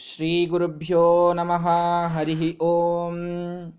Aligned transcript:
श्रीगुरुभ्यो 0.00 1.32
नमः 1.32 2.08
हरिः 2.08 2.66
ॐ 2.66 3.72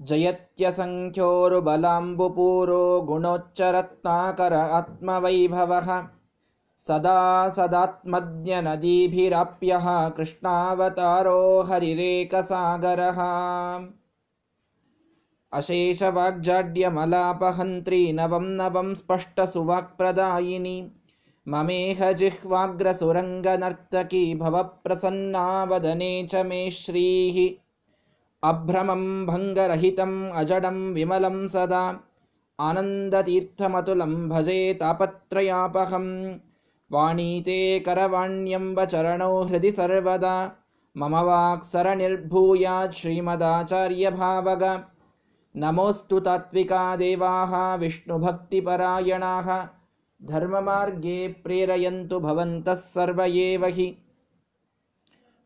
जयत्यसङ्ख्योरुबलाम्बुपूरो 0.00 3.00
गुणोच्चरत्नाकर 3.00 4.52
आत्मवैभवः। 4.52 6.06
सदा 6.88 7.48
सदात्मज्ञनदीभिराप्यः 7.48 10.08
कृष्णावतारो 10.08 11.62
हरिरेकसागरः। 11.62 13.20
अशेषवाग्जाड्यमलापहन्त्री 15.52 18.12
नवं 18.12 18.42
नवं 18.42 18.94
स्पष्टसुवाक्प्रदायिनी 18.94 20.92
ममेह 21.48 22.12
जिह्वाग्रसुरङ्गनर्तकी 22.12 24.34
भवप्रसन्ना 24.34 25.64
वदने 25.64 26.28
च 26.30 26.36
मे 26.36 26.70
श्रीः। 26.70 27.64
अभ्रमं 28.48 29.26
भङ्गरहितम् 29.26 30.32
अजडं 30.32 30.94
विमलं 30.94 31.48
सदा। 31.48 32.00
आनन्दतीर्थमतुलं 32.60 34.28
भजे 34.28 34.74
तापत्रयापहं। 34.74 36.38
वाणीते 36.92 37.80
करवाण्यम्ब 37.80 38.84
चरणौ 38.84 39.42
हृदि 39.42 39.70
सर्वदा। 39.70 40.52
मम 40.96 41.16
वाक्सरनिर्भूयात् 41.16 42.92
श्रीमदाचार्यभावग। 42.92 44.84
नमोऽस्तु 45.56 46.20
तात्विका 46.20 46.96
देवाः 46.96 47.74
विष्णुभक्तिपरायणाः 47.74 49.68
धर्ममार्गे 50.29 51.17
प्रेरयन्तु 51.43 52.17
भवन्तः 52.25 52.75
सर्व 52.81 53.19
एव 53.43 53.63
हि 53.77 53.85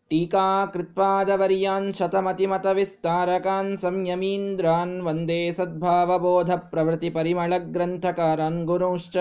टीकाकृत्पादवर्यान् 0.09 1.88
शतमतिमतविस्तारकान् 1.99 3.69
संयमीन्द्रान् 3.83 4.95
वन्दे 5.08 5.38
सद्भावबोधप्रवृत्तिपरिमळग्रन्थकारान् 5.59 8.59
गुरुंश्च 8.72 9.16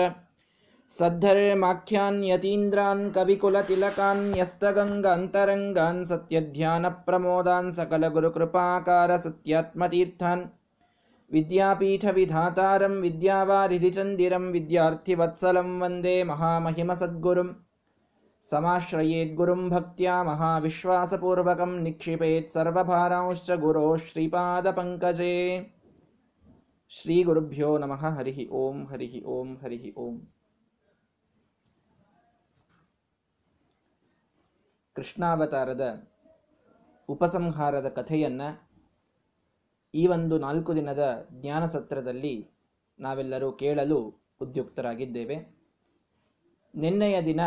सद्धर्माख्यान् 0.97 2.19
यतीन्द्रान् 2.31 3.05
कविकुलतिलकान् 3.15 4.25
न्यस्तगङ्गान्तरङ्गान् 4.31 6.01
सत्यध्यानप्रमोदान् 6.11 7.71
सकलगुरुकृपाकारसत्यात्मतीर्थान् 7.79 10.43
विद्यापीठविधातारं 11.31 12.95
विद्यावारिधिचन्दिरं 13.01 14.45
विद्यार्थिवत्सलं 14.51 15.69
वन्दे 15.81 16.15
महामहिमसद्गुरुं 16.23 17.49
समाश्रयेद्गुरुं 18.47 19.61
भक्त्या 19.69 20.15
महाविश्वासपूर्वकं 20.23 21.77
निक्षिपेत् 21.83 22.51
सर्वभारांश्च 22.51 23.51
गुरोः 23.61 23.95
श्रीपादपङ्कजे 24.09 25.33
ಶ್ರೀಗುರುಭ್ಯೋ 26.91 27.69
ನಮಃ 27.81 28.01
ಹರಿ 28.15 28.43
ಓಂ 28.57 28.75
ಹರಿ 28.89 29.07
ಓಂ 29.35 29.47
ಹರಿ 29.61 29.77
ಓಂ 30.01 30.15
ಕೃಷ್ಣಾವತಾರದ 34.95 35.85
ಉಪಸಂಹಾರದ 37.09 37.87
ಕಥೆಯನ್ನ 37.97 38.41
ಈ 39.94 40.06
ಒಂದು 40.06 40.38
ನಾಲ್ಕು 40.38 40.76
ದಿನದ 40.76 41.28
ಜ್ಞಾನ 41.32 41.64
ಸತ್ರದಲ್ಲಿ 41.64 42.50
ನಾವೆಲ್ಲರೂ 43.00 43.52
ಕೇಳಲು 43.52 43.98
ಉದ್ಯುಕ್ತರಾಗಿದ್ದೇವೆ. 44.40 45.36
ನಿನ್ನೆಯ 46.74 47.22
ದಿನ 47.22 47.40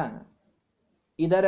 ಇದರ 1.19 1.45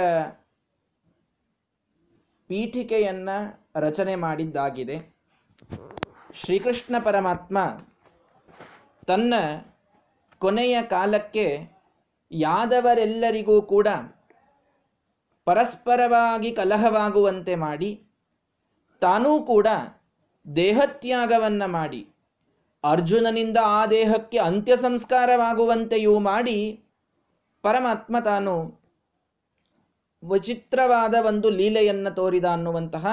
ಪೀಠಿಕೆಯನ್ನ 2.47 3.29
ರಚನೆ 3.75 4.15
ಮಾಡಿದ್ದಾಗಿದೆ. 4.15 5.15
ಶ್ರೀಕೃಷ್ಣ 6.33 6.95
ಪರಮಾತ್ಮ 7.03 7.57
ತನ್ನ 9.07 9.33
ಕೊನೆಯ 10.39 10.81
ಕಾಲಕ್ಕೆ 10.81 11.73
ಯಾದವರೆಲ್ಲರಿಗೂ 12.31 13.61
ಕೂಡ 13.61 13.87
ಪರಸ್ಪರವಾಗಿ 15.45 16.51
ಕಲಹವಾಗುವಂತೆ 16.51 17.55
ಮಾಡಿ 17.55 18.07
ತಾನೂ 19.01 19.43
ಕೂಡ 19.43 19.67
ದೇಹತ್ಯಾಗವನ್ನ 20.55 21.65
ಮಾಡಿ, 21.65 22.07
ಅರ್ಜುನನಿಂದ 22.83 23.57
ಆ 23.61 23.85
ದೇಹಕ್ಕೆ 23.85 24.37
ಅಂತ್ಯ 24.37 24.75
ಸಂಸ್ಕಾರವಾಗುವಂತೆಯೂ 24.75 26.19
ಮಾಡಿ, 26.19 26.83
ಪರಮಾತ್ಮ 27.61 28.19
ತಾನು 28.19 28.83
ವಿಚಿತ್ರವಾದ 30.29 31.15
ಒಂದು 31.25 31.49
ಲೀಲೆಯನ್ನು 31.49 32.15
ತೋರಿದ 32.15 32.45
ಅನ್ನುವಂತಹ 32.45 33.07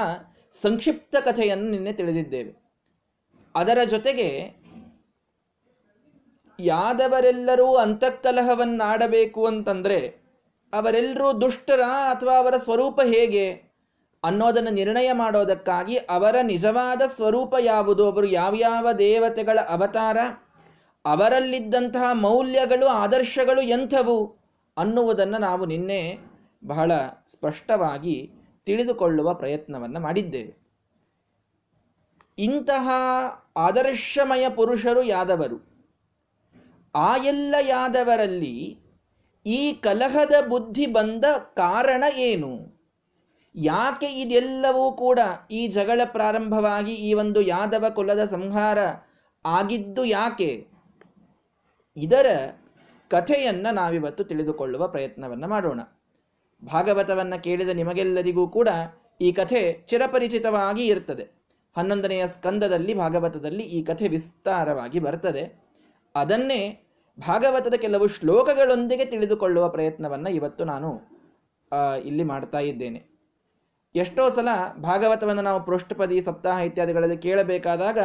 ಸಂಕ್ಷಿಪ್ತ 0.53 1.17
ಕಥೆಯನ್ನು 1.17 1.71
ನಿನ್ನೆ 1.71 1.93
ತಿಳಿದಿದ್ದೇವೆ. 1.93 2.53
ಅದರ 3.55 3.79
ಜೊತೆಗೆ 3.85 4.61
ಯಾದವರೆಲ್ಲರೂ 6.61 7.75
ಅಂತಃಕಲಹವನ್ನಾಡಬೇಕು 7.75 9.47
ಅಂತಂದರೆ 9.47 10.09
ಅವರೆಲ್ಲರೂ 10.73 11.41
ದುಷ್ಟರ 11.41 11.81
ಅಥವಾ 12.11 12.37
ಅವರ 12.37 12.57
ಸ್ವರೂಪ 12.57 13.01
ಹೇಗೆ? 13.01 13.70
ಅನ್ನೋದನ್ನು 14.25 14.71
ನಿರ್ಣಯ 14.71 15.13
ಮಾಡೋದಕ್ಕಾಗಿ 15.13 15.97
ಅವರ 15.97 16.37
ನಿಜವಾದ 16.43 17.03
ಸ್ವರೂಪ 17.07 17.55
ಯಾವುದು, 17.61 18.13
ಅವರು 18.13 18.27
ಯಾವ್ಯಾವ 18.27 18.93
ದೇವತೆಗಳ 18.93 19.59
ಅವತಾರ, 19.69 20.19
ಅವರಲ್ಲಿದ್ದಂತಹ 21.05 22.13
ಮೌಲ್ಯಗಳು, 22.13 22.87
ಆದರ್ಶಗಳು 22.87 23.61
ಎಂಥವು 23.61 24.37
ಅನ್ನುವುದನ್ನು 24.79 25.39
ನಾವು 25.39 25.67
ನಿನ್ನೆ 25.67 26.19
ಬಹಳ 26.65 26.93
ಸ್ಪಷ್ಟವಾಗಿ 27.27 28.31
ತಿಳಿದುಕೊಳ್ಳುವ 28.67 29.35
ಪ್ರಯತ್ನವನ್ನು 29.35 30.01
ಮಾಡಿದ್ದೇವೆ. 30.01 30.57
ಇಂತಹ 32.39 32.89
ಆದರ್ಶಮಯ 33.57 34.49
ಪುರುಷರು 34.49 35.03
ಯಾದವರು? 35.03 35.71
ಆ 36.95 37.17
ಎಲ್ಲ 37.17 37.55
ಯಾದವರಲ್ಲಿ 37.61 38.79
ಈ 39.47 39.73
ಕಲಹದ 39.73 40.35
ಬುದ್ಧಿ 40.49 40.87
ಬಂದ 40.87 41.25
ಕಾರಣ 41.39 42.05
ಏನು? 42.17 42.80
ಯಾಕೆ 43.55 44.07
ಇದೆಲ್ಲವೂ 44.07 44.93
ಕೂಡ 44.93 45.19
ಈ 45.51 45.67
ಜಗಳ 45.67 46.01
ಪ್ರಾರಂಭವಾಗಿ 46.05 46.95
ಈ 46.95 47.15
ಒಂದು 47.15 47.41
ಯಾದವ 47.43 47.85
ಕುಲದ 47.95 48.25
ಸಂಹಾರ 48.25 48.79
ಆಗಿದ್ದು 49.45 50.05
ಯಾಕೆ? 50.05 50.67
ಇದರ 51.97 52.27
ಕಥೆಯನ್ನ 53.11 53.67
ನಾವಿವತ್ತು 53.73 54.25
ತಿಳಿದುಕೊಳ್ಳುವ 54.25 54.89
ಪ್ರಯತ್ನವನ್ನ 54.89 55.45
ಮಾಡೋಣ. 55.47 55.81
ಭಾಗವತವನ್ನ 56.65 57.35
ಕೇಳಿದ 57.35 57.69
ನಿಮಗೆಲ್ಲರಿಗೂ 57.69 58.49
ಕೂಡ 58.49 58.69
ಈ 59.21 59.33
ಕಥೆ 59.33 59.73
ಚಿರಪರಿಚಿತವಾಗಿ 59.73 60.87
ಇರ್ತದೆ. 60.87 61.31
ಹನ್ನೊಂದನೆಯ 61.77 62.27
ಸ್ಕಂದದಲ್ಲಿ 62.27 62.95
ಭಾಗವತದಲ್ಲಿ 62.95 63.63
ಈ 63.63 63.83
ಕಥೆ 63.83 64.09
ವಿಸ್ತಾರವಾಗಿ 64.09 64.99
ಬರ್ತದೆ. 64.99 65.61
ಅದನ್ನೇ 66.15 66.87
ಭಾಗವತದ 67.27 67.75
ಕೆಲವು 67.75 68.07
ಶ್ಲೋಕಗಳೊಂದಿಗೆ 68.09 69.05
ತಿಳಿದುಕೊಳ್ಳುವ 69.05 69.69
ಪ್ರಯತ್ನವನ್ನ 69.69 70.27
ಇವತ್ತು 70.27 70.65
ನಾನು 70.65 70.91
ಇಲ್ಲಿ 72.05 72.25
ಮಾಡ್ತಾ 72.25 72.59
ಇದ್ದೇನೆ. 72.59 73.10
ಎಷ್ಟೋ 73.95 74.31
ಸಲ 74.31 74.49
ಭಾಗವತವನ್ನು 74.79 75.43
ನಾವು 75.43 75.65
ಪೃಷ್ಠಪದಿ, 75.65 76.21
ಸಪ್ತಾಹ 76.21 76.59
ಇತ್ಯಾದಿಗಳಲ್ಲಿ 76.61 77.17
ಕೇಳಬೇಕಾದಾಗ 77.17 77.99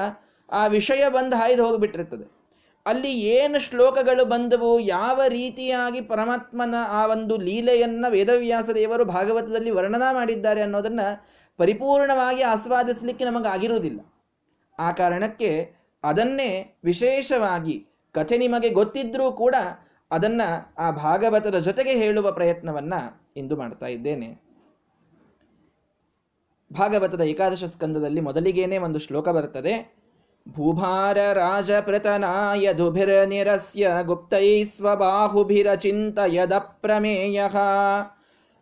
ಆ 0.52 0.68
ವಿಷಯ 0.68 1.10
ಬಂದು 1.10 1.36
ಹಾಯ್ದು 1.36 1.66
ಹೋಗಿಬಿಟ್ಟಿರ್ತದೆ. 1.66 2.46
ಅಲ್ಲಿ 2.86 3.12
ಏನು 3.20 3.60
ಶ್ಲೋಕಗಳು 3.60 4.26
ಬಂದವು, 4.26 4.80
ಯಾವ 4.80 5.22
ರೀತಿಯಾಗಿ 5.28 6.02
ಪರಮಾತ್ಮನ 6.02 6.76
ಆ 6.88 7.06
ಒಂದು 7.06 7.38
ಲೀಲೆಯನ್ನು 7.38 8.12
ವೇದವ್ಯಾಸ 8.12 8.70
ದೇವರು 8.70 9.06
ಭಾಗವತದಲ್ಲಿ 9.06 9.72
ವರ್ಣನಾ 9.72 10.14
ಮಾಡಿದ್ದಾರೆ 10.14 10.62
ಅನ್ನೋದನ್ನ 10.62 11.00
ಪರಿಪೂರ್ಣವಾಗಿ 11.58 12.42
ಆಸ್ವಾದಿಸಲಿಕ್ಕೆ 12.42 13.26
ನಮಗಾಗಿರುವುದಿಲ್ಲ 13.26 14.00
ಆ 14.80 14.92
ಕಾರಣಕ್ಕೆ 14.92 15.76
ಅದನ್ನೇ 16.04 16.78
ವಿಶೇಷವಾಗಿ 16.84 17.88
ಕಥೆ 18.14 18.38
ನಿಮಗೆ 18.38 18.70
ಗೊತ್ತಿದ್ರೂ 18.70 19.32
ಕೂಡ 19.32 19.56
ಅದನ್ನ 20.12 20.42
ಆ 20.78 20.92
ಭಾಗವತದ 20.92 21.58
ಜೊತೆಗೆ 21.58 21.94
ಹೇಳುವ 21.94 22.32
ಪ್ರಯತ್ನವನ್ನ 22.32 22.94
ಇಂದು 23.38 23.56
ಮಾಡ್ತಾ 23.58 23.86
ಇದ್ದೇನೆ. 23.86 24.45
ಭಾಗವತದ 26.74 27.22
ಏಕಾದಶ 27.22 27.64
ಸ್ಕಂದದಲ್ಲಿ 27.64 28.22
ಮೊದಲಿಗೇನೆ 28.22 28.78
ಒಂದು 28.78 29.00
ಶ್ಲೋಕ 29.00 29.30
ಬರುತ್ತದೆ. 29.30 29.96
ಭೂಭಾರ 30.50 31.18
ರಾಜಪೃತನಾಯ 31.34 32.74
ದುಭಿರ 32.74 33.24
ನಿರಸ್ಯ 33.24 33.92
ಗುಪ್ತೈ 34.04 34.64
ಸ್ವಬಾಹುಭಿರಚಿಂತಯದ 34.64 36.58
ಪ್ರಮೇಯ 36.58 37.42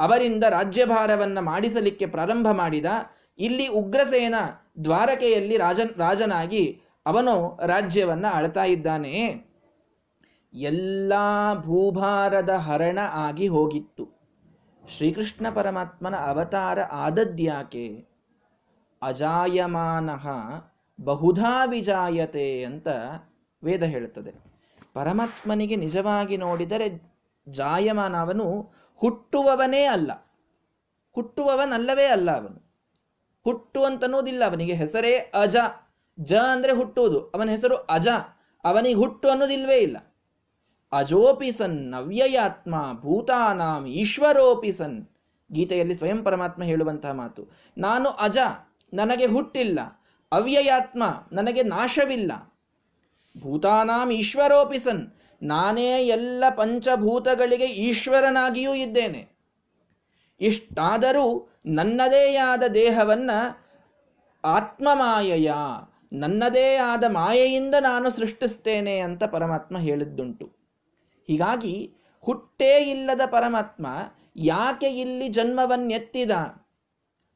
ಅವರಿಂದ 0.00 0.44
ರಾಜ್ಯಭಾರವನ್ನ 0.44 1.38
ಮಾಡಿಸಲಿಕ್ಕೆ 1.40 2.06
ಪ್ರಾರಂಭ 2.06 2.48
ಮಾಡಿದ, 2.50 2.86
ಇಲ್ಲಿ 3.38 3.66
ಉಗ್ರಸೇನ 3.66 4.34
ದ್ವಾರಕೆಯಲ್ಲಿ 4.84 5.56
ರಾಜನ್, 5.56 5.98
ರಾಜನಾಗಿ 5.98 6.80
ಅವನು 7.06 7.60
ರಾಜ್ಯವನ್ನ 7.66 8.26
ಆಳ್ತಾ 8.32 8.64
ಇದ್ದಾನೆ. 8.64 9.44
ಎಲ್ಲ 10.54 11.12
ಭೂಭಾರದ 11.54 12.50
ಹರಣ 12.50 12.98
ಆಗಿ 13.10 13.48
ಹೋಗಿತ್ತು. 13.48 14.20
ಶ್ರೀಕೃಷ್ಣ 14.96 15.46
ಪರಮಾತ್ಮನ 15.50 16.16
ಅವತಾರ 16.16 16.80
ಆದದ್ಯಾಕೆ 16.80 18.09
ಅಜಾಯಮಾನಃ 19.02 20.28
ಬಹುಧಾ 21.00 21.64
ವಿಜಾಯತೆ 21.64 22.64
ಅಂತ 22.64 22.88
ವೇದ 23.64 23.82
ಹೇಳುತ್ತದೆ. 23.82 24.32
ಪರಮಾತ್ಮನಿಗೆ 24.94 25.76
ನಿಜವಾಗಿ 25.76 26.36
ನೋಡಿದರೆ 26.36 27.12
ಜಾಯಮಾನ 27.48 28.16
ಅವನು 28.16 28.72
ಹುಟ್ಟುವವನೇ 28.96 29.84
ಅಲ್ಲ. 29.84 30.12
ಹುಟ್ಟುವವನಲ್ಲವೇ 31.12 32.06
ಅಲ್ಲ 32.06 32.30
ಅವನು. 32.30 32.70
ಹುಟ್ಟು 33.44 33.84
ಅಂತನ್ನೋದಿಲ್ಲ 33.84 34.44
ಅವನಿಗೆ 34.44 34.72
ಹೆಸರೇ 34.72 35.32
ಅಜ. 35.40 35.56
ಜ 36.20 36.32
ಅಂದ್ರೆ 36.34 36.72
ಹುಟ್ಟುವುದು, 36.72 37.20
ಅವನ 37.20 37.50
ಹೆಸರು 37.50 37.76
ಅಜ. 37.76 38.08
ಅವನಿಗೆ 38.64 38.94
ಹುಟ್ಟು 38.94 39.30
ಅನ್ನೋದಿಲ್ವೇ 39.30 39.76
ಇಲ್ಲ. 39.76 39.96
ಅಜೋಪಿ 40.92 41.52
ಸನ್ 41.52 41.90
ನವ್ಯಯಾತ್ಮ 41.90 42.74
ಭೂತಾನಾಂ 42.92 43.86
ಈಶ್ವರೋಪಿ 43.86 44.72
ಸನ್. 44.72 45.06
ಗೀತೆಯಲ್ಲಿ 45.52 45.94
ಸ್ವಯಂ 45.94 46.24
ಪರಮಾತ್ಮ 46.24 46.62
ಹೇಳುವಂತಹ 46.62 47.10
ಮಾತು, 47.10 47.48
ನಾನು 47.78 48.08
ಅಜ 48.08 48.38
ನನಗೆ 48.94 49.26
ಹುಟ್ಟಿಲ್ಲ. 49.26 49.80
ಅವ್ಯಯಾತ್ಮ 50.32 51.02
ನನಗೆ 51.32 51.62
ನಾಶವಿಲ್ಲ. 51.62 52.32
ಭೂತಾನಾಂ 53.40 54.12
ಈಶ್ವರೋಪಿ 54.12 54.78
ಸನ್ 54.78 55.08
ನಾನೇ 55.42 56.06
ಎಲ್ಲ 56.06 56.44
ಪಂಚಭೂತಗಳಿಗೆ 56.56 57.64
ಈಶ್ವರನಾಗಿಯೂ 57.64 58.74
ಇದ್ದೇನೆ. 58.74 59.28
ಇಷ್ಟಾದರೂ 60.40 61.48
ನನ್ನದೇ 61.66 62.36
ಆದ 62.36 62.62
ದೇಹವನ್ನ 62.62 63.30
ಆತ್ಮಮಾಯೆಯ, 64.44 65.52
ನನ್ನದೇ 66.12 66.76
ಆದ 66.76 67.04
ಮಾಯೆಯಿಂದ 67.08 67.74
ನಾನು 67.80 68.10
ಸೃಷ್ಟಿಸ್ತೇನೆ 68.10 68.98
ಅಂತ 68.98 69.24
ಪರಮಾತ್ಮ 69.24 69.78
ಹೇಳಿದ್ದುಂಟು. 69.78 70.46
ಹೀಗಾಗಿ 71.26 71.94
ಹುಟ್ಟೇ 72.20 72.90
ಇಲ್ಲದ 72.90 73.20
ಪರಮಾತ್ಮ 73.26 73.86
ಯಾಕೆ 74.36 74.86
ಇಲ್ಲಿ 74.86 75.28
ಜನ್ಮವನ್ನೆತ್ತಿದ? 75.28 76.30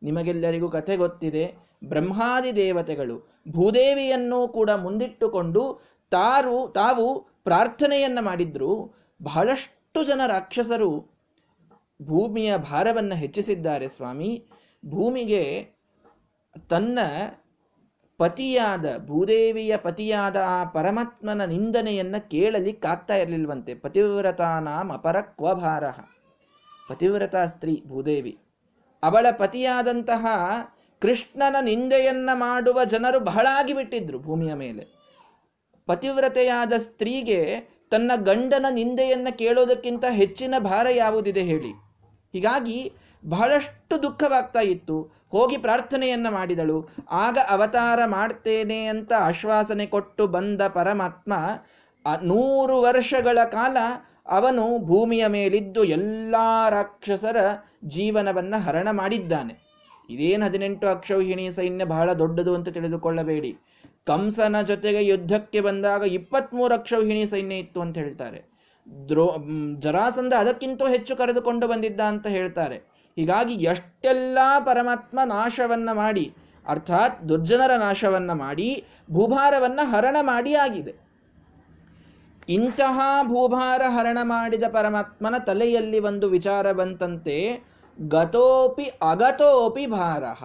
ನಿಮಗೆಲ್ಲರಿಗೂ 0.04 0.68
ಕಥೆ 0.68 0.96
ಗೊತ್ತಿದೆ. 0.96 1.54
ಬ್ರಹ್ಮಾದಿ 1.84 2.56
ದೇವತೆಗಳು 2.56 3.42
ಭೂದೇವಿಯನ್ನು 3.48 4.48
ಕೂಡ 4.48 4.70
ಮುಂದಿಟ್ಟುಕೊಂಡು 4.70 5.80
ತಾರು, 6.10 6.68
ತಾವು 6.68 7.20
ಪ್ರಾರ್ಥನೆಯನ್ನ 7.44 8.18
ಮಾಡಿದ್ರು. 8.20 8.94
ಬಹಳಷ್ಟು 9.22 10.04
ಜನ 10.04 10.20
ರಾಕ್ಷಸರು 10.26 10.90
ಭೂಮಿಯ 12.02 12.56
ಭಾರವನ್ನು 12.56 13.14
ಹೆಚ್ಚಿಸಿದ್ದಾರೆ 13.14 13.88
ಸ್ವಾಮಿ. 13.88 14.46
ಭೂಮಿಗೆ 14.86 15.70
ತನ್ನ 16.70 16.98
ಪತಿಯಾದ, 18.18 19.06
ಭೂದೇವಿಯ 19.06 19.76
ಪತಿಯಾದ 19.76 20.36
ಆ 20.36 20.64
ಪರಮಾತ್ಮನ 20.64 21.44
ನಿಂದನೆಯನ್ನ 21.44 22.16
ಕೇಳಲಿಕ್ಕಾಗ್ತಾ 22.30 23.14
ಇರಲಿಲ್ವಂತೆ. 23.14 23.74
ಪತಿವ್ರತಾನಾಂ 23.74 24.92
ಅಪರ 24.92 25.20
ಕ್ವಭಾರ 25.20 25.90
ಪತಿವ್ರತಾ 26.88 27.46
ಸ್ತ್ರೀ 27.46 27.82
ಭೂದೇವಿ. 27.86 28.38
ಅವಳ 29.04 29.26
ಪತಿಯಾದಂತಹ 29.30 30.26
ಕೃಷ್ಣನ 31.02 31.56
ನಿಂದೆಯನ್ನ 31.60 32.30
ಮಾಡುವ 32.34 32.84
ಜನರು 32.84 33.20
ಬಹಳ 33.20 33.46
ಆಗಿಬಿಟ್ಟಿದ್ರು 33.50 34.18
ಭೂಮಿಯ 34.18 34.54
ಮೇಲೆ. 34.54 34.84
ಪತಿವ್ರತೆಯಾದ 35.86 36.72
ಸ್ತ್ರೀಗೆ 36.76 37.40
ತನ್ನ 37.90 38.12
ಗಂಡನ 38.16 38.66
ನಿಂದೆಯನ್ನ 38.70 39.28
ಕೇಳೋದಕ್ಕಿಂತ 39.30 40.04
ಹೆಚ್ಚಿನ 40.10 40.54
ಭಾರ 40.58 40.86
ಯಾವುದಿದೆ 40.90 41.42
ಹೇಳಿ. 41.42 41.72
ಹೀಗಾಗಿ 42.32 42.92
ಬಹಳಷ್ಟು 43.26 44.02
ದುಃಖವಾಗ್ತಾ 44.02 44.60
ಇತ್ತು. 44.60 44.96
ಹೋಗಿ 45.30 45.56
ಪ್ರಾರ್ಥನೆಯನ್ನ 45.56 46.28
ಮಾಡಿದಳು. 46.28 46.78
ಆಗ 47.10 47.38
ಅವತಾರ 47.50 48.00
ಮಾಡ್ತೇನೆ 48.06 48.84
ಅಂತ 48.84 49.12
ಆಶ್ವಾಸನೆ 49.18 49.86
ಕೊಟ್ಟು 49.86 50.26
ಬಂದ 50.26 50.62
ಪರಮಾತ್ಮ 50.62 51.34
ನೂರು 52.22 52.80
ವರ್ಷಗಳ 52.80 53.38
ಕಾಲ 53.44 53.76
ಅವನು 54.26 54.78
ಭೂಮಿಯ 54.78 55.26
ಮೇಲಿದ್ದು 55.26 55.84
ಎಲ್ಲಾ 55.84 56.68
ರಾಕ್ಷಸರ 56.68 57.36
ಜೀವನವನ್ನ 57.88 58.54
ಹರಣ 58.56 58.88
ಮಾಡಿದ್ದಾನೆ. 58.90 59.75
ಇದೇನು 60.10 60.44
ಹದಿನೆಂಟು 60.44 60.86
ಅಕ್ಷೌಹಿಣಿ 60.86 61.50
ಸೈನ್ಯ 61.50 61.84
ಬಹಳ 61.84 62.12
ದೊಡ್ಡದು 62.12 62.54
ಅಂತ 62.54 62.69
ತಿಳಿದುಕೊಳ್ಳಬೇಡಿ. 62.69 63.56
ಕಂಸನ 64.06 64.60
ಜೊತೆಗೆ 64.60 65.06
ಯುದ್ಧಕ್ಕೆ 65.06 65.60
ಬಂದಾಗ 65.60 66.02
ಇಪ್ಪತ್ಮೂರು 66.02 66.75
ಅಕ್ಷೌಹಿಣಿ 66.75 67.26
ಸೈನ್ಯ 67.26 67.56
ಇತ್ತು 67.56 67.81
ಅಂತ 67.81 67.98
ಹೇಳ್ತಾರೆ. 67.98 68.54
ದ್ರೋ 69.08 69.36
ಜರಾಸಂಧ 69.78 70.34
ಅದಕ್ಕಿಂತ 70.34 70.82
ಹೆಚ್ಚು 70.82 71.16
ಕರೆದುಕೊಂಡು 71.16 71.69
ಬಂದಿದ್ದ 71.69 72.00
ಅಂತ 72.00 72.26
ಹೇಳ್ತಾರೆ. 72.26 72.76
ಹೀಗಾಗಿ 73.16 73.54
ಎಷ್ಟೆಲ್ಲ 73.54 74.38
ಪರಮಾತ್ಮ 74.64 75.20
ನಾಶವನ್ನ 75.25 75.92
ಮಾಡಿ, 75.92 76.34
ಅರ್ಥಾತ್ 76.66 77.28
ದುರ್ಜನರ 77.28 77.76
ನಾಶವನ್ನ 77.76 78.32
ಮಾಡಿ, 78.32 78.84
ಭೂಭಾರವನ್ನ 79.12 79.80
ಹರಣ 79.82 80.16
ಮಾಡಿ 80.20 80.54
ಆಗಿದೆ. 80.54 81.04
ಇಂತಹ 82.48 83.00
ಭೂಭಾರ 83.22 83.82
ಹರಣ 83.88 84.19
ಮಾಡಿದ 84.22 84.62
ಪರಮಾತ್ಮನ 84.62 85.34
ತಲೆಯಲ್ಲಿ 85.38 85.98
ಒಂದು 85.98 86.28
ವಿಚಾರ 86.28 86.72
ಬಂತಂತೆ 86.72 87.74
ಗತೋಪಿ 88.00 88.85
ಅಗತೋಪಿ 88.85 89.87
ಭಾರಹ. 89.87 90.44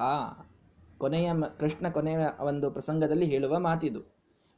ಕೊನೆಯ 0.97 1.31
ಕೃಷ್ಣ 1.59 1.89
ಕೊನೆಯ 1.89 2.17
ಒಂದು 2.39 2.71
ಪ್ರಸಂಗದಲ್ಲಿ 2.71 3.25
ಹೇಳುವ 3.25 3.59
ಮಾತಿದು. 3.59 4.01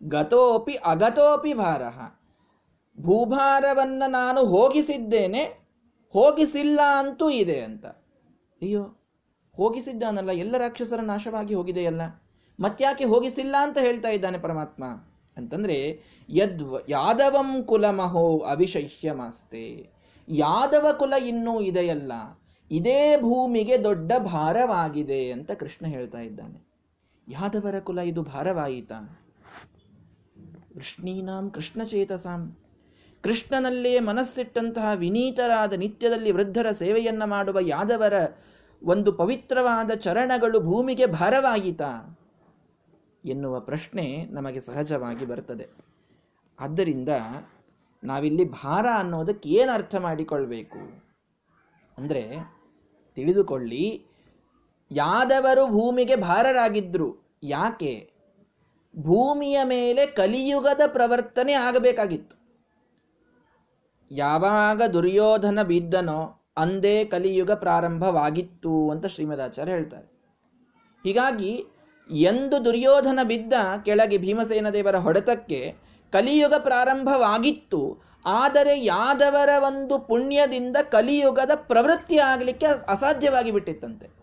ಗತೋಪಿ 0.04 0.74
ಅಗತೋಪಿ 0.74 1.54
ಭಾರಹ. 1.54 2.00
ಭೂಭಾರವನ್ನು 3.02 4.10
ನಾನು 4.12 4.46
ಹೋಗಿಸಿದ್ದೇನೆ, 4.46 5.44
ಹೋಗಿಸಿಲ್ಲ 6.14 6.80
ಅಂತೂ 6.98 7.30
ಇದೆ 7.30 7.60
ಅಂತ. 7.60 7.86
ಅಯ್ಯೋ, 7.86 8.84
ಹೋಗಿಸಿದ್ದಾನಲ್ಲ, 9.56 10.30
ಎಲ್ಲ 10.30 10.58
ರಾಕ್ಷಸರ 10.58 11.02
ನಾಶವಾಗಿ 11.02 11.54
ಹೋಗಿದೆಯಲ್ಲ? 11.54 12.02
ಮತ್ಯಾಕೆ 12.60 13.04
ಹೋಗಿಸಿಲ್ಲ 13.04 13.56
ಅಂತ 13.60 13.78
ಹೇಳ್ತಾ 13.78 14.10
ಇದ್ದಾನೆ 14.10 14.38
ಪರಮಾತ್ಮ? 14.38 14.84
ಅಂತಂದ್ರೆ 15.38 16.00
ಯದ್ 16.30 16.64
ಯಾದವಂ 16.90 17.64
ಕುಲಮಹೋ 17.64 18.40
ಅವಿಶೈಷ್ಯಮಾಸ್ತೆ 18.40 19.90
ಯಾದವ 20.30 20.88
ಕುಲ 21.00 21.14
ಇನ್ನೂ 21.14 21.62
ಇದೆಯಲ್ಲ 21.62 22.12
ಇದೇ 22.72 23.18
ಭೂಮಿಗೆ 23.22 23.84
ದೊಡ್ಡ 23.84 24.12
ಭಾರವಾಗಿದೆ 24.18 25.32
ಅಂತ 25.32 25.52
ಕೃಷ್ಣ 25.52 25.86
ಹೇಳ್ತಾ 25.86 26.20
ಇದ್ದಾನೆ. 26.20 26.68
ಯಾದವರ 27.28 27.80
ಕುಲ 27.80 28.00
ಇದು 28.00 28.24
ಭಾರವಾಯಿತ? 28.24 28.92
ಕೃಷ್ಣೀನಾಂ 30.74 31.50
ಕೃಷ್ಣಚೇತಸಾಂ. 31.50 32.58
ಕೃಷ್ಣನಲ್ಲೇ 33.22 34.00
ಮನಸ್ಸಿಟ್ಟಂತಹ 34.00 34.92
ವಿನೀತರಾದ 34.96 35.74
ನಿತ್ಯದಲ್ಲಿ 35.74 36.32
ವೃದ್ಧರ 36.32 36.72
ಸೇವೆಯನ್ನು 36.72 37.28
ಮಾಡುವ 37.28 37.58
ಯಾದವರ 37.62 38.14
ಒಂದು 38.84 39.12
ಪವಿತ್ರವಾದ 39.12 39.92
ಚರಣಗಳು 39.92 40.60
ಭೂಮಿಗೆ 40.60 41.06
ಭಾರವಾಯಿತ? 41.06 41.82
ಎನ್ನುವ 43.26 43.60
ಪ್ರಶ್ನೆ 43.60 44.26
ನಮಗೆ 44.26 44.60
ಸಹಜವಾಗಿ 44.60 45.26
ಬರ್ತದೆ. 45.26 45.68
ಆದ್ದರಿಂದ 46.60 47.10
ನಾವಿಲ್ಲಿ 48.04 48.46
ಭಾರ 48.46 48.86
ಅನ್ನೋದಕ್ಕೆ 48.96 49.50
ಏನು 49.50 49.72
ಅರ್ಥ 49.72 49.96
ಮಾಡಿಕೊಳ್ಬೇಕು? 49.96 50.80
ಅಂದರೆ 51.98 52.61
ತಿಳಿದುಕೊಳ್ಳಿ, 53.16 54.06
ಯಾದವರು 54.92 55.68
ಭೂಮಿಗೆ 55.68 56.16
ಭಾರರಾಗಿದ್ರು, 56.16 57.16
ಯಾಕೆ? 57.44 58.12
ಭೂಮಿಯ 59.00 59.60
ಮೇಲೆ 59.64 60.06
ಕಲಿಯುಗದ 60.06 60.82
ಪ್ರವರ್ತನೆ 60.88 61.54
ಆಗಬೇಕಾಗಿತ್ತು. 61.54 62.42
ಯಾವಾಗ 64.12 64.82
ದುರ್ಯೋಧನ 64.82 65.62
ಬಿದ್ದನೋ 65.62 66.42
ಅಂದೇ 66.58 67.06
ಕಲಿಯುಗ 67.06 67.52
ಪ್ರಾರಂಭವಾಗಿತ್ತು 67.52 68.90
ಅಂತ 68.90 69.06
ಶ್ರೀಮದಾಚಾರ್ಯ 69.06 69.72
ಹೇಳ್ತಾರೆ. 69.72 70.08
ಹೀಗಾಗಿ, 71.04 71.66
ಎಂದು 72.10 72.66
ದುರ್ಯೋಧನ 72.66 73.20
ಬಿದ್ದ 73.24 73.54
ಕೆಳಗೆ 73.86 74.18
ಭೀಮಸೇನ 74.18 74.70
ದೇವರ 74.70 74.96
ಹೊಡೆತಕ್ಕೆ 74.96 75.76
ಕಲಿಯುಗ 76.12 76.54
ಪ್ರಾರಂಭವಾಗಿತ್ತು 76.54 78.11
ಆದರೆ 78.26 78.80
ಯಾದವರ 78.80 79.64
ಒಂದು 79.64 80.00
ಪುಣ್ಯದಿಂದ 80.00 80.78
ಕಲಿಯುಗದ 80.92 81.52
ಪ್ರವೃತ್ತಿ 81.56 82.18
ಆಗಲಿಕ್ಕೆ 82.18 82.66
ಅಸಾಧ್ಯವಾಗಿ 82.66 83.52
ಬಿಟ್ಟಿತ್ತಂತೆ. 83.52 84.22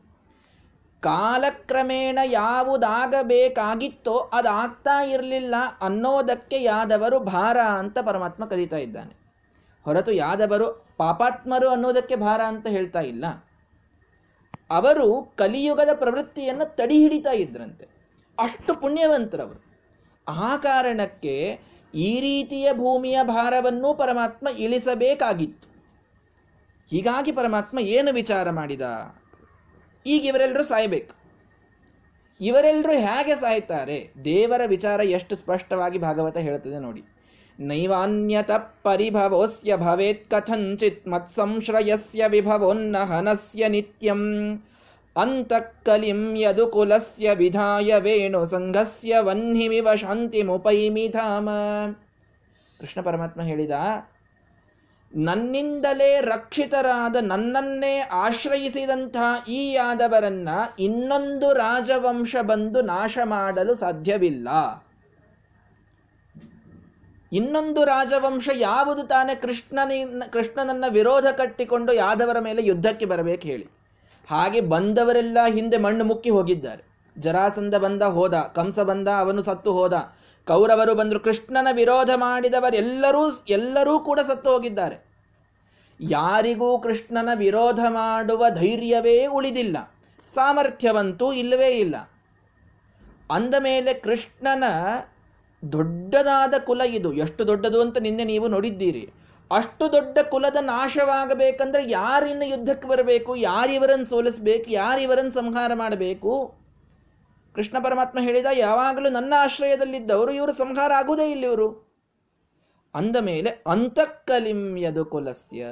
ಕಾಲಕ್ರಮೇಣ 1.01 2.19
ಯಾವುದಾಗಬೇಕಾಗಿತ್ತೋ 2.25 4.31
ಅದಾಗ್ತಾ 4.33 5.05
ಇರಲಿಲ್ಲ 5.05 5.55
ಅನ್ನೋದಕ್ಕೆ 5.81 6.63
ಯಾದವರು 6.63 7.19
ಭಾರ 7.19 7.61
ಅಂತ 7.61 7.99
ಪರಮಾತ್ಮ 7.99 8.47
ಕರೀತಾ 8.47 8.77
ಇದ್ದಾನೆ. 8.77 9.31
ಹೊರತು 9.85 10.13
ಯಾದವರು 10.13 10.87
ಪಾಪಾತ್ಮರು 10.97 11.69
ಅನ್ನೋದಕ್ಕೆ 11.69 12.17
ಭಾರ 12.17 12.43
ಅಂತ 12.43 12.67
ಹೇಳ್ತಾ 12.67 13.01
ಇಲ್ಲ. 13.01 13.25
ಅವರು 14.71 15.33
ಕಲಿಯುಗದ 15.37 15.89
ಪ್ರವೃತ್ತಿಯನ್ನು 15.95 16.77
ತಡಿ 16.77 16.99
ಹಿಡಿತಾ 16.99 17.31
ಇದ್ರಂತೆ. 17.31 17.89
ಅಷ್ಟು 18.39 18.75
ಪುಣ್ಯವಂತರವರು. 18.75 19.69
ಆ 20.29 20.57
ಕಾರಣಕ್ಕೆ 20.57 21.61
ಈ 21.95 22.21
ರೀತಿಯ 22.21 22.73
ಭೂಮಿಯ 22.73 23.19
ಭಾರವನ್ನು 23.23 23.95
ಪರಮಾತ್ಮ 23.95 24.49
ಇಳಿಸಬೇಕಾಗಿತ್ತು. 24.59 25.69
ಹೀಗಾಗಿ 26.91 27.33
ಪರಮಾತ್ಮ 27.33 27.79
ಏನು 27.79 28.13
ವಿಚಾರ 28.13 28.51
ಮಾಡಿದ? 28.51 29.15
ಈಗ 30.07 30.27
ಇವರೆಲ್ಲರೂ 30.27 30.63
ಸಾಯ್ಬೇಕು. 30.63 31.15
ಇವರೆಲ್ಲರೂ 32.41 32.93
ಹೇಗೆ 32.93 33.35
ಸಾಯ್ತಾರೆ? 33.35 34.13
ದೇವರ 34.25 34.61
ವಿಚಾರ 34.67 35.01
ಎಷ್ಟು 35.01 35.37
ಸ್ಪಷ್ಟವಾಗಿ 35.37 35.99
ಭಾಗವತ 35.99 36.37
ಹೇಳುತ್ತದೆ 36.37 36.79
ನೋಡಿ. 36.79 37.03
ನೈವಾನ್ಯತ 37.61 38.51
ಪರಿಭವೋಸ್ಯ 38.83 39.77
ಭವೇತ್ 39.77 40.31
ಕಥಂಚಿತ್ 40.31 41.09
ಮತ್ಸಂಶ್ರಯಸ್ಯ 41.09 42.25
ವಿಭವೋನ್ನ 42.29 42.99
ಹನಸ್ಯ 42.99 43.69
ನಿತ್ಯಂ. 43.69 44.55
ಅಂತಃಕಲಿಂ 45.19 46.21
ಯದುಕುಲಸ್ಯ 46.37 47.35
ವಿಧಾಯ 47.35 47.91
ವೇಣು 47.99 48.41
ಸಂಘಸ್ಯ 48.47 49.15
ವನ್ಹಿಮಿವ 49.19 49.89
ಶಾಂತಿಮುಪೈಮಿ 49.95 51.07
ಧಾಮ. 51.09 51.49
ಕೃಷ್ಣ 52.81 53.01
ಪರಮಾತ್ಮ 53.03 53.41
ಹೇಳಿದ, 53.43 53.75
ನನ್ನಿಂದಲೇ 55.13 56.11
ರಕ್ಷಿತರಾದ 56.21 57.17
ನನ್ನನ್ನೇ 57.23 57.95
ಆಶ್ರಯಿಸಿದಂತಹ 57.99 59.31
ಈ 59.49 59.61
ಯಾದವರನ್ನ 59.73 60.49
ಇನ್ನೊಂದು 60.79 61.49
ರಾಜವಂಶ 61.55 62.37
ಬಂದು 62.43 62.83
ನಾಶ 62.83 63.19
ಮಾಡಲು 63.25 63.75
ಸಾಧ್ಯವಿಲ್ಲ. 63.75 64.49
ಇನ್ನೊಂದು 67.33 67.81
ರಾಜವಂಶ 67.85 68.49
ಯಾವುದು 68.55 69.03
ತಾನೇ 69.03 69.35
ಕೃಷ್ಣನ 69.35 70.23
ಕೃಷ್ಣನನ್ನ 70.33 70.85
ವಿರೋಧ 70.89 71.27
ಕಟ್ಟಿಕೊಂಡು 71.37 71.93
ಯಾದವರ 71.93 72.39
ಮೇಲೆ 72.41 72.61
ಯುದ್ಧಕ್ಕೆ 72.67 73.07
ಬರಬೇಕು 73.07 73.47
ಹೇಳಿ. 73.49 73.67
ಹಾಗೆ 74.29 74.61
ಬಂದವರೆಲ್ಲ 74.61 75.39
ಹಿಂದೆ 75.49 75.77
ಮಣ್ಣು 75.77 76.05
ಮುಕ್ಕಿ 76.05 76.31
ಹೋಗಿದ್ದಾರೆ. 76.31 76.83
ಜರಾಸಂದ 77.19 77.75
ಬಂದ 77.75 78.03
ಹೋದ, 78.03 78.35
ಕಂಸ 78.35 78.79
ಬಂದ, 78.79 79.09
ಅವನು 79.09 79.43
ಸತ್ತು 79.43 79.73
ಹೋದ. 79.73 80.15
ಕೌರವರು 80.47 80.95
ಬಂದರು 80.95 81.21
ಕೃಷ್ಣನ 81.21 81.69
ವಿರೋಧ 81.73 82.11
ಮಾಡಿದವರೆಲ್ಲರೂ 82.17 83.31
ಎಲ್ಲರೂ 83.49 83.99
ಕೂಡ 83.99 84.21
ಸತ್ತು 84.27 84.51
ಹೋಗಿದ್ದಾರೆ. 84.51 85.09
ಯಾರಿಗೂ 86.01 86.79
ಕೃಷ್ಣನ 86.79 87.29
ವಿರೋಧ 87.35 87.81
ಮಾಡುವ 87.89 88.45
ಧೈರ್ಯವೇ 88.51 89.27
ಉಳಿದಿಲ್ಲ. 89.27 89.95
ಸಾಮರ್ಥ್ಯವಂತೂ 90.35 91.33
ಇಲ್ಲವೇ 91.33 91.67
ಇಲ್ಲ. 91.67 92.11
ಅಂದ 93.31 93.55
ಮೇಲೆ 93.59 93.95
ಕೃಷ್ಣನ 93.95 94.65
ದೊಡ್ಡದಾದ 95.73 96.55
ಕುಲ 96.59 96.81
ಇದು. 96.81 97.13
ಎಷ್ಟು 97.13 97.47
ದೊಡ್ಡದು 97.47 97.81
ಅಂತ 97.81 97.99
ನಿನ್ನೆ 97.99 98.25
ನೀವು 98.25 98.49
ನೋಡಿದ್ದೀರಿ. 98.49 99.11
ಅಷ್ಟು 99.51 99.93
ದೊಡ್ಡ 99.93 100.19
ಕುಲದ 100.19 100.57
ನಾಶವಾಗಬೇಕಂದ್ರೆ 100.61 101.91
ಯಾರಿನ್ನು 101.91 102.47
ಯುದ್ಧಕ್ಕೆ 102.47 102.89
ಬರಬೇಕು? 102.89 103.37
ಯಾರಿವರನ್ನು 103.37 104.05
ಸೋಲಿಸಬೇಕು? 104.05 104.71
ಯಾರಿವರನ್ನು 104.71 105.31
ಸಂಹಾರ 105.31 105.75
ಮಾಡಬೇಕು? 105.75 106.55
ಕೃಷ್ಣ 107.55 107.79
ಪರಮಾತ್ಮ 107.85 108.19
ಹೇಳಿದ, 108.19 108.47
ಯಾವಾಗಲೂ 108.53 109.09
ನನ್ನ 109.09 109.35
ಆಶ್ರಯದಲ್ಲಿದ್ದವರು 109.39 110.33
ಇವರು 110.33 110.53
ಸಂಹಾರ 110.53 110.93
ಆಗುವುದೇ 110.93 111.31
ಇಲ್ಲ 111.31 111.45
ಇವರು. 111.45 111.89
ಅಂದ 112.95 113.17
ಮೇಲೆ 113.17 113.63
ಅಂತಃಕಲಿಂ 113.67 114.79
ಯದುಕುಲಸ್ಯ 114.79 115.67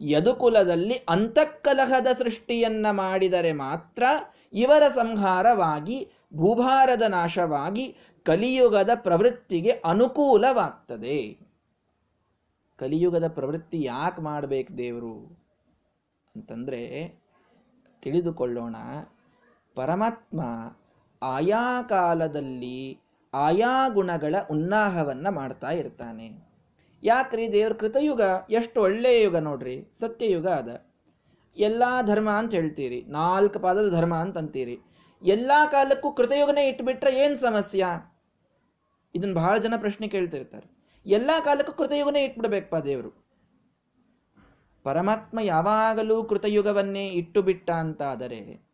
ಯದುಕುಲದಲ್ಲಿ 0.00 0.94
ಅಂತಃಕಲಹದ 1.08 2.06
ಸೃಷ್ಟಿಯನ್ನ 2.18 2.86
ಮಾಡಿದರೆ 2.90 3.52
ಮಾತ್ರ 3.52 4.02
ಇವರ 4.52 4.82
ಸಂಹಾರವಾಗಿ, 4.88 6.12
ಭೂಭಾರದ 6.34 7.02
ನಾಶವಾಗಿ, 7.02 7.96
ಕಲಿಯುಗದ 8.24 8.90
ಪ್ರವೃತ್ತಿಗೆ 8.94 9.70
ಅನುಕೂಲವಾಗ್ತದೆ. 9.70 11.45
ಕಲಿಯುಗದ 12.76 13.28
ಪ್ರವೃತ್ತಿ 13.28 13.82
ಯಾಕೆ 13.82 14.22
ಮಾಡಬೇಕು 14.22 14.78
ದೇವರು? 14.78 15.46
ಅಂತಂದರೆ, 16.36 17.14
ತಿಳಿದುಕೊಳ್ಳೋಣ. 18.02 18.76
ಪರಮಾತ್ಮ 19.74 20.40
ಆಯಾ 21.22 21.82
ಕಾಲದಲ್ಲಿ 21.82 23.00
ಆಯಾ 23.34 23.88
ಗುಣಗಳ 23.88 24.34
ಉನ್ನಾಹವನ್ನು 24.50 25.32
ಮಾಡ್ತಾ 25.34 25.70
ಇರ್ತಾನೆ. 25.70 26.46
ಯಾಕ್ರಿ 27.02 27.52
ದೇವ್ರ 27.52 27.72
ಕೃತಯುಗ? 27.72 28.20
ಎಷ್ಟು 28.50 28.82
ಒಳ್ಳೆಯ 28.82 29.22
ಯುಗ 29.22 29.36
ನೋಡ್ರಿ. 29.36 29.88
ಸತ್ಯಯುಗ 29.98 30.48
ಅದ. 30.48 30.86
ಎಲ್ಲ 31.56 31.82
ಧರ್ಮ 32.06 32.30
ಅಂತ 32.30 32.54
ಹೇಳ್ತೀರಿ. 32.54 33.04
ನಾಲ್ಕು 33.08 33.58
ಪಾದದ 33.58 33.90
ಧರ್ಮ 33.90 34.14
ಅಂತಂತೀರಿ 34.14 34.78
ಎಲ್ಲ 35.22 35.52
ಕಾಲಕ್ಕೂ 35.70 36.12
ಕೃತಯುಗನೇ 36.12 36.68
ಇಟ್ಬಿಟ್ರೆ 36.68 37.24
ಏನು 37.24 37.36
ಸಮಸ್ಯೆ? 37.36 38.12
ಇದನ್ನ 39.14 39.34
ಬಹಳ 39.34 39.58
ಜನ 39.58 39.74
ಪ್ರಶ್ನೆ 39.76 40.08
ಕೇಳ್ತಿರ್ತಾರೆ. 40.08 40.75
ಎಲ್ಲಾ 41.06 41.40
ಕಾಲಕ್ಕೂ 41.40 41.72
ಕೃತಯುಗನೇ 41.72 42.24
ಇಟ್ಬಿಡ್ಬೇಕಪ್ಪ 42.24 42.76
ದೇವರು. 42.76 43.26
ಪರಮಾತ್ಮ 44.82 45.40
ಯಾವಾಗಲೂ 45.40 46.24
ಕೃತಯುಗವನ್ನೇ 46.24 47.08
ಇಟ್ಟು 47.08 47.42
ಬಿಟ್ಟ 47.42 47.70
ಅಂತಾದರೆ 47.70 48.66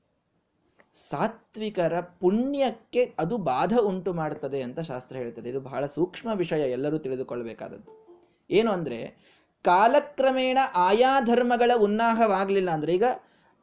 ಸಾತ್ವಿಕರ 0.95 2.01
ಪುಣ್ಯಕ್ಕೆ 2.01 3.15
ಅದು 3.19 3.39
ಬಾಧ 3.39 3.79
ಉಂಟು 3.79 4.12
ಮಾಡುತ್ತದೆ 4.12 4.62
ಅಂತ 4.62 4.81
ಶಾಸ್ತ್ರ 4.81 5.17
ಹೇಳ್ತದೆ. 5.17 5.51
ಇದು 5.51 5.61
ಬಹಳ 5.61 5.87
ಸೂಕ್ಷ್ಮ 5.87 6.29
ವಿಷಯ 6.35 6.71
ಎಲ್ಲರೂ 6.71 6.99
ತಿಳಿದುಕೊಳ್ಳಬೇಕಾದದ್ದು 6.99 8.07
ಏನು 8.51 8.73
ಅಂದ್ರೆ 8.73 9.17
ಕಾಲಕ್ರಮೇಣ 9.65 10.59
ಆಯಾ 10.75 11.21
ಧರ್ಮಗಳ 11.21 11.73
ಉನ್ನಾಹವಾಗಲಿಲ್ಲ 11.77 12.71
ಅಂದ್ರೆ 12.71 12.95
ಈಗ 12.95 13.05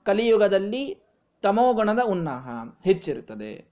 ಕಲಿಯುಗದಲ್ಲಿ 0.04 0.98
ತಮೋಗುಣದ 1.42 2.00
ಉನ್ನಾಹ 2.06 2.50
ಹೆಚ್ಚಿರುತ್ತದೆ. 2.84 3.69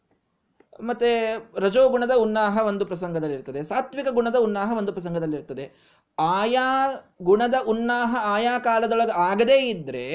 ಮತ್ತೆ 0.79 1.35
ರಜೋಗುಣದ 1.59 2.11
ಉನ್ನಾಹ 2.11 2.57
ಒಂದು 2.65 2.85
ಪ್ರಸಂಗದಲ್ಲಿರ್ತದೆ. 2.85 3.63
ಸಾತ್ವಿಕ 3.63 4.07
ಗುಣದ 4.07 4.35
ಉನ್ನಾಹ 4.35 4.77
ಒಂದು 4.77 4.91
ಪ್ರಸಂಗದಲ್ಲಿರ್ತದೆ. 4.91 5.73
ಆಯಾ 6.19 6.93
ಗುಣದ 7.21 7.53
ಉನ್ನಾಹ 7.67 8.15
ಆಯಾ 8.19 8.59
ಕಾಲದೊಳಗೆ 8.59 9.11
ಆಗದೇ 9.11 9.57
ಇದ್ರೆ 9.57 10.05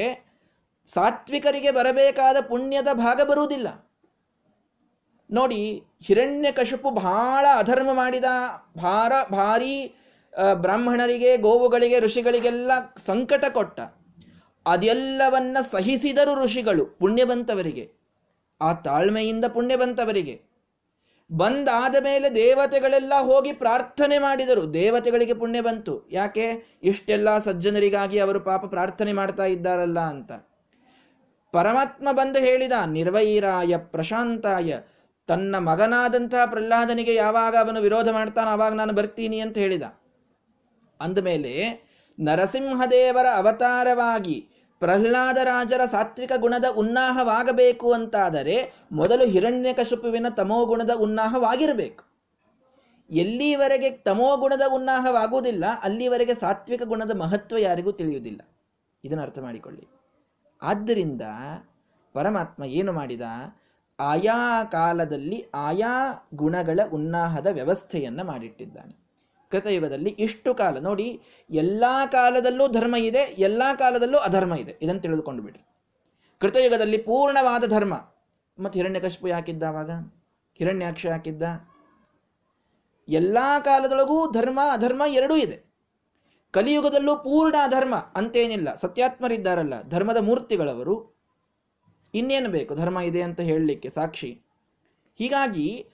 ಸಾತ್ವಿಕರಿಗೆ 0.86 1.70
ಬರಬೇಕಾದ 1.70 2.36
ಪುಣ್ಯದ 2.48 2.88
ಭಾಗ 2.92 3.20
ಬರುವುದಿಲ್ಲ. 3.22 3.92
ನೋಡಿ, 5.30 5.82
ಹಿರಣ್ಯ 6.02 6.52
ಕಶಪು 6.52 6.90
ಬಹಳ 6.90 7.46
ಅಧರ್ಮ 7.56 7.92
ಮಾಡಿದ 7.92 8.24
ಭಾರ, 8.76 9.12
ಭಾರಿ 9.32 9.94
ಬ್ರಾಹ್ಮಣರಿಗೆ, 10.54 11.36
ಗೋವುಗಳಿಗೆ, 11.36 12.00
ಋಷಿಗಳಿಗೆಲ್ಲ 12.00 12.72
ಸಂಕಟ 12.96 13.44
ಕೊಟ್ಟ. 13.52 13.80
ಅದೆಲ್ಲವನ್ನ 14.66 15.58
ಸಹಿಸಿದರು 15.60 16.44
ಋಷಿಗಳು 16.44 16.86
ಪುಣ್ಯವಂತವರಿಗೆ 16.86 17.92
ಆ 18.60 18.72
ತಾಳ್ಮೆಯಿಂದ 18.72 19.44
ಪುಣ್ಯವಂತವರಿಗೆ 19.44 20.51
ಬಂದಾದ 21.36 21.96
ಮೇಲೆ 22.04 22.34
ದೇವತೆಗಳೆಲ್ಲ 22.34 23.12
ಹೋಗಿ 23.20 23.52
ಪ್ರಾರ್ಥನೆ 23.52 24.18
ಮಾಡಿದರು. 24.18 24.74
ದೇವತೆಗಳಿಗೆ 24.74 25.34
ಪುಣ್ಯ 25.34 25.60
ಬಂತು. 25.60 26.08
ಯಾಕೆ? 26.10 26.78
ಇಷ್ಟೆಲ್ಲ 26.82 27.38
ಸಜ್ಜನರಿಗಾಗಿ 27.38 28.18
ಅವರು 28.18 28.40
ಪಾಪ 28.40 28.66
ಪ್ರಾರ್ಥನೆ 28.66 29.12
ಮಾಡ್ತಾ 29.12 29.44
ಇದ್ದಾರಲ್ಲ 29.44 30.00
ಅಂತ. 30.00 30.32
ಪರಮಾತ್ಮ 31.52 32.08
ಬಂದು 32.12 32.38
ಹೇಳಿದ, 32.38 32.72
ನಿರ್ವೈರಾಯ 32.86 33.76
ಪ್ರಶಾಂತಾಯ. 33.76 34.74
ತನ್ನ 35.26 35.58
ಮಗನಾದಂತಹ 35.58 36.44
ಪ್ರಹ್ಲಾದನಿಗೆ 36.44 37.14
ಯಾವಾಗ 37.14 37.56
ಅವನು 37.56 37.80
ವಿರೋಧ 37.80 38.08
ಮಾಡ್ತಾನ 38.08 38.48
ಅವಾಗ 38.48 38.72
ನಾನು 38.72 38.92
ಬರ್ತೀನಿ 38.92 39.40
ಅಂತ 39.40 39.58
ಹೇಳಿದ. 39.58 39.82
ಅಂದಮೇಲೆ 41.00 41.82
ನರಸಿಂಹದೇವರ 42.20 43.26
ಅವತಾರವಾಗಿ 43.36 44.48
ಪ್ರಹ್ಲಾದ 44.82 45.36
ರಾಜರ 45.36 45.84
ಸಾತ್ವಿಕ 45.84 46.32
ಗುಣದ 46.36 46.64
ಉನ್ನಾಹವಾಗಬೇಕು 46.76 47.92
ಅಂತಾದರೆ 47.92 48.72
ಮೊದಲು 48.92 49.24
ಹಿರಣ್ಯಕಶುಪುವಿನ 49.26 50.26
ತಮೋಗುಣದ 50.28 50.90
ಉನ್ನಾಹವಾಗಿರಬೇಕು. 50.94 52.04
ಎಲ್ಲಿವರೆಗೆ 53.10 53.90
ತಮೋಗುಣದ 53.90 54.62
ಉನ್ನಾಹವಾಗುವುದಿಲ್ಲ, 54.72 55.64
ಅಲ್ಲಿವರೆಗೆ 55.82 56.34
ಸಾತ್ವಿಕ 56.34 56.82
ಗುಣದ 56.82 57.16
ಮಹತ್ವ 57.16 57.58
ಯಾರಿಗೂ 57.58 57.92
ತಿಳಿಯುವುದಿಲ್ಲ. 57.92 58.40
ಇದನ್ನು 59.04 59.22
ಅರ್ಥ 59.22 59.38
ಮಾಡಿಕೊಳ್ಳಿ. 59.38 59.88
ಆದ್ದರಿಂದ 60.62 61.22
ಪರಮಾತ್ಮ 62.12 62.64
ಏನು 62.64 62.92
ಮಾಡಿದ? 62.92 63.20
ಆಯಾ 64.00 64.64
ಕಾಲದಲ್ಲಿ 64.64 65.50
ಆಯಾ 65.54 66.26
ಗುಣಗಳ 66.34 66.80
ಉನ್ನಾಹದ 66.92 67.46
ವ್ಯವಸ್ಥೆಯನ್ನು 67.46 68.24
ಮಾಡಿಟ್ಟಿದ್ದಾನೆ. 68.24 69.01
ಕೃತಯುಗದಲ್ಲಿ 69.52 70.10
ಇಷ್ಟು 70.10 70.54
ಕಾಲ, 70.54 70.78
ನೋಡಿ, 70.78 71.20
ಎಲ್ಲಾ 71.50 72.06
ಕಾಲದಲ್ಲೂ 72.06 72.68
ಧರ್ಮ 72.68 72.96
ಇದೆ, 72.96 73.18
ಎಲ್ಲಾ 73.18 73.74
ಕಾಲದಲ್ಲೂ 73.74 74.18
ಅಧರ್ಮ 74.18 74.54
ಇದೆ. 74.54 74.76
ಇದನ್ನು 74.82 75.00
ತಿಳಿದುಕೊಂಡು 75.00 75.42
ಬಿಡ್ರಿ. 75.42 75.66
ಕೃತಯುಗದಲ್ಲಿ 76.40 76.98
ಪೂರ್ಣವಾದ 76.98 77.64
ಧರ್ಮ. 77.66 77.94
ಮತ್ತು 78.58 78.78
ಹಿರಣ್ಯಕಶಿಪು 78.78 79.28
ಯಾಕಿದ್ದ 79.28 79.62
ಅವಾಗ 79.62 79.90
ಹಿರಣ್ಯಾಕ್ಷ 80.54 81.04
ಯಾಕಿದ್ದ? 81.04 81.42
ಎಲ್ಲಾ 83.08 83.60
ಕಾಲದೊಳಗೂ 83.60 84.30
ಧರ್ಮ, 84.30 84.60
ಅಧರ್ಮ 84.72 85.02
ಎರಡೂ 85.06 85.36
ಇದೆ. 85.36 85.72
ಕಲಿಯುಗದಲ್ಲೂ 86.50 87.16
ಪೂರ್ಣ 87.16 87.56
ಅಧರ್ಮ 87.62 87.94
ಅಂತೇನಿಲ್ಲ. 87.94 88.74
ಸತ್ಯಾತ್ಮರಿದ್ದಾರಲ್ಲ, 88.74 89.82
ಧರ್ಮದ 89.82 90.16
ಮೂರ್ತಿಗಳವರು. 90.16 91.16
ಇನ್ನೇನು 92.14 92.48
ಬೇಕು? 92.48 92.74
ಧರ್ಮ 92.74 93.00
ಇದೆ 93.00 93.22
ಅಂತ 93.22 93.40
ಹೇಳಲಿಕ್ಕೆ 93.40 93.90
ಸಾಕ್ಷಿ. 93.90 94.42
ಹೀಗಾಗಿ 95.18 95.86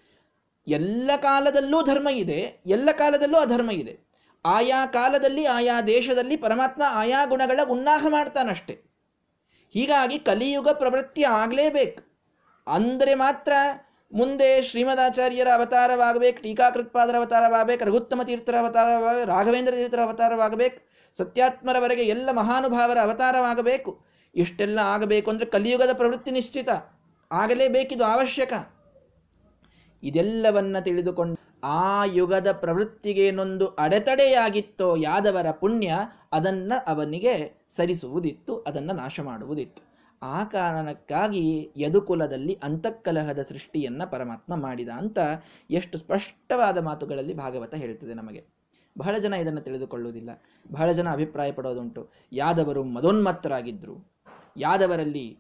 ಎಲ್ಲ 0.69 1.11
ಕಾಲದಲ್ಲೂ 1.17 1.83
ಧರ್ಮ 1.83 2.09
ಇದೆ, 2.09 2.63
ಎಲ್ಲ 2.67 2.91
ಕಾಲದಲ್ಲೂ 2.93 3.39
ಅಧರ್ಮ 3.39 3.71
ಇದೆ. 3.71 4.09
ಆಯಾ 4.45 4.87
ಕಾಲದಲ್ಲಿ, 4.87 5.47
ಆಯಾ 5.47 5.81
ದೇಶದಲ್ಲಿ 5.81 6.37
ಪರಮಾತ್ಮ 6.37 6.83
ಆಯಾ 6.89 7.25
ಗುಣಗಳ 7.25 7.61
ಉನ್ನಾಹ 7.69 8.07
ಮಾಡ್ತಾನಷ್ಟೆ. 8.09 8.73
ಹೀಗಾಗಿ 9.75 10.19
ಕಲಿಯುಗ 10.19 10.69
ಪ್ರವೃತ್ತಿ 10.69 11.25
ಆಗಲೇಬೇಕು. 11.25 12.03
ಅಂದರೆ 12.67 13.15
ಮಾತ್ರ 13.15 13.53
ಮುಂದೆ 14.13 14.63
ಶ್ರೀಮದಾಚಾರ್ಯರ 14.63 15.49
ಅವತಾರವಾಗಬೇಕು, 15.55 16.43
ಟೀಕಾಕೃತ್ಪಾದರ 16.43 17.17
ಅವತಾರವಾಗಬೇಕು, 17.17 17.85
ರಘುತ್ತಮ 17.85 18.23
ತೀರ್ಥರ 18.23 18.57
ಅವತಾರವಾಗಬೇಕು, 18.59 19.29
ರಾಘವೇಂದ್ರ 19.29 19.73
ತೀರ್ಥರ 19.73 20.01
ಅವತಾರವಾಗಬೇಕು, 20.01 20.79
ಸತ್ಯಾತ್ಮರವರೆಗೆ 21.19 22.03
ಎಲ್ಲ 22.03 22.31
ಮಹಾನುಭಾವರ 22.31 22.99
ಅವತಾರವಾಗಬೇಕು. 22.99 24.05
ಇಷ್ಟೆಲ್ಲ 24.35 24.79
ಆಗಬೇಕು 24.79 25.31
ಅಂದರೆ 25.31 25.47
ಕಲಿಯುಗದ 25.47 25.93
ಪ್ರವೃತ್ತಿ 25.93 26.31
ನಿಶ್ಚಿತ. 26.31 26.69
ಆಗಲೇಬೇಕಿದು 27.33 28.05
ಅವಶ್ಯಕ. 28.05 28.53
ಇದೆಲ್ಲವನ್ನ 30.03 30.79
ತಿಳಿದುಕೊಂಡು 30.79 31.37
ಆ 31.65 32.05
ಯುಗದ 32.05 32.53
ಪ್ರವೃತ್ತಿಗೇನೊಂದು 32.53 33.67
ಅಡೆತಡೆಯಾಗಿತ್ತೋ 33.67 34.97
ಯಾದವರ 34.97 35.51
ಪುಣ್ಯ, 35.51 35.95
ಅದನ್ನ 36.33 36.73
ಅವನಿಗೆ 36.87 37.65
ಸರಿಸುವುದಿತ್ತು, 37.69 38.61
ಅದನ್ನ 38.61 38.93
ನಾಶ 38.93 39.21
ಮಾಡುವುದಿತ್ತು 39.21 39.89
ಆ 40.23 40.45
ಕಾರಣಕ್ಕಾಗಿ 40.45 41.71
ಯದುಕುಲದಲ್ಲಿ 41.77 42.59
ಅಂತಃಕಲಹದ 42.63 43.43
ಸೃಷ್ಟಿಯನ್ನ 43.43 44.05
ಪರಮಾತ್ಮ 44.05 44.57
ಮಾಡಿದ 44.57 44.89
ಅಂತ 44.89 45.19
ಎಷ್ಟು 45.71 45.99
ಸ್ಪಷ್ಟವಾದ 45.99 46.79
ಮಾತುಗಳಲ್ಲಿ 46.79 47.35
ಭಾಗವತ 47.35 47.75
ಹೇಳ್ತದೆ 47.75 48.15
ನಮಗೆ. 48.15 48.45
ಬಹಳ 48.99 49.19
ಜನ 49.19 49.33
ಇದನ್ನು 49.33 49.61
ತಿಳಿದುಕೊಳ್ಳುವುದಿಲ್ಲ. 49.61 50.43
ಬಹಳ 50.73 50.93
ಜನ 50.93 51.11
ಅಭಿಪ್ರಾಯ 51.11 51.53
ಪಡೋದುಂಟು. 51.53 52.09
ಯಾದವರು 52.33 52.85
ಮದೋನ್ಮತ್ತರಾಗಿದ್ದರು 52.85 54.13
ಯಾದವರಲ್ಲಿ 54.57 55.39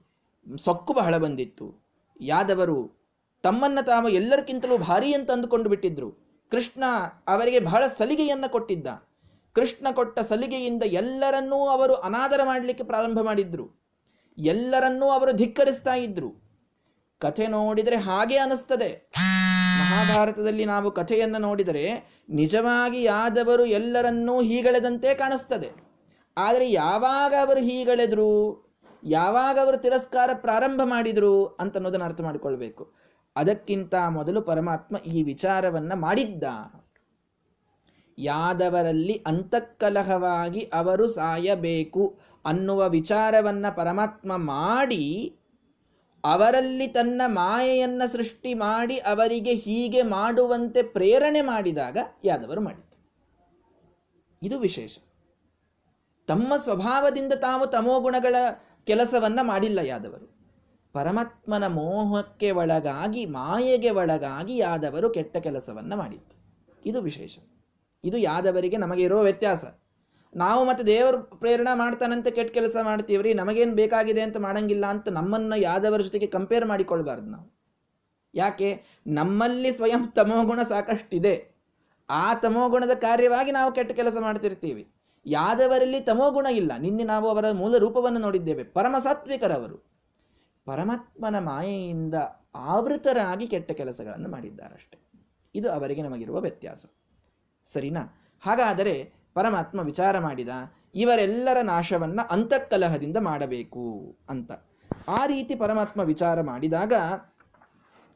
ಸೊಕ್ಕು 0.56 0.92
ಬಹಳ 0.92 1.16
ಬಂದಿತ್ತು. 1.16 1.74
ಯಾದವರು 2.20 2.97
ತಮ್ಮನ್ನ 3.42 3.78
ತಾವು 3.80 4.08
ಎಲ್ಲರಿಗಿಂತಲೂ 4.08 4.78
ಭಾರಿ 4.78 5.14
ಅಂತ 5.14 5.30
ಅಂದುಕೊಂಡು 5.30 5.70
ಬಿಟ್ಟಿದ್ರು. 5.70 6.10
ಕೃಷ್ಣ 6.50 6.84
ಅವರಿಗೆ 7.28 7.60
ಬಹಳ 7.60 7.86
ಸಲಿಗೆಯನ್ನ 7.86 8.44
ಕೊಟ್ಟಿದ್ದ. 8.48 8.86
ಕೃಷ್ಣ 9.52 9.86
ಕೊಟ್ಟ 9.92 10.18
ಸಲಿಗೆಯಿಂದ 10.18 10.82
ಎಲ್ಲರನ್ನೂ 10.82 11.66
ಅವರು 11.66 11.94
ಅನಾದರ 11.94 12.40
ಮಾಡಲಿಕ್ಕೆ 12.44 12.84
ಪ್ರಾರಂಭ 12.84 13.20
ಮಾಡಿದ್ರು. 13.20 13.84
ಎಲ್ಲರನ್ನೂ 14.38 15.06
ಅವರು 15.06 15.32
ಧಿಕ್ಕರಿಸ್ತಾ 15.32 15.94
ಇದ್ರು. 15.94 16.30
ಕಥೆ 17.20 17.46
ನೋಡಿದರೆ 17.46 17.96
ಹಾಗೆ 17.96 18.36
ಅನಿಸ್ತದೆ. 18.36 19.10
ಮಹಾಭಾರತದಲ್ಲಿ 19.80 20.64
ನಾವು 20.64 20.90
ಕಥೆಯನ್ನು 20.90 21.38
ನೋಡಿದರೆ 21.38 22.04
ನಿಜವಾಗಿ 22.28 23.02
ಯಾದವರು 23.02 23.66
ಎಲ್ಲರನ್ನೂ 23.66 24.42
ಹೀಗಳೆದಂತೆ 24.42 25.14
ಕಾಣಿಸ್ತದೆ. 25.14 25.70
ಆದರೆ 26.36 26.70
ಯಾವಾಗ 26.70 27.34
ಅವರು 27.40 27.60
ಹೀಗಳೆದ್ರು, 27.60 28.64
ಯಾವಾಗ 29.04 29.58
ಅವರು 29.58 29.76
ತಿರಸ್ಕಾರ 29.76 30.30
ಪ್ರಾರಂಭ 30.34 30.80
ಮಾಡಿದ್ರು 30.84 31.46
ಅಂತ 31.46 31.76
ಅನ್ನೋದನ್ನು 31.76 32.06
ಅರ್ಥ 32.06 32.20
ಮಾಡಿಕೊಳ್ಬೇಕು. 32.20 33.07
ಅದಕ್ಕಿಂತ 33.38 33.94
ಮೊದಲು 34.08 34.42
ಪರಮಾತ್ಮ 34.42 34.96
ಈ 34.96 35.22
ವಿಚಾರವನ್ನ 35.22 35.92
ಮಾಡಿದ್ದ. 35.94 36.44
ಯಾದವರಲ್ಲಿ 38.18 39.24
ಅಂತಃಕಲಹವಾಗಿ 39.26 40.60
ಅವರು 40.60 41.08
ಸಾಯಬೇಕು 41.08 42.18
ಅನ್ನುವ 42.44 42.88
ವಿಚಾರವನ್ನ 42.88 43.66
ಪರಮಾತ್ಮ 43.76 44.36
ಮಾಡಿ, 44.36 45.36
ಅವರಲ್ಲಿ 46.24 46.88
ತನ್ನ 46.88 47.22
ಮಾಯೆಯನ್ನ 47.26 48.02
ಸೃಷ್ಟಿ 48.06 48.54
ಮಾಡಿ, 48.54 48.96
ಅವರಿಗೆ 48.96 49.54
ಹೀಗೆ 49.54 50.02
ಮಾಡುವಂತೆ 50.02 50.82
ಪ್ರೇರಣೆ 50.82 51.40
ಮಾಡಿದಾಗ 51.40 51.98
ಯಾದವರು 52.24 52.60
ಮಾಡಿದ್ದ. 52.60 52.94
ಇದು 54.42 54.58
ವಿಶೇಷ. 54.58 54.98
ತಮ್ಮ 56.26 56.56
ಸ್ವಭಾವದಿಂದ 56.56 57.32
ತಾವು 57.32 57.66
ತಮೋಗುಣಗಳ 57.66 58.36
ಕೆಲಸವನ್ನ 58.84 59.40
ಮಾಡಿಲ್ಲ 59.42 59.78
ಯಾದವರು. 59.78 60.37
ಪರಮಾತ್ಮನ 60.98 61.66
ಮೋಹಕ್ಕೆ 61.66 62.50
ಒಳಗಾಗಿ, 62.50 63.26
ಮಾಯೆಗೆ 63.26 63.90
ಒಳಗಾಗಿ 63.90 64.56
ಯಾದವರು 64.56 65.10
ಕೆಟ್ಟ 65.10 65.36
ಕೆಲಸವನ್ನು 65.36 65.96
ಮಾಡಿತ್ತು 65.96 66.36
ಇದು 66.86 67.00
ವಿಶೇಷ. 67.00 67.38
ಇದು 68.04 68.16
ಯಾದವರಿಗೆ 68.16 68.76
ನಮಗೆ 68.76 69.02
ಇರೋ 69.02 69.22
ವ್ಯತ್ಯಾಸ. 69.22 69.64
ನಾವು 70.36 70.64
ಮತ್ತೆ 70.64 70.84
ದೇವರು 70.84 71.22
ಪ್ರೇರಣೆ 71.22 71.78
ಮಾಡ್ತಾನಂತ 71.78 72.28
ಕೆಟ್ಟ 72.28 72.54
ಕೆಲಸ 72.54 72.76
ಮಾಡ್ತೀವ್ರಿ, 72.82 73.34
ನಮಗೇನು 73.34 73.74
ಬೇಕಾಗಿದೆ 73.74 74.20
ಅಂತ 74.20 74.36
ಮಾಡಂಗಿಲ್ಲ 74.36 74.86
ಅಂತ 74.86 75.08
ನಮ್ಮನ್ನು 75.08 75.60
ಯಾದವರ 75.60 76.00
ಜೊತೆಗೆ 76.00 76.26
ಕಂಪೇರ್ 76.26 76.66
ಮಾಡಿಕೊಳ್ಬಾರ್ದು 76.66 77.30
ನಾವು. 77.30 77.52
ಯಾಕೆ? 78.34 78.82
ನಮ್ಮಲ್ಲಿ 79.06 79.72
ಸ್ವಯಂ 79.72 80.08
ತಮೋಗುಣ 80.08 80.62
ಸಾಕಷ್ಟಿದೆ. 80.62 81.54
ಆ 82.10 82.34
ತಮೋಗುಣದ 82.34 82.94
ಕಾರ್ಯವಾಗಿ 82.94 83.52
ನಾವು 83.52 83.72
ಕೆಟ್ಟ 83.72 83.92
ಕೆಲಸ 83.92 84.16
ಮಾಡ್ತಿರ್ತೀವಿ. 84.20 84.88
ಯಾದವರಲ್ಲಿ 85.26 86.00
ತಮೋಗುಣ 86.00 86.46
ಇಲ್ಲ. 86.46 86.72
ನಿನ್ನೆ 86.78 87.04
ನಾವು 87.04 87.28
ಅವರ 87.28 87.50
ಮೂಲ 87.52 87.76
ರೂಪವನ್ನು 87.76 88.20
ನೋಡಿದ್ದೇವೆ. 88.20 88.64
ಪರಮ 88.64 88.96
ಸಾತ್ವಿಕರವರು 89.02 89.87
ಪರಮಾತ್ಮನ 90.68 91.38
ಮಾಯೆಯಿಂದ 91.38 92.14
ಆವೃತರಾಗಿ 92.54 93.46
ಕೆಟ್ಟ 93.46 93.70
ಕೆಲಸಗಳನ್ನು 93.70 94.28
ಮಾಡಿದ್ದಾರಷ್ಟೆ. 94.28 94.98
ಇದು 95.54 95.72
ಅವರಿಗೆ 95.72 96.02
ನಮಗಿರುವ 96.02 96.40
ವ್ಯತ್ಯಾಸ. 96.40 96.86
ಸರಿನಾ? 97.64 98.22
ಹಾಗಾದರೆ 98.40 99.12
ಪರಮಾತ್ಮ 99.34 99.80
ವಿಚಾರ 99.80 100.18
ಮಾಡಿದ, 100.18 100.48
ಇವರೆಲ್ಲರ 100.94 101.60
ನಾಶವನ್ನು 101.62 102.28
ಅಂತಃಕಲಹದಿಂದ 102.32 103.16
ಮಾಡಬೇಕು 103.16 104.16
ಅಂತ. 104.28 104.52
ಆ 105.08 105.26
ರೀತಿ 105.26 105.54
ಪರಮಾತ್ಮ 105.54 106.00
ವಿಚಾರ 106.00 106.40
ಮಾಡಿದಾಗ 106.40 106.92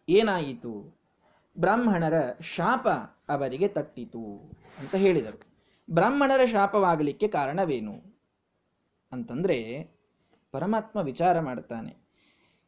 ಏನಾಯಿತು? 0.09 1.01
ಬ್ರಾಹ್ಮಣರ 1.59 2.15
ಶಾಪ 2.41 2.89
ಅವರಿಗೆ 3.29 3.69
ತಟ್ಟಿತು 3.69 4.51
ಅಂತ 4.79 4.95
ಹೇಳಿದರು. 4.95 5.41
ಬ್ರಾಹ್ಮಣರ 5.91 6.47
ಶಾಪವಾಗಲಿಕ್ಕೆ 6.47 7.29
ಕಾರಣವೇನು? 7.29 8.21
ಅಂತಂದ್ರೆ 9.13 9.91
ಪರಮಾತ್ಮ 10.53 11.01
ವಿಚಾರ 11.01 11.41
ಮಾಡ್ತಾನೆ. 11.41 12.02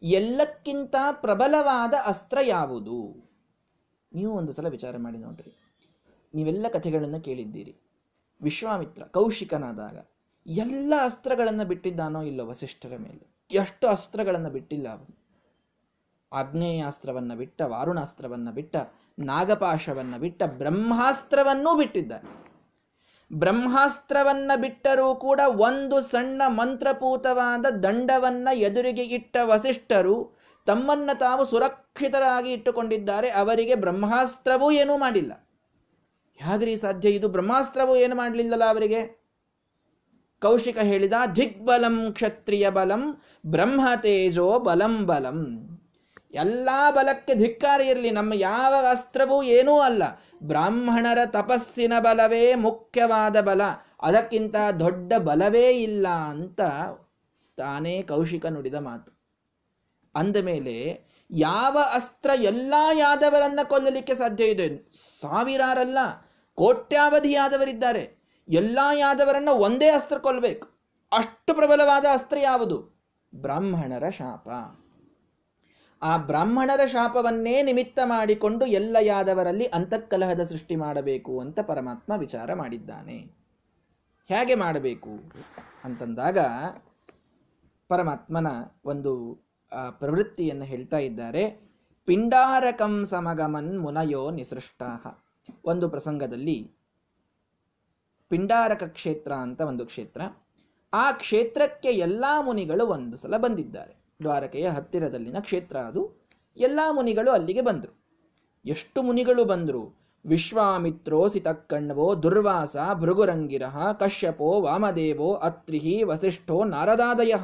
ಎಲ್ಲಕ್ಕಿಂತ 0.05 0.95
ಪ್ರಬಲವಾದ 1.13 1.95
ಅಸ್ತ್ರ 2.07 2.39
ಯಾವುದು? 2.43 3.31
ನೀವು 4.13 4.35
ಒಂದು 4.35 4.53
ಸಲ 4.53 4.69
ವಿಚಾರ 4.69 4.97
ಮಾಡಿ 4.97 5.19
ನೋಡ್ರಿ. 5.19 5.57
ನೀವೆಲ್ಲ 6.35 6.67
ಕಥೆಗಳನ್ನು 6.73 7.21
ಕೇಳಿದ್ದೀರಿ. 7.21 7.77
ವಿಶ್ವಾಮಿತ್ರ, 8.43 9.03
ಕೌಶಿಕನಾದಾಗ 9.03 10.07
ಎಲ್ಲ 10.47 10.95
ಅಸ್ತ್ರಗಳನ್ನು 11.03 11.65
ಬಿಟ್ಟಿದ್ದಾನೋ 11.65 12.23
ಇಲ್ಲೋ 12.23 12.47
ವಸಿಷ್ಠರ 12.47 12.97
ಮೇಲೆ? 12.99 13.35
ಎಷ್ಟು 13.51 13.89
ಅಸ್ತ್ರಗಳನ್ನು 13.89 14.51
ಬಿಟ್ಟಿಲ್ಲ 14.51 14.89
ಅವನು? 14.89 15.25
ಆಗ್ನೇಯಾಸ್ತ್ರವನ್ನು 16.33 17.37
ಬಿಟ್ಟ, 17.37 17.63
ವಾರುಣಾಸ್ತ್ರವನ್ನು 17.63 18.53
ಬಿಟ್ಟ, 18.53 18.77
ನಾಗಪಾಶವನ್ನ 19.19 20.17
ಬಿಟ್ಟ, 20.17 20.43
ಬ್ರಹ್ಮಾಸ್ತ್ರವನ್ನೂ 20.43 21.77
ಬಿಟ್ಟಿದ್ದಾನೆ. 21.77 22.44
ಬ್ರಹ್ಮಾಸ್ತ್ರವನ್ನ 23.35 24.53
ಬಿಟ್ಟರೂ 24.57 25.15
ಕೂಡ 25.15 25.41
ಒಂದು 25.47 26.01
ಸಣ್ಣ 26.01 26.43
ಮಂತ್ರಪೂತವಾದ 26.47 27.67
ದಂಡವನ್ನ 27.67 28.49
ಎದುರಿಗೆ 28.53 29.03
ಇಟ್ಟ 29.05 29.37
ವಸಿಷ್ಠರು 29.43 30.39
ತಮ್ಮನ್ನ 30.67 31.11
ತಾವು 31.21 31.45
ಸುರಕ್ಷಿತರಾಗಿ 31.45 32.53
ಇಟ್ಟುಕೊಂಡಿದ್ದಾರೆ. 32.53 33.31
ಅವರಿಗೆ 33.31 33.75
ಬ್ರಹ್ಮಾಸ್ತ್ರವೂ 33.75 34.71
ಏನೂ 34.71 34.97
ಮಾಡಿಲ್ಲ. 34.97 35.49
ಹೇಗ್ರಿ 36.37 36.77
ಸಾಧ್ಯ? 36.77 37.11
ಇದು 37.11 37.29
ಬ್ರಹ್ಮಾಸ್ತ್ರವೂ 37.29 37.97
ಏನು 37.97 38.17
ಮಾಡಲಿಲ್ಲಲ್ಲ 38.17 38.65
ಅವರಿಗೆ? 38.65 39.25
ಕೌಶಿಕ 40.41 40.79
ಹೇಳಿದ, 40.79 41.13
ದಿಗ್ಬಲಂ 41.37 42.13
ಕ್ಷತ್ರಿಯ 42.13 42.71
ಬಲಂ, 42.71 43.23
ಬ್ರಹ್ಮ 43.47 43.89
ತೇಜೋ 43.97 44.59
ಬಲಂ 44.59 45.07
ಬಲಂ. 45.07 45.71
ಎಲ್ಲ 46.35 46.69
ಬಲಕ್ಕೆ 46.91 47.35
ಧಿಕ್ಕಾರ 47.35 47.81
ಇರಲಿ. 47.81 48.11
ನಮ್ಮ 48.11 48.33
ಯಾವ 48.35 48.75
ಅಸ್ತ್ರವೂ 48.91 49.43
ಏನೂ 49.43 49.79
ಅಲ್ಲ. 49.79 50.03
ಬ್ರಾಹ್ಮಣರ 50.45 51.19
ತಪಸ್ಸಿನ 51.27 51.93
ಬಲವೇ 51.99 52.55
ಮುಖ್ಯವಾದ 52.55 53.41
ಬಲ. 53.41 53.61
ಅದಕ್ಕಿಂತ 54.03 54.57
ದೊಡ್ಡ 54.81 55.13
ಬಲವೇ 55.19 55.71
ಇಲ್ಲ 55.71 56.09
ಅಂತ 56.09 56.61
ತಾನೇ 57.57 58.03
ಕೌಶಿಕ 58.03 58.47
ನುಡಿದ 58.47 58.75
ಮಾತು. 58.75 59.19
ಅಂದ 60.15 60.37
ಮೇಲೆ, 60.37 61.05
ಯಾವ 61.31 61.79
ಅಸ್ತ್ರ 61.95 62.31
ಎಲ್ಲ 62.39 62.75
ಯಾದವರನ್ನ 62.93 63.61
ಕೊಲ್ಲಲಿಕ್ಕೆ 63.65 64.15
ಸಾಧ್ಯ 64.15 64.45
ಇದೆ? 64.45 64.91
ಸಾವಿರಾರಲ್ಲ 65.21 65.99
ಕೋಟ್ಯಾವಧಿ 66.55 67.33
ಯಾದವರಿದ್ದಾರೆ 67.33 68.19
ಎಲ್ಲ 68.49 68.79
ಯಾದವರನ್ನ 68.99 69.49
ಒಂದೇ 69.49 69.91
ಅಸ್ತ್ರ 69.91 70.19
ಕೊಲ್ಲಬೇಕು 70.19 70.69
ಅಷ್ಟು 71.13 71.55
ಪ್ರಬಲವಾದ 71.55 72.05
ಅಸ್ತ್ರ 72.13 72.39
ಯಾವುದು? 72.39 73.07
ಬ್ರಾಹ್ಮಣರ 73.35 74.11
ಶಾಪ. 74.11 74.49
ಆ 76.05 76.17
ಬ್ರಾಹ್ಮಣರ 76.17 76.87
ಶಾಪವನ್ನೇ 76.87 77.63
ನಿಮಿತ್ತ 77.63 77.99
ಮಾಡಿಕೊಂಡು 78.05 78.67
ಎಲ್ಲ 78.67 78.97
ಯಾದವರಲ್ಲಿ 79.01 79.67
ಅಂತಃಕಲಹದ 79.67 80.43
ಸೃಷ್ಟಿ 80.43 80.77
ಮಾಡಬೇಕು 80.77 81.41
ಅಂತ 81.41 81.61
ಪರಮಾತ್ಮ 81.61 82.13
ವಿಚಾರ 82.17 82.55
ಮಾಡಿದ್ದಾನೆ. 82.55 83.19
ಹೇಗೆ 84.29 84.55
ಮಾಡಬೇಕು? 84.55 85.11
ಅಂತಂದಾಗ 85.85 86.39
ಪರಮಾತ್ಮನ 87.89 88.47
ಒಂದು 88.85 89.13
ಪ್ರವೃತ್ತಿಯನ್ನು 89.99 90.65
ಹೇಳ್ತಾ 90.65 90.99
ಇದ್ದಾರೆ. 90.99 91.61
ಪಿಂಡಾರಕಂ 92.05 93.05
ಸಮಗಮನ್ 93.05 93.81
ಮುನಯೋ 93.81 94.31
ನಿಸೃಷ್ಟಾ 94.31 95.21
ಒಂದು 95.65 95.89
ಪ್ರಸಂಗದಲ್ಲಿ 95.89 96.71
ಪಿಂಡಾರಕ 98.29 98.83
ಕ್ಷೇತ್ರ 98.83 99.33
ಅಂತ 99.33 99.61
ಒಂದು 99.61 99.87
ಕ್ಷೇತ್ರ. 99.87 100.23
ಆ 100.93 101.13
ಕ್ಷೇತ್ರಕ್ಕೆ 101.13 101.89
ಎಲ್ಲಾ 101.89 102.41
ಮುನಿಗಳು 102.41 102.87
ಒಂದು 102.87 103.17
ಸಲ 103.17 103.37
ಬಂದಿದ್ದಾರೆ. 103.37 104.04
ದ್ವಾರಕೆಯ 104.23 104.69
ಹತ್ತಿರದಲ್ಲಿನ 104.69 105.37
ಕ್ಷೇತ್ರ 105.41 105.77
ಅದು. 105.77 106.25
ಎಲ್ಲ 106.57 106.81
ಮುನಿಗಳು 106.91 107.31
ಅಲ್ಲಿಗೆ 107.31 107.61
ಬಂದರು. 107.61 108.05
ಎಷ್ಟು 108.65 109.03
ಮುನಿಗಳು 109.03 109.45
ಬಂದರು? 109.45 110.05
ವಿಶ್ವಾಮಿತ್ರೋ 110.27 111.29
ಸಿತಕ್ಕಣ್ವೋ 111.29 112.15
ದುರ್ವಾಸ 112.15 112.77
ಭೃಗುರಂಗಿರ 112.95 113.63
ಕಶ್ಯಪೋ, 113.99 114.61
ವಾಮದೇವೋ, 114.61 115.35
ಅತ್ರಿಹಿ, 115.35 116.03
ವಸಿಷ್ಠೋ, 116.03 116.65
ನಾರದಾದಯ. 116.65 117.35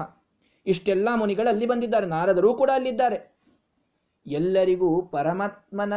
ಇಷ್ಟೆಲ್ಲ 0.67 1.09
ಮುನಿಗಳು 1.15 1.49
ಅಲ್ಲಿ 1.49 1.67
ಬಂದಿದ್ದಾರೆ. 1.67 2.07
ನಾರದರೂ 2.07 2.55
ಕೂಡ 2.55 2.71
ಅಲ್ಲಿದ್ದಾರೆ. 2.75 3.37
ಎಲ್ಲರಿಗೂ 4.27 5.03
ಪರಮಾತ್ಮನ 5.03 5.93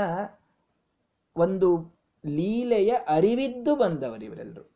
ಒಂದು 1.36 2.00
ಲೀಲೆಯ 2.26 2.90
ಅರಿವಿದ್ದು 2.90 3.76
ಬಂದವರು 3.76 4.26
ಇವರೆಲ್ಲರೂ. 4.26 4.70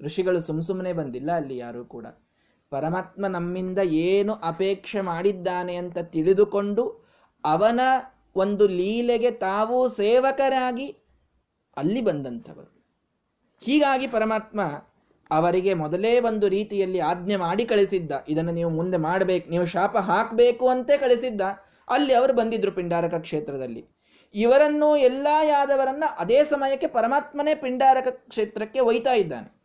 ಋಷಿಗಳು 0.00 0.40
ಸುಮ್ 0.40 0.62
ಸುಮ್ಮನೆ 0.62 0.92
ಬಂದಿಲ್ಲ, 0.92 1.32
ಅಲ್ಲಿ 1.32 1.56
ಯಾರು 1.56 1.84
ಕೂಡ. 1.84 2.06
ಪರಮಾತ್ಮ 2.70 3.26
ನಮ್ಮಿಂದ 3.26 3.78
ಏನು 3.78 4.34
ಅಪೇಕ್ಷೆ 4.34 5.00
ಮಾಡಿದ್ದಾನೆ 5.00 5.76
ಅಂತ 5.76 5.98
ತಿಳಿದುಕೊಂಡು 5.98 6.84
ಅವನ 7.44 7.80
ಒಂದು 8.36 8.68
ಲೀಲೆಗೆ 8.68 9.30
ತಾವು 9.30 9.88
ಸೇವಕರಾಗಿ 9.88 10.96
ಅಲ್ಲಿ 11.76 12.00
ಬಂದಂಥವರು. 12.00 12.86
ಹೀಗಾಗಿ 13.60 14.06
ಪರಮಾತ್ಮ 14.06 14.60
ಅವರಿಗೆ 15.30 15.74
ಮೊದಲೇ 15.74 16.20
ಒಂದು 16.20 16.48
ರೀತಿಯಲ್ಲಿ 16.48 16.98
ಆಜ್ಞೆ 16.98 17.36
ಮಾಡಿ 17.36 17.64
ಕಳಿಸಿದ್ದ. 17.64 18.12
ಇದನ್ನು 18.28 18.52
ನೀವು 18.52 18.70
ಮುಂದೆ 18.70 18.96
ಮಾಡಬೇಕು, 18.96 19.50
ನೀವು 19.50 19.66
ಶಾಪ 19.66 19.96
ಹಾಕಬೇಕು 19.98 20.68
ಅಂತೇ 20.68 20.98
ಕಳಿಸಿದ್ದ. 20.98 21.40
ಅಲ್ಲಿ 21.88 22.14
ಅವರು 22.14 22.32
ಬಂದಿದ್ರು 22.32 22.72
ಪಿಂಡಾರಕ 22.72 23.14
ಕ್ಷೇತ್ರದಲ್ಲಿ. 23.14 23.84
ಇವರನ್ನು 24.34 24.96
ಎಲ್ಲ 24.96 25.26
ಯಾದವರನ್ನ 25.42 26.04
ಅದೇ 26.18 26.44
ಸಮಯಕ್ಕೆ 26.44 26.86
ಪರಮಾತ್ಮನೇ 26.86 27.54
ಪಿಂಡಾರಕ 27.54 28.08
ಕ್ಷೇತ್ರಕ್ಕೆ 28.08 28.80
ಒಯ್ತಾ 28.80 29.12
ಇದ್ದಾನೆ. 29.12 29.60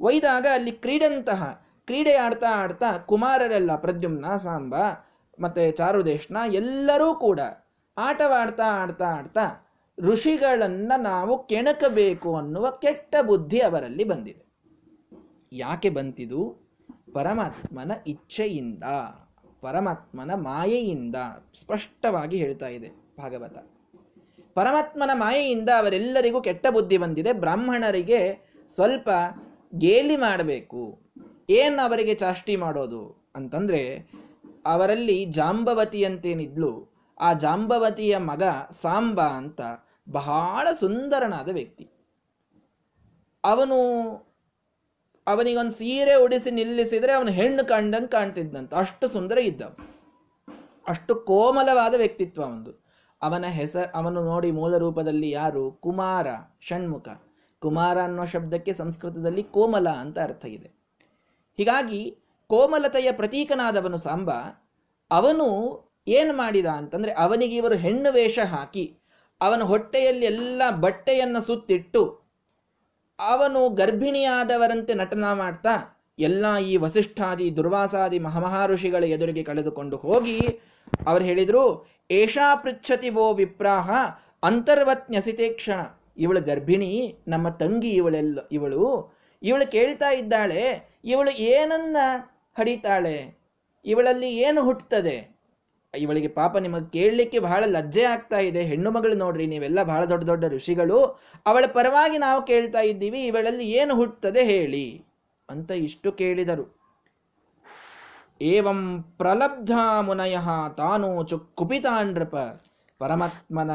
ಒಯ್ದಾಗ 0.00 0.46
ಅಲ್ಲಿ 0.52 0.72
ಕ್ರೀಡಂತಹ 0.72 1.65
ಕ್ರೀಡೆ 1.86 2.14
ಆಡ್ತಾ 2.14 2.46
ಆಡ್ತಾ 2.50 2.98
ಕುಮಾರರೆಲ್ಲ 2.98 3.76
ಪ್ರದ್ಯುಮ್ನ, 3.76 4.36
ಸಾಂಬ, 4.36 4.74
ಮತ್ತೆ 5.40 5.72
ಚಾರುದೇಶ್ನ 5.72 6.36
ಎಲ್ಲರೂ 6.52 7.14
ಕೂಡ 7.14 7.40
ಆಟವಾಡ್ತಾ 7.98 8.62
ಆಡ್ತಾ 8.66 9.04
ಆಡ್ತಾ 9.04 9.66
ಋಷಿಗಳನ್ನ 9.98 10.92
ನಾವು 10.98 11.46
ಕೆಣಕಬೇಕು 11.46 12.36
ಅನ್ನುವ 12.36 12.70
ಕೆಟ್ಟ 12.70 13.14
ಬುದ್ಧಿ 13.22 13.60
ಅವರಲ್ಲಿ 13.60 14.04
ಬಂದಿದೆ. 14.04 14.46
ಯಾಕೆ 15.52 15.90
ಬಂತಿದು? 15.90 16.66
ಪರಮಾತ್ಮನ 17.14 17.92
ಇಚ್ಛೆಯಿಂದ, 18.06 18.84
ಪರಮಾತ್ಮನ 19.60 20.30
ಮಾಯೆಯಿಂದ 20.34 21.16
ಸ್ಪಷ್ಟವಾಗಿ 21.60 22.36
ಹೇಳ್ತಾ 22.36 22.66
ಇದೆ 22.66 22.88
ಭಾಗವತ. 23.18 23.58
ಪರಮಾತ್ಮನ 24.54 25.10
ಮಾಯೆಯಿಂದ 25.14 25.68
ಅವರೆಲ್ಲರಿಗೂ 25.78 26.40
ಕೆಟ್ಟ 26.40 26.66
ಬುದ್ಧಿ 26.66 26.98
ಬಂದಿದೆ. 26.98 27.32
ಬ್ರಾಹ್ಮಣರಿಗೆ 27.32 28.20
ಸ್ವಲ್ಪ 28.74 29.08
ಗೇಲಿ 29.78 30.16
ಮಾಡಬೇಕು. 30.16 30.98
ಏನ್ 31.50 31.78
ಅವರಿಗೆ 31.78 32.14
ಚಾಷ್ಟಿ 32.14 32.56
ಮಾಡೋದು 32.56 33.30
ಅಂತಂದ್ರೆ, 33.34 34.10
ಅವರಲ್ಲಿ 34.66 35.24
ಜಾಂಬವತಿ 35.24 36.04
ಅಂತೇನಿದ್ಲು 36.04 36.90
ಆ 37.20 37.32
ಜಾಂಬವತಿಯ 37.32 38.18
ಮಗ 38.18 38.42
ಸಾಂಬ 38.70 39.20
ಅಂತ 39.20 39.60
ಬಹಳ 40.08 40.68
ಸುಂದರನಾದ 40.72 41.48
ವ್ಯಕ್ತಿ. 41.52 41.88
ಅವನು, 43.44 44.04
ಅವನಿಗೊಂದು 45.26 45.70
ಸೀರೆ 45.70 46.14
ಉಡಿಸಿ 46.14 46.50
ನಿಲ್ಲಿಸಿದ್ರೆ 46.50 47.12
ಅವನು 47.12 47.30
ಹೆಣ್ಣು 47.30 47.68
ಕಂಡಂಗೆ 47.68 48.06
ಕಾಣ್ತಿದ್ದಂತ 48.06 48.74
ಅಷ್ಟು 48.74 49.08
ಸುಂದರ 49.08 49.38
ಇದ್ದ 49.38 49.62
ಅಷ್ಟು 50.88 51.14
ಕೋಮಲವಾದ 51.14 51.94
ವ್ಯಕ್ತಿತ್ವ 51.94 52.42
ಒಂದು 52.42 52.86
ಅವನ 53.22 53.44
ಹೆಸರು 53.46 53.98
ಅವನು 53.98 54.24
ನೋಡಿ 54.24 54.50
ಮೂಲ 54.50 54.76
ರೂಪದಲ್ಲಿ 54.76 55.30
ಯಾರು? 55.30 55.70
ಕುಮಾರ, 55.70 56.26
ಷಣ್ಮುಖ. 56.60 57.08
ಕುಮಾರ 57.60 58.02
ಅನ್ನೋ 58.02 58.24
ಶಬ್ದಕ್ಕೆ 58.24 58.72
ಸಂಸ್ಕೃತದಲ್ಲಿ 58.72 59.42
ಕೋಮಲ 59.42 59.88
ಅಂತ 59.88 60.18
ಅರ್ಥ 60.18 60.44
ಇದೆ. 60.44 60.75
ಹೀಗಾಗಿ 61.58 62.18
ಕೋಮಲತೆಯ 62.46 63.12
ಪ್ರತೀಕನಾದವನು 63.12 63.96
ಸಾಂಬ, 63.96 64.30
ಅವನು 65.10 65.46
ಏನು 66.08 66.32
ಮಾಡಿದ 66.36 66.66
ಅಂತಂದ್ರೆ 66.66 67.12
ಅವನಿಗೆ 67.12 67.56
ಇವರು 67.56 67.74
ಹೆಣ್ಣು 67.74 68.12
ವೇಷ 68.12 68.38
ಹಾಕಿ, 68.38 68.96
ಅವನ 69.40 69.62
ಹೊಟ್ಟೆಯಲ್ಲಿ 69.62 70.26
ಎಲ್ಲ 70.26 70.62
ಬಟ್ಟೆಯನ್ನು 70.70 71.40
ಸುತ್ತಿಟ್ಟು, 71.40 72.02
ಅವನು 73.18 73.70
ಗರ್ಭಿಣಿಯಾದವರಂತೆ 73.70 74.94
ನಟನ 74.94 75.32
ಮಾಡ್ತಾ, 75.32 76.04
ಎಲ್ಲ 76.18 76.58
ಈ 76.58 76.76
ವಸಿಷ್ಠಾದಿ, 76.76 77.56
ದುರ್ವಾಸಾದಿ 77.56 78.18
ಮಹಾಮಹಾಋಷಿಗಳ 78.18 79.04
ಎದುರಿಗೆ 79.04 79.42
ಕಳೆದುಕೊಂಡು 79.42 79.96
ಹೋಗಿ, 79.96 80.40
ಅವರು 81.06 81.24
ಹೇಳಿದರು, 81.24 81.88
ಏಷಾ 82.10 82.54
ಪೃಚ್ಛತಿ 82.54 83.10
ವೋ 83.10 83.34
ವಿಪ್ರಾಹ, 83.34 83.90
ಅಂತರ್ವತ್ನ್ಯಸಿತೆ 84.42 85.48
ಕ್ಷಣ. 85.48 85.80
ಇವಳು 86.18 86.40
ಗರ್ಭಿಣಿ, 86.40 87.16
ನಮ್ಮ 87.28 87.48
ತಂಗಿ 87.48 87.90
ಇವಳೆಲ್ಲ, 87.90 88.38
ಇವಳು 88.52 89.16
ಇವಳು 89.42 89.70
ಕೇಳ್ತಾ 89.70 90.10
ಇದ್ದಾಳೆ 90.10 90.95
ಇವಳು 91.06 91.32
ಏನನ್ನ 91.54 91.96
ಹಡಿತಾಳೆ? 92.58 93.16
ಇವಳಲ್ಲಿ 93.84 94.28
ಏನು 94.46 94.60
ಹುಟ್ಟುತ್ತದೆ? 94.62 95.16
ಇವಳಿಗೆ 95.94 96.28
ಪಾಪ 96.28 96.56
ನಿಮಗೆ 96.56 96.88
ಕೇಳಲಿಕ್ಕೆ 96.90 97.38
ಬಹಳ 97.38 97.64
ಲಜ್ಜೆ 97.66 98.04
ಆಗ್ತಾ 98.04 98.38
ಇದೆ. 98.38 98.62
ಹೆಣ್ಣು 98.62 98.90
ಮಗಳು 98.90 99.14
ನೋಡ್ರಿ, 99.14 99.46
ನೀವೆಲ್ಲ 99.46 99.82
ಬಹಳ 99.82 100.02
ದೊಡ್ಡ 100.04 100.24
ದೊಡ್ಡ 100.24 100.44
ಋಷಿಗಳು. 100.44 100.98
ಅವಳ 101.46 101.64
ಪರವಾಗಿ 101.66 102.18
ನಾವು 102.18 102.40
ಕೇಳ್ತಾ 102.42 102.80
ಇದ್ದೀವಿ, 102.80 103.20
ಇವಳಲ್ಲಿ 103.26 103.66
ಏನು 103.80 103.94
ಹುಟ್ಟುತ್ತದೆ 103.94 104.44
ಹೇಳಿ 104.44 104.86
ಅಂತ 105.48 105.70
ಇಷ್ಟು 105.70 106.12
ಕೇಳಿದರು. 106.12 106.66
ಏವಂ 108.42 108.80
ಪ್ರಲಬ್ಧ 109.02 109.72
ಮುನಯ 110.00 110.38
ತಾನು 110.76 111.08
ಕುಪಿತಾಂಡ್ರಪ 111.54 112.36
ಪರಮಾತ್ಮನ 113.00 113.70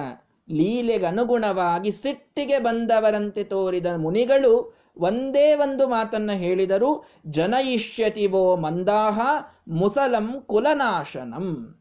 ಲೀಲೆಗನುಗುಣವಾಗಿ 0.50 1.91
ಸಿಟ್ಟಿಗೆ 1.91 2.60
ಬಂದವರಂತೆ 2.60 3.44
ತೋರಿದ 3.44 3.89
ಮುನಿಗಳು 3.98 4.54
ಒಂದೇ 4.98 5.56
ಒಂದು 5.56 5.88
ಮಾತನ್ನ 5.88 6.32
ಹೇಳಿದರು 6.32 7.06
ಜನಯಿಷ್ಯತಿವೋ 7.26 8.56
ಮಂದಾಹ 8.56 9.22
ಮುಸಲಂ 9.68 10.42
ಕುಲನಾಶನಂ. 10.42 11.76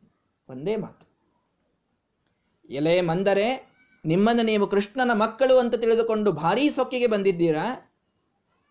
ಒಂದೇ 0.48 0.76
ಮಾತು. 0.76 1.10
ಎಲೆ 2.70 3.00
ಮಂದರೆ, 3.00 3.70
ನಿಮ್ಮನ್ನು 4.04 4.42
ನೀವು 4.42 4.66
ಕೃಷ್ಣನ 4.66 5.10
ಮಕ್ಕಳು 5.14 5.58
ಅಂತ 5.58 5.74
ತಿಳಿದುಕೊಂಡು 5.74 6.32
ಭಾರೀ 6.32 6.70
ಸೊಕ್ಕಿಗೆ 6.70 7.06
ಬಂದಿದ್ದೀರಾ? 7.06 7.92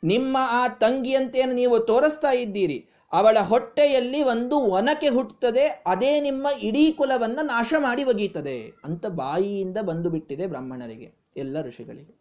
ನಿಮ್ಮ 0.04 0.38
ಆ 0.41 0.67
ತಂಗಿಯಂತೆಯನ್ನು 0.67 1.56
ನೀವು 1.56 1.80
ತೋರಿಸ್ತಾ 1.80 2.32
ಇದ್ದೀರಿ. 2.32 2.88
ಅವಳ 3.13 3.38
ಹೊಟ್ಟೆಯಲ್ಲಿ 3.39 4.23
ಒಂದು 4.23 4.58
ಒನಕೆ 4.58 5.10
ಹುಟ್ಟುತ್ತದೆ, 5.10 5.84
ಅದೇ 5.86 6.19
ನಿಮ್ಮ 6.19 6.47
ಇಡೀ 6.63 6.91
ಕುಲವನ್ನ 6.91 7.39
ನಾಶ 7.41 7.73
ಮಾಡಿ 7.78 8.04
ಒಗೀತದೆ 8.04 8.73
ಅಂತ 8.84 9.06
ಬಾಯಿಯಿಂದ 9.06 9.78
ಬಂದು 9.78 10.10
ಬಿಟ್ಟಿದೆ 10.10 10.47
ಬ್ರಾಹ್ಮಣರಿಗೆ, 10.47 11.13
ಎಲ್ಲ 11.38 11.62
ಋಷಿಗಳಿಗೆ. 11.62 12.18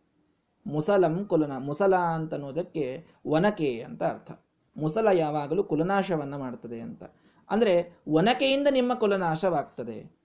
ಮುಸಲಂ 0.68 1.24
ಕುಲನ, 1.24 1.58
ಮುಸಲ 1.58 1.96
ಅಂತ 1.96 2.34
ಅನ್ನೋದಕ್ಕೆ 2.34 3.06
ಒನಕೆ 3.26 3.80
ಅಂತ 3.80 4.02
ಅರ್ಥ. 4.02 4.30
ಮುಸಲ 4.76 5.08
ಯಾವಾಗಲೂ 5.12 5.64
ಕುಲನಾಶವನ್ನು 5.64 6.38
ಮಾಡ್ತದೆ 6.38 6.80
ಅಂತ. 6.80 7.02
ಅಂದರೆ 7.50 7.98
ಒನಕೆಯಿಂದ 8.08 8.68
ನಿಮ್ಮ 8.70 8.94
ಕುಲನಾಶವಾಗ್ತದೆ. 8.94 10.18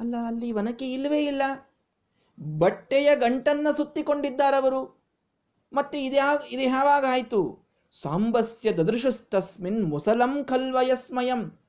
ಅಲ್ಲ, 0.00 0.14
ಅಲ್ಲಿ 0.26 0.52
ಒನಕೆ 0.52 0.92
ಇಲ್ಲವೇ 0.92 1.26
ಇಲ್ಲ. 1.26 1.42
ಬಟ್ಟೆಯ 2.58 3.16
ಗಂಟನ್ನು 3.16 3.76
ಸುತ್ತಿಕೊಂಡಿದ್ದಾರವರು. 3.76 5.02
ಮತ್ತೆ 5.72 6.04
ಇದ್ಯಾ 6.04 6.38
ಇದು 6.50 6.62
ಯಾವಾಗ 6.62 7.04
ಆಯಿತು? 7.08 7.66
ಸಾಂಬಸ್ಯ 8.02 8.72
ದದೃಶಸ್ತಸ್ಮಿನ್ 8.72 9.84
ಮುಸಲಂ 9.84 10.44
ಖಲ್ವಯಸ್ಮಯಂ. 10.44 11.60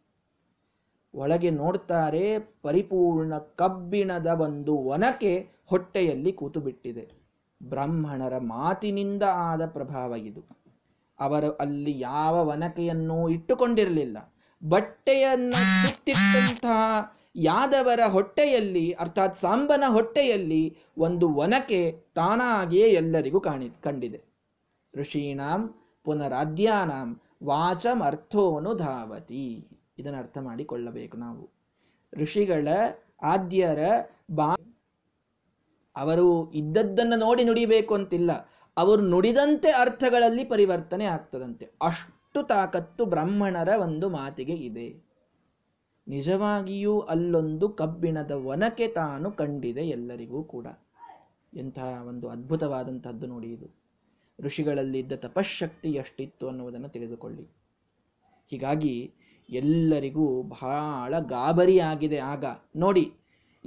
ಒಳಗೆ 1.13 1.49
ನೋಡ್ತಾರೆ 1.49 2.39
ಪರಿಪೂರ್ಣ 2.39 3.37
ಕಬ್ಬಿಣದ 3.37 4.27
ಒಂದು 4.27 4.75
ಒನಕೆ 4.75 5.49
ಹೊಟ್ಟೆಯಲ್ಲಿ 5.65 6.33
ಕೂತು 6.33 6.59
ಬಿಟ್ಟಿದೆ. 6.59 7.16
ಬ್ರಾಹ್ಮಣರ 7.63 8.37
ಮಾತಿನಿಂದ 8.37 9.23
ಆದ 9.23 9.65
ಪ್ರಭಾವ 9.65 10.15
ಇದು. 10.15 10.45
ಅವರು 11.19 11.51
ಅಲ್ಲಿ 11.51 11.99
ಯಾವ 11.99 12.47
ವನಕೆಯನ್ನು 12.47 13.29
ಇಟ್ಟುಕೊಂಡಿರಲಿಲ್ಲ. 13.29 14.33
ಬಟ್ಟೆಯನ್ನು 14.63 15.85
ಸುತ್ತಿಟ್ಟಂತಹ 15.85 17.17
ಯಾದವರ 17.35 17.99
ಹೊಟ್ಟೆಯಲ್ಲಿ, 18.07 18.91
ಅರ್ಥಾತ್ 18.91 19.37
ಸಾಂಬನ 19.37 19.83
ಹೊಟ್ಟೆಯಲ್ಲಿ 19.87 20.77
ಒಂದು 20.97 21.29
ಒನಕೆ 21.29 21.91
ತಾನಾಗಿಯೇ 22.15 22.87
ಎಲ್ಲರಿಗೂ 22.87 23.39
ಕಾಣಿ, 23.39 23.69
ಕಂಡಿದೆ. 23.83 24.21
ಋಷೀಣಾಂ 24.95 25.75
ಪುನರಾದ್ಯಾನಾಂ 26.03 27.21
ವಾಚಮರ್ಥೋನು 27.43 28.73
ಧಾವತಿ. 28.73 29.67
ಇದನ್ನು 29.97 30.19
ಅರ್ಥ 30.19 30.37
ಮಾಡಿಕೊಳ್ಳಬೇಕು 30.37 31.17
ನಾವು. 31.17 31.49
ಋಷಿಗಳ 32.13 32.67
ಆದ್ಯರ 33.21 33.79
ಬಾ 34.31 34.56
ಅವರು 35.97 36.51
ಇದ್ದದ್ದನ್ನು 36.51 37.19
ನೋಡಿ 37.19 37.43
ನುಡಿಬೇಕು 37.43 37.95
ಅಂತಿಲ್ಲ. 37.95 38.31
ಅವರು 38.77 39.01
ನುಡಿದಂತೆ 39.01 39.69
ಅರ್ಥಗಳಲ್ಲಿ 39.69 40.43
ಪರಿವರ್ತನೆ 40.43 41.05
ಆಗ್ತದಂತೆ. 41.05 41.65
ಅಷ್ಟು 41.81 42.43
ತಾಕತ್ತು 42.43 43.05
ಬ್ರಾಹ್ಮಣರ 43.05 43.69
ಒಂದು 43.81 44.09
ಮಾತಿಗೆ 44.09 44.53
ಇದೆ. 44.53 45.07
ನಿಜವಾಗಿಯೂ 46.07 46.99
ಅಲ್ಲೊಂದು 46.99 47.69
ಕಬ್ಬಿಣದ 47.69 48.31
ಒನಕೆ 48.31 48.87
ತಾನು 48.87 49.31
ಕಂಡಿದೆ 49.31 49.81
ಎಲ್ಲರಿಗೂ 49.81 50.43
ಕೂಡ. 50.43 50.67
ಎಂತಹ 51.53 52.05
ಒಂದು 52.07 52.29
ಅದ್ಭುತವಾದಂತಹದ್ದು 52.29 53.27
ನೋಡಿ 53.27 53.47
ಇದು. 53.47 53.77
ಋಷಿಗಳಲ್ಲಿ 54.39 54.99
ಇದ್ದ 54.99 55.11
ತಪಶಕ್ತಿ 55.11 55.89
ಎಷ್ಟಿತ್ತು 55.89 56.47
ಅನ್ನುವುದನ್ನು 56.47 56.89
ತಿಳಿದುಕೊಳ್ಳಿ. 56.89 57.47
ಹೀಗಾಗಿ 58.49 59.13
ಎಲ್ಲರಿಗೂ 59.49 60.43
ಬಹಳ 60.43 61.19
ಗಾಬರಿಯಾಗಿದೆ 61.19 62.17
ಆಗ. 62.17 62.45
ನೋಡಿ 62.75 63.13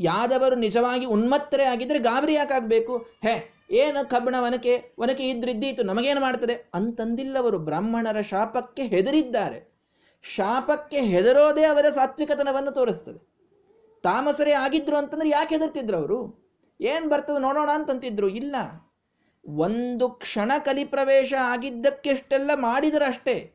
ಯಾದವರು 0.01 0.57
ನಿಜವಾಗಿ 0.57 1.07
ಉನ್ಮತ್ತರೇ 1.07 1.65
ಆಗಿದ್ರೆ 1.65 1.99
ಗಾಬರಿ 1.99 2.35
ಯಾಕಾಗಬೇಕು 2.35 2.97
ಹೇ, 2.97 3.51
ಏನು 3.71 4.11
ಕಬ್ಬಣ 4.11 4.35
ವನಕೆ 4.39 4.95
ಒನಕೆ 4.99 5.29
ಇದ್ರಿದ್ದೀತು, 5.29 5.83
ನಮಗೇನು 5.83 6.21
ಮಾಡ್ತದೆ? 6.21 6.71
ಅಂತಂದಿಲ್ಲವರು 6.75 7.59
ಬ್ರಾಹ್ಮಣರ 7.59 8.21
ಶಾಪಕ್ಕೆ 8.21 8.83
ಹೆದರಿದ್ದಾರೆ. 8.83 9.71
ಶಾಪಕ್ಕೆ 10.23 11.01
ಹೆದರೋದೇ 11.01 11.65
ಅವರ 11.65 11.91
ಸಾತ್ವಿಕತನವನ್ನು 11.91 12.71
ತೋರಿಸ್ತದೆ. 12.71 13.31
ತಾಮಸರೇ 14.03 14.53
ಆಗಿದ್ರು 14.53 14.97
ಅಂತಂದ್ರೆ 14.97 15.29
ಯಾಕೆ 15.29 15.55
ಹೆದರ್ತಿದ್ರು 15.55 15.97
ಅವರು? 15.97 16.41
ಏನು 16.81 17.09
ಬರ್ತದೆ 17.09 17.41
ನೋಡೋಣ 17.41 17.71
ಅಂತಂತಿದ್ರು. 17.75 18.29
ಇಲ್ಲ, 18.29 18.57
ಒಂದು 19.45 20.09
ಕ್ಷಣ 20.09 20.53
ಕಲಿಪ್ರವೇಶ 20.65 21.33
ಆಗಿದ್ದಕ್ಕೆಷ್ಟೆಲ್ಲ 21.41 22.51
ಮಾಡಿದರಷ್ಟೇ. 22.55 23.53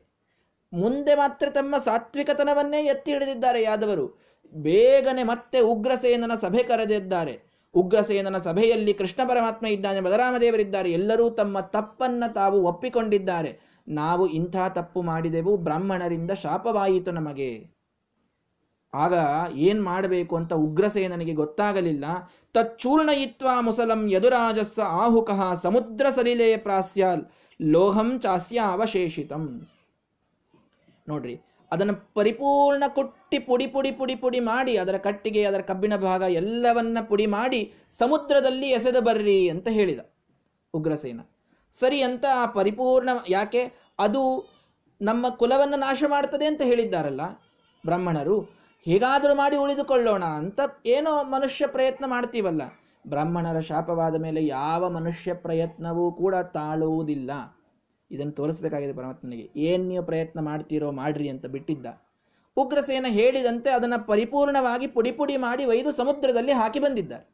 ಮುಂದೆ 0.72 1.14
ಮಾತ್ರ 1.14 1.50
ತಮ್ಮ 1.50 1.78
ಸಾತ್ವಿಕತನವನ್ನೇ 1.78 2.84
ಎತ್ತಿ 2.84 3.12
ಹಿಡಿದಿದ್ದಾರೆ 3.12 3.62
ಯಾದವರು. 3.62 4.25
ಬೇಗನೆ 4.54 5.22
ಮತ್ತೆ 5.22 5.60
ಉಗ್ರಸೇನನ 5.60 6.34
ಸಭೆ 6.34 6.62
ಕರೆದಿದ್ದಾರೆ. 6.62 7.42
ಉಗ್ರಸೇನನ 7.74 8.38
ಸಭೆಯಲ್ಲಿ 8.38 8.94
ಕೃಷ್ಣ 8.94 9.28
ಪರಮಾತ್ಮ 9.28 9.66
ಇದ್ದಾನೆ, 9.66 10.00
ಬಲರಾಮದೇವರಿದ್ದಾರೆ, 10.00 10.92
ಎಲ್ಲರೂ 10.92 11.30
ತಮ್ಮ 11.30 11.60
ತಪ್ಪನ್ನ 11.60 12.24
ತಾವು 12.34 12.62
ಒಪ್ಪಿಕೊಂಡಿದ್ದಾರೆ. 12.62 13.60
ನಾವು 13.88 14.26
ಇಂಥ 14.26 14.56
ತಪ್ಪು 14.68 15.02
ಮಾಡಿದೆವು, 15.02 15.56
ಬ್ರಾಹ್ಮಣರಿಂದ 15.56 16.30
ಶಾಪವಾಯಿತು 16.30 17.10
ನಮಗೆ. 17.10 17.76
ಆಗ 18.94 19.14
ಏನ್ 19.54 19.82
ಮಾಡಬೇಕು 19.82 20.36
ಅಂತ 20.36 20.52
ಉಗ್ರಸೇನನಿಗೆ 20.52 21.34
ಗೊತ್ತಾಗಲಿಲ್ಲ. 21.34 22.04
ತಚ್ಚೂರ್ಣಯಿತ್ವ 22.54 23.48
ಮುಸಲಂ 23.60 24.10
ಯದುರಾಜಸ್ಸ 24.10 24.80
ಆಹುಕಃ 24.80 25.54
ಸಮುದ್ರ 25.54 26.06
ಸಲಿಲೆ 26.14 26.56
ಪ್ರಾಸ್ಯಾಲ್ 26.56 27.22
ಲೋಹಂ 27.62 28.20
ಚಾಸ್ಯ 28.20 28.58
ಅವಶೇಷಿತಂ. 28.58 29.70
ನೋಡ್ರಿ 31.08 31.40
ಅದನ್ನು 31.72 31.94
ಪರಿಪೂರ್ಣ 32.14 32.84
ಕುಟ್ಟಿ 32.88 33.38
ಪುಡಿ 33.38 33.66
ಪುಡಿ 33.66 33.90
ಪುಡಿ 33.92 34.16
ಪುಡಿ 34.16 34.40
ಮಾಡಿ, 34.40 34.76
ಅದರ 34.76 34.96
ಕಟ್ಟಿಗೆ, 34.96 35.44
ಅದರ 35.44 35.60
ಕಬ್ಬಿಣ 35.60 35.96
ಭಾಗ 35.96 36.22
ಎಲ್ಲವನ್ನ 36.22 36.98
ಪುಡಿ 37.08 37.26
ಮಾಡಿ 37.26 37.72
ಸಮುದ್ರದಲ್ಲಿ 37.98 38.68
ಎಸೆದು 38.68 39.00
ಬರ್ರಿ 39.00 39.48
ಅಂತ 39.48 39.68
ಹೇಳಿದ 39.68 40.00
ಉಗ್ರಸೇನ. 40.74 41.20
ಸರಿ 41.72 42.02
ಅಂತ 42.02 42.24
ಆ 42.34 42.46
ಪರಿಪೂರ್ಣ 42.46 43.10
ಯಾಕೆ? 43.28 43.62
ಅದು 43.98 44.22
ನಮ್ಮ 45.00 45.28
ಕುಲವನ್ನು 45.28 45.76
ನಾಶ 45.76 46.02
ಮಾಡ್ತದೆ 46.08 46.46
ಅಂತ 46.46 46.62
ಹೇಳಿದ್ದಾರಲ್ಲ 46.62 47.20
ಬ್ರಾಹ್ಮಣರು, 47.86 48.36
ಹೇಗಾದರೂ 48.86 49.34
ಮಾಡಿ 49.34 49.56
ಉಳಿದುಕೊಳ್ಳೋಣ 49.56 50.24
ಅಂತ 50.24 50.60
ಏನೋ 50.86 51.12
ಮನುಷ್ಯ 51.24 51.66
ಪ್ರಯತ್ನ 51.66 52.04
ಮಾಡ್ತೀವಲ್ಲ. 52.06 52.62
ಬ್ರಾಹ್ಮಣರ 53.08 53.58
ಶಾಪವಾದ 53.60 54.16
ಮೇಲೆ 54.22 54.46
ಯಾವ 54.46 54.88
ಮನುಷ್ಯ 54.88 55.34
ಪ್ರಯತ್ನವೂ 55.34 56.12
ಕೂಡ 56.12 56.34
ತಾಳುವುದಿಲ್ಲ. 56.54 57.30
ಇದನ್ನು 58.10 58.32
ತೋರಿಸ್ಬೇಕಾಗಿದೆ 58.32 58.92
ಪರಮಾತ್ಮನಿಗೆ 58.92 59.46
ಏನ್ 59.56 59.88
ನೀವು 59.88 60.04
ಪ್ರಯತ್ನ 60.04 60.40
ಮಾಡ್ತೀರೋ 60.40 60.90
ಮಾಡ್ರಿ 60.90 61.28
ಅಂತ 61.28 61.46
ಬಿಟ್ಟಿದ್ದ. 61.46 61.86
ಉಗ್ರಸೇನ 62.56 63.06
ಹೇಳಿದಂತೆ 63.08 63.70
ಅದನ್ನ 63.70 63.96
ಪರಿಪೂರ್ಣವಾಗಿ 64.06 64.86
ಪುಡಿ 64.86 65.12
ಪುಡಿ 65.12 65.36
ಮಾಡಿ 65.36 65.64
ಒಯ್ದು 65.64 65.92
ಸಮುದ್ರದಲ್ಲಿ 65.92 66.52
ಹಾಕಿ 66.52 66.80
ಬಂದಿದ್ದಾರೆ 66.80 67.26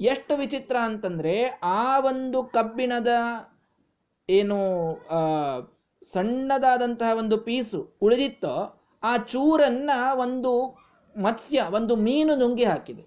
ಎಷ್ಟು 0.00 0.36
ವಿಚಿತ್ರ 0.36 0.76
ಅಂತಂದ್ರೆ 0.82 1.34
ಆ 1.62 2.00
ಒಂದು 2.00 2.44
ಕಬ್ಬಿಣದ 2.44 3.12
ಏನು 4.28 4.58
ಸಣ್ಣದಾದಂತಹ 6.12 7.10
ಒಂದು 7.18 7.38
ಪೀಸು 7.38 7.96
ಉಳಿದಿತ್ತೋ 8.02 8.56
ಆ 9.02 9.16
ಚೂರನ್ನ 9.16 9.90
ಒಂದು 10.14 10.52
ಮತ್ಸ್ಯ, 11.14 11.60
ಒಂದು 11.70 11.96
ಮೀನು 11.96 12.34
ನುಂಗಿ 12.36 12.64
ಹಾಕಿದೆ. 12.64 13.04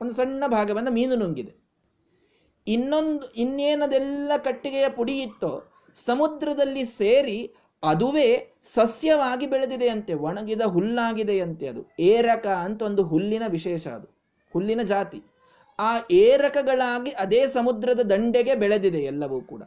ಒಂದು 0.00 0.14
ಸಣ್ಣ 0.14 0.44
ಭಾಗವನ್ನು 0.46 0.90
ಮೀನು 0.90 1.16
ನುಂಗಿದೆ. 1.16 1.61
ಇನ್ನೊಂದು, 2.66 3.32
ಇನ್ನೇನದೆಲ್ಲ 3.32 4.32
ಕಟ್ಟಿಗೆಯ 4.36 4.88
ಪುಡಿ 4.88 5.20
ಇತ್ತೋ 5.20 5.62
ಸಮುದ್ರದಲ್ಲಿ 5.94 6.84
ಸೇರಿ 6.84 7.54
ಅದುವೇ 7.84 8.58
ಸಸ್ಯವಾಗಿ 8.74 9.46
ಬೆಳೆದಿದೆಯಂತೆ, 9.46 10.14
ಒಣಗಿದ 10.14 10.60
ಹುಲ್ಲಾಗಿದೆಯಂತೆ 10.60 11.68
ಅದು. 11.68 11.86
ಏರಕ 12.00 12.46
ಅಂತ 12.46 12.82
ಒಂದು 12.82 13.02
ಹುಲ್ಲಿನ 13.02 13.42
ವಿಶೇಷ 13.48 13.86
ಅದು, 13.86 14.06
ಹುಲ್ಲಿನ 14.52 14.82
ಜಾತಿ. 14.82 15.22
ಆ 15.78 15.96
ಏರಕಗಳಾಗಿ 16.10 17.10
ಅದೇ 17.10 17.46
ಸಮುದ್ರದ 17.46 18.00
ದಂಡೆಗೆ 18.00 18.54
ಬೆಳೆದಿದೆ 18.54 18.98
ಎಲ್ಲವೂ 18.98 19.40
ಕೂಡ. 19.40 19.62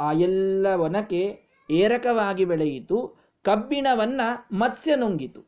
ಆ 0.00 0.12
ಎಲ್ಲ 0.12 0.66
ಒನಕೆ 0.66 1.40
ಏರಕವಾಗಿ 1.70 2.44
ಬೆಳೆಯಿತು, 2.44 3.28
ಕಬ್ಬಿಣವನ್ನ 3.42 4.20
ಮತ್ಸ್ಯ 4.52 4.96
ನುಂಗಿತು. 4.96 5.47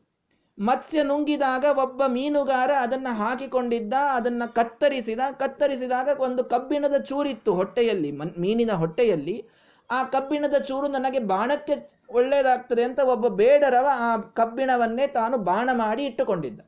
ಮತ್ಸ್ಯ 0.59 1.03
ನುಂಗಿದಾಗ 1.03 1.65
ಒಬ್ಬ 1.77 2.01
ಮೀನುಗಾರ 2.07 2.71
ಅದನ್ನ 2.71 3.07
ಹಾಕಿಕೊಂಡಿದ್ದ, 3.11 3.93
ಅದನ್ನ 3.93 4.43
ಕತ್ತರಿಸಿದ, 4.45 5.19
ಕತ್ತರಿಸಿದಾಗ 5.39 6.19
ಒಂದು 6.19 6.43
ಕಬ್ಬಿಣದ 6.43 6.97
ಚೂರಿತ್ತು 6.97 7.55
ಹೊಟ್ಟೆಯಲ್ಲಿ 7.55 8.11
ಮೀನಿನ 8.11 8.71
ಹೊಟ್ಟೆಯಲ್ಲಿ. 8.71 9.45
ಆ 9.91 10.03
ಕಬ್ಬಿಣದ 10.03 10.57
ಚೂರು 10.57 10.87
ನನಗೆ 10.87 11.19
ಬಾಣಕ್ಕೆ 11.19 11.91
ಒಳ್ಳೆಯದಾಗ್ತದೆ 12.09 12.83
ಅಂತ 12.83 12.99
ಒಬ್ಬ 12.99 13.27
ಬೇಡರವ 13.27 13.87
ಆ 13.93 14.17
ಕಬ್ಬಿಣವನ್ನೇ 14.17 15.07
ತಾನು 15.07 15.37
ಬಾಣ 15.37 15.69
ಮಾಡಿ 15.73 16.05
ಇಟ್ಟುಕೊಂಡಿದ್ದ. 16.05 16.59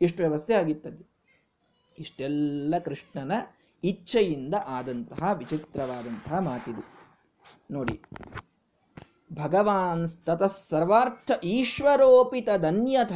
ಇಷ್ಟು 0.00 0.22
ವ್ಯವಸ್ಥೆ 0.22 0.54
ಆಗಿತ್ತಲ್ಲಿ. 0.54 1.06
ಇಷ್ಟೆಲ್ಲ 1.98 2.74
ಕೃಷ್ಣನ 2.84 3.32
ಇಚ್ಛೆಯಿಂದ 3.84 4.54
ಆದಂತಹ 4.66 5.32
ವಿಚಿತ್ರವಾದಂತಹ 5.32 6.38
ಮಾತಿದು. 6.38 6.84
ನೋಡಿ. 7.70 8.02
ಭಗವಾನ್ಸ್ತತಃ 9.32 10.52
ಸರ್ವಾರ್ಥ 10.68 11.30
ಈಶ್ವರೋಪಿ 11.44 12.40
ತದನ್ಯಥ 12.40 13.12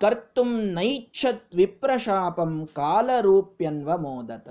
ಕರ್ತುಂ 0.00 0.60
ನೈಚ್ಛತ್ 0.60 1.56
ವಿಪ್ರಶಾಪಂ 1.56 2.66
ಕಾಲರೂಪ್ಯನ್ವ 2.66 3.96
ಮೋದತ. 3.96 4.48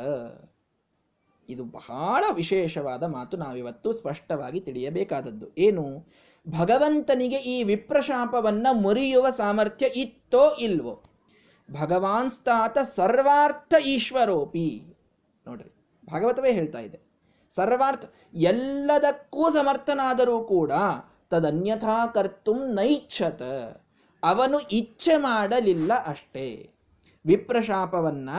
ಇದು 1.50 1.64
ಬಹಳ 1.64 2.24
ವಿಶೇಷವಾದ 2.34 3.04
ಮಾತು 3.04 3.38
ನಾವಿವತ್ತು 3.38 3.94
ಸ್ಪಷ್ಟವಾಗಿ 3.94 4.60
ತಿಳಿಯಬೇಕಾದದ್ದು. 4.60 5.48
ಏನು? 5.58 6.08
ಭಗವಂತನಿಗೆ 6.50 7.36
ಈ 7.36 7.64
ವಿಪ್ರಶಾಪವನ್ನ 7.64 8.68
ಮುರಿಯುವ 8.72 9.30
ಸಾಮರ್ಥ್ಯ 9.30 9.88
ಇತ್ತೋ 9.88 10.56
ಇಲ್ವೋ? 10.56 11.04
ಭಗವಾನ್ಸ್ತಾತ 11.72 12.78
ಸರ್ವಾರ್ಥ 12.96 13.74
ಈಶ್ವರೋಪಿ. 13.86 14.84
ನೋಡ್ರಿ, 15.48 15.72
ಭಾಗವತವೇ 16.08 16.52
ಹೇಳ್ತಾ 16.52 16.80
ಇದೆ. 16.80 17.07
ಸರ್ವಾರ್ಥ 17.56 18.14
ಎಲ್ಲದಕ್ಕೂ 18.34 19.50
ಸಮರ್ಥನಾದರೂ 19.50 20.44
ಕೂಡ 20.44 20.72
ತದನ್ಯಥಾ 21.30 22.08
ಕರ್ತು 22.08 22.54
ನೈಚ್ಛತ. 22.54 23.42
ಅವನು 24.24 24.60
ಇಚ್ಛೆ 24.60 25.18
ಮಾಡಲಿಲ್ಲ 25.18 25.94
ಅಷ್ಟೇ. 25.94 26.72
ವಿಪ್ರಶಾಪವನ್ನ 27.26 28.30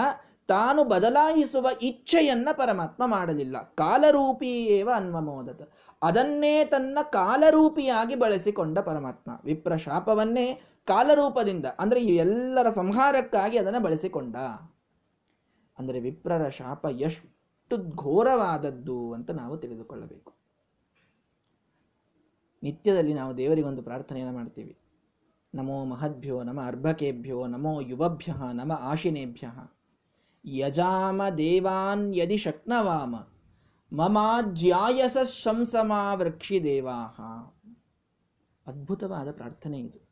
ತಾನು 0.48 0.84
ಬದಲಾಯಿಸುವ 0.84 1.68
ಇಚ್ಛೆಯನ್ನ 1.82 2.48
ಪರಮಾತ್ಮ 2.52 3.06
ಮಾಡಲಿಲ್ಲ. 3.06 3.62
ಕಾಲರೂಪಿಯೇವ 3.62 4.90
ಅನ್ವಮೋದತ. 4.96 5.72
ಅದನ್ನೇ 6.02 6.64
ತನ್ನ 6.64 6.98
ಕಾಲರೂಪಿಯಾಗಿ 7.02 8.14
ಬಳಸಿಕೊಂಡ 8.14 8.78
ಪರಮಾತ್ಮ. 8.78 9.40
ವಿಪ್ರಶಾಪವನ್ನೇ 9.44 10.60
ಕಾಲರೂಪದಿಂದ, 10.86 11.66
ಅಂದ್ರೆ 11.78 12.00
ಎಲ್ಲರ 12.00 12.70
ಸಂಹಾರಕ್ಕಾಗಿ 12.70 13.58
ಅದನ್ನು 13.58 13.80
ಬಳಸಿಕೊಂಡ. 13.80 14.36
ಅಂದರೆ 15.78 16.00
ವಿಪ್ರರ 16.00 16.48
ಶಾಪ 16.48 16.86
ಎಷ್ಟು 16.86 17.37
ಎಷ್ಟು 17.70 17.88
ಘೋರವಾದದ್ದು 17.96 19.12
ಅಂತ 19.12 19.30
ನಾವು 19.30 19.56
ತಿಳಿದುಕೊಳ್ಳಬೇಕು. 19.56 20.32
ನಿತ್ಯದಲ್ಲಿ 22.62 23.14
ನಾವು 23.14 23.36
ದೇವರಿಗೊಂದು 23.36 23.82
ಪ್ರಾರ್ಥನೆಯನ್ನು 23.82 24.34
ಮಾಡ್ತೀವಿ. 24.34 24.76
ನಮೋ 25.54 25.84
ಮಹದ್ಭ್ಯೋ, 25.84 26.42
ನಮ 26.42 26.60
ಅರ್ಭಕೇಭ್ಯೋ, 26.64 27.46
ನಮೋ 27.46 27.80
ಯುವಭ್ಯ, 27.80 28.32
ನಮ 28.52 28.72
ಆಶಿನೇಭ್ಯ. 28.72 29.52
ಯಜಾಮ 30.44 31.22
ದೇವಾನ್ 31.38 32.16
ಯದಿ 32.16 32.36
ಶಕ್ನವಾಮ, 32.36 33.16
ಮಮಾಜ್ಯಾಯಸ 33.96 35.16
ಶಂಸಮಾ 35.24 36.14
ವೃಕ್ಷಿ 36.14 36.64
ದೇವಾಹ. 36.64 37.20
ಅದ್ಭುತವಾದ 38.66 39.30
ಪ್ರಾರ್ಥನೆ 39.30 39.78
ಇದು. 39.78 40.08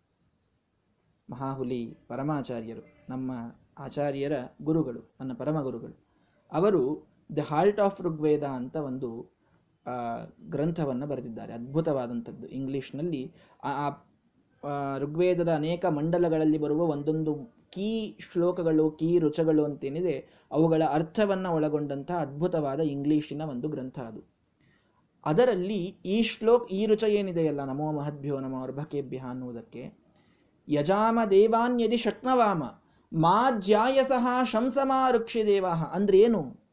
ಮಹಾಹುಲಿ 1.30 1.98
ಪರಮಾಚಾರ್ಯರು, 2.08 2.86
ನಮ್ಮ 3.08 3.30
ಆಚಾರ್ಯರ 3.78 4.32
ಗುರುಗಳು, 4.62 5.00
ನನ್ನ 5.20 5.32
ಪರಮ 5.32 5.62
ಗುರುಗಳು 5.62 6.06
ಅವರು 6.52 7.15
ದಿ 7.30 7.40
ಹಾರ್ಟ್ 7.40 7.80
ಆಫ್ 7.80 8.00
ಋಗ್ವೇದ 8.00 8.42
ಅಂತ 8.42 8.76
ಒಂದು 8.76 9.36
ಗ್ರಂಥವನ್ನು 10.48 11.06
ಬರೆದಿದ್ದಾರೆ. 11.06 11.52
ಅದ್ಭುತವಾದಂಥದ್ದು. 11.52 12.46
ಇಂಗ್ಲಿಷ್ನಲ್ಲಿ 12.46 13.34
ಆ 13.64 13.88
ಋಗ್ವೇದದ 14.98 15.50
ಅನೇಕ 15.52 15.86
ಮಂಡಲಗಳಲ್ಲಿ 15.86 16.58
ಬರುವ 16.58 16.82
ಒಂದೊಂದು 16.86 17.34
ಕೀ 17.70 18.16
ಶ್ಲೋಕಗಳು, 18.20 18.90
ಕೀ 18.90 19.18
ರುಚಗಳು 19.18 19.64
ಅಂತೇನಿದೆ, 19.64 20.46
ಅವುಗಳ 20.50 20.82
ಅರ್ಥವನ್ನು 20.90 21.50
ಒಳಗೊಂಡಂತಹ 21.52 22.18
ಅದ್ಭುತವಾದ 22.18 22.80
ಇಂಗ್ಲೀಷಿನ 22.80 23.42
ಒಂದು 23.42 23.68
ಗ್ರಂಥ 23.68 23.98
ಅದು. 23.98 24.22
ಅದರಲ್ಲಿ 25.26 25.96
ಈ 26.04 26.22
ಶ್ಲೋಕ್, 26.22 26.72
ಈ 26.72 26.86
ರುಚ 26.86 27.04
ಏನಿದೆಯಲ್ಲ, 27.04 27.64
ನಮೋ 27.64 27.92
ಮಹದ್ಭ್ಯೋ 27.92 28.40
ನಮೋ 28.40 28.62
ಅರ್ಭಕೇಭ್ಯ 28.62 29.18
ಅನ್ನುವುದಕ್ಕೆ, 29.18 29.92
ಯಜಾಮ 30.68 31.20
ದೇವಾನ್ಯದಿ 31.30 31.96
ಶಕ್ನವಾಮ, 31.96 32.62
ಮಾ 33.12 33.50
ಜ್ಯಾಯಸಃ 33.58 34.44
ಶಂಸಮಾ 34.44 35.10
ರುಕ್ಷಿ 35.10 35.46
ದೇವಾಹ 35.46 35.82
ಅಂದ್ರೆ 35.94 36.18
ಏನು? 36.18 36.65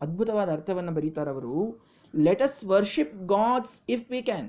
ಅದ್ಭುತವಾದ 0.00 0.48
ಅರ್ಥವನ್ನು 0.48 0.92
ಬರೀತಾರವರು 0.92 1.82
let 2.14 2.42
us 2.42 2.64
worship 2.64 3.14
gods 3.26 3.80
if 3.88 4.10
we 4.10 4.22
can 4.22 4.48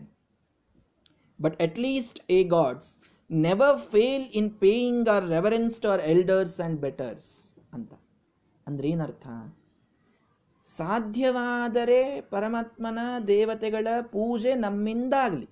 but 1.42 1.62
at 1.62 1.80
least 1.80 2.32
a 2.32 2.44
gods 2.44 2.90
never 3.32 3.80
fail 3.80 4.26
in 4.34 4.52
paying 4.52 5.10
our 5.10 5.26
reverence 5.26 5.82
to 5.82 5.90
our 5.90 6.02
elders 6.02 6.60
and 6.62 6.82
betters 6.82 7.54
ಅಂತ. 7.74 7.94
ಅಂದ್ರೆ 8.68 8.88
ಏನರ್ಥ? 8.90 9.28
ಸಾಧ್ಯವಾದರೆ 10.66 12.22
ಪರಮಾತ್ಮನ 12.22 13.00
ದೇವತೆಗಳ 13.28 13.88
ಪೂಜೆ 14.02 14.54
ನಮ್ಮಿಂದ 14.56 15.14
ಆಗಲಿ 15.14 15.50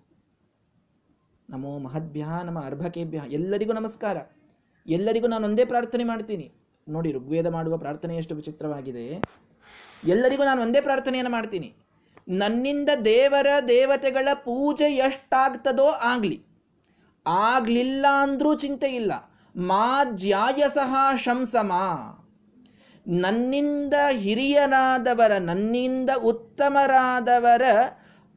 ನಮೋ 1.50 1.78
ಮಹದ್ಭ್ಯ 1.78 2.26
ನಮ್ಮ 2.44 2.60
ಅರ್ಭಕೇಭ್ಯ, 2.66 3.22
ಎಲ್ಲರಿಗೂ 3.28 3.74
ನಮಸ್ಕಾರ. 3.74 4.18
ಎಲ್ಲರಿಗೂ 4.88 5.28
ನಾನು 5.28 5.46
ಒಂದೇ 5.48 5.66
ಪ್ರಾರ್ಥನೆ 5.66 6.04
ಮಾಡ್ತೀನಿ. 6.04 6.52
ನೋಡಿ, 6.88 7.12
ಋಗ್ವೇದ 7.12 7.48
ಮಾಡುವ 7.48 7.78
ಪ್ರಾರ್ಥನೆ 7.78 8.18
ಎಷ್ಟು 8.18 8.36
ವಿಚಿತ್ರವಾಗಿದೆ. 8.36 9.20
ಎಲ್ಲರಿಗೂ 10.06 10.44
ನಾನು 10.44 10.62
ಒಂದೇ 10.62 10.82
ಪ್ರಾರ್ಥನೆಯನ್ನು 10.82 11.32
ಮಾಡ್ತೀನಿ. 11.32 11.76
ನನ್ನಿಂದ 12.30 12.90
ದೇವರ 13.06 13.48
ದೇವತೆಗಳ 13.68 14.28
ಪೂಜೆ 14.34 14.84
ಎಷ್ಟಾಗ್ತದೋ 14.84 15.86
ಆಗಲಿ. 15.86 16.46
ಆಗ್ಲಿಲ್ಲ 17.28 18.06
ಅಂದ್ರೂ 18.20 18.56
ಚಿಂತೆ 18.56 18.88
ಇಲ್ಲ. 18.88 19.12
ಮಾ 19.56 20.04
ಜ್ಯಾಯ 20.04 20.64
ಸಹ 20.74 20.96
ಶಂಸಮ. 21.16 21.72
ನನ್ನಿಂದ 23.08 23.94
ಹಿರಿಯರಾದವರ 24.12 25.38
ನನ್ನಿಂದ 25.38 26.10
ಉತ್ತಮರಾದವರ 26.24 27.62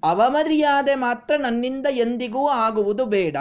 ಅವಮರ್ಯಾದೆ 0.02 0.94
ಮಾತ್ರ 0.94 1.37
ನನ್ನಿಂದ 1.37 1.87
ಎಂದಿಗೂ 1.90 2.48
ಆಗುವುದು 2.48 3.04
ಬೇಡ 3.04 3.37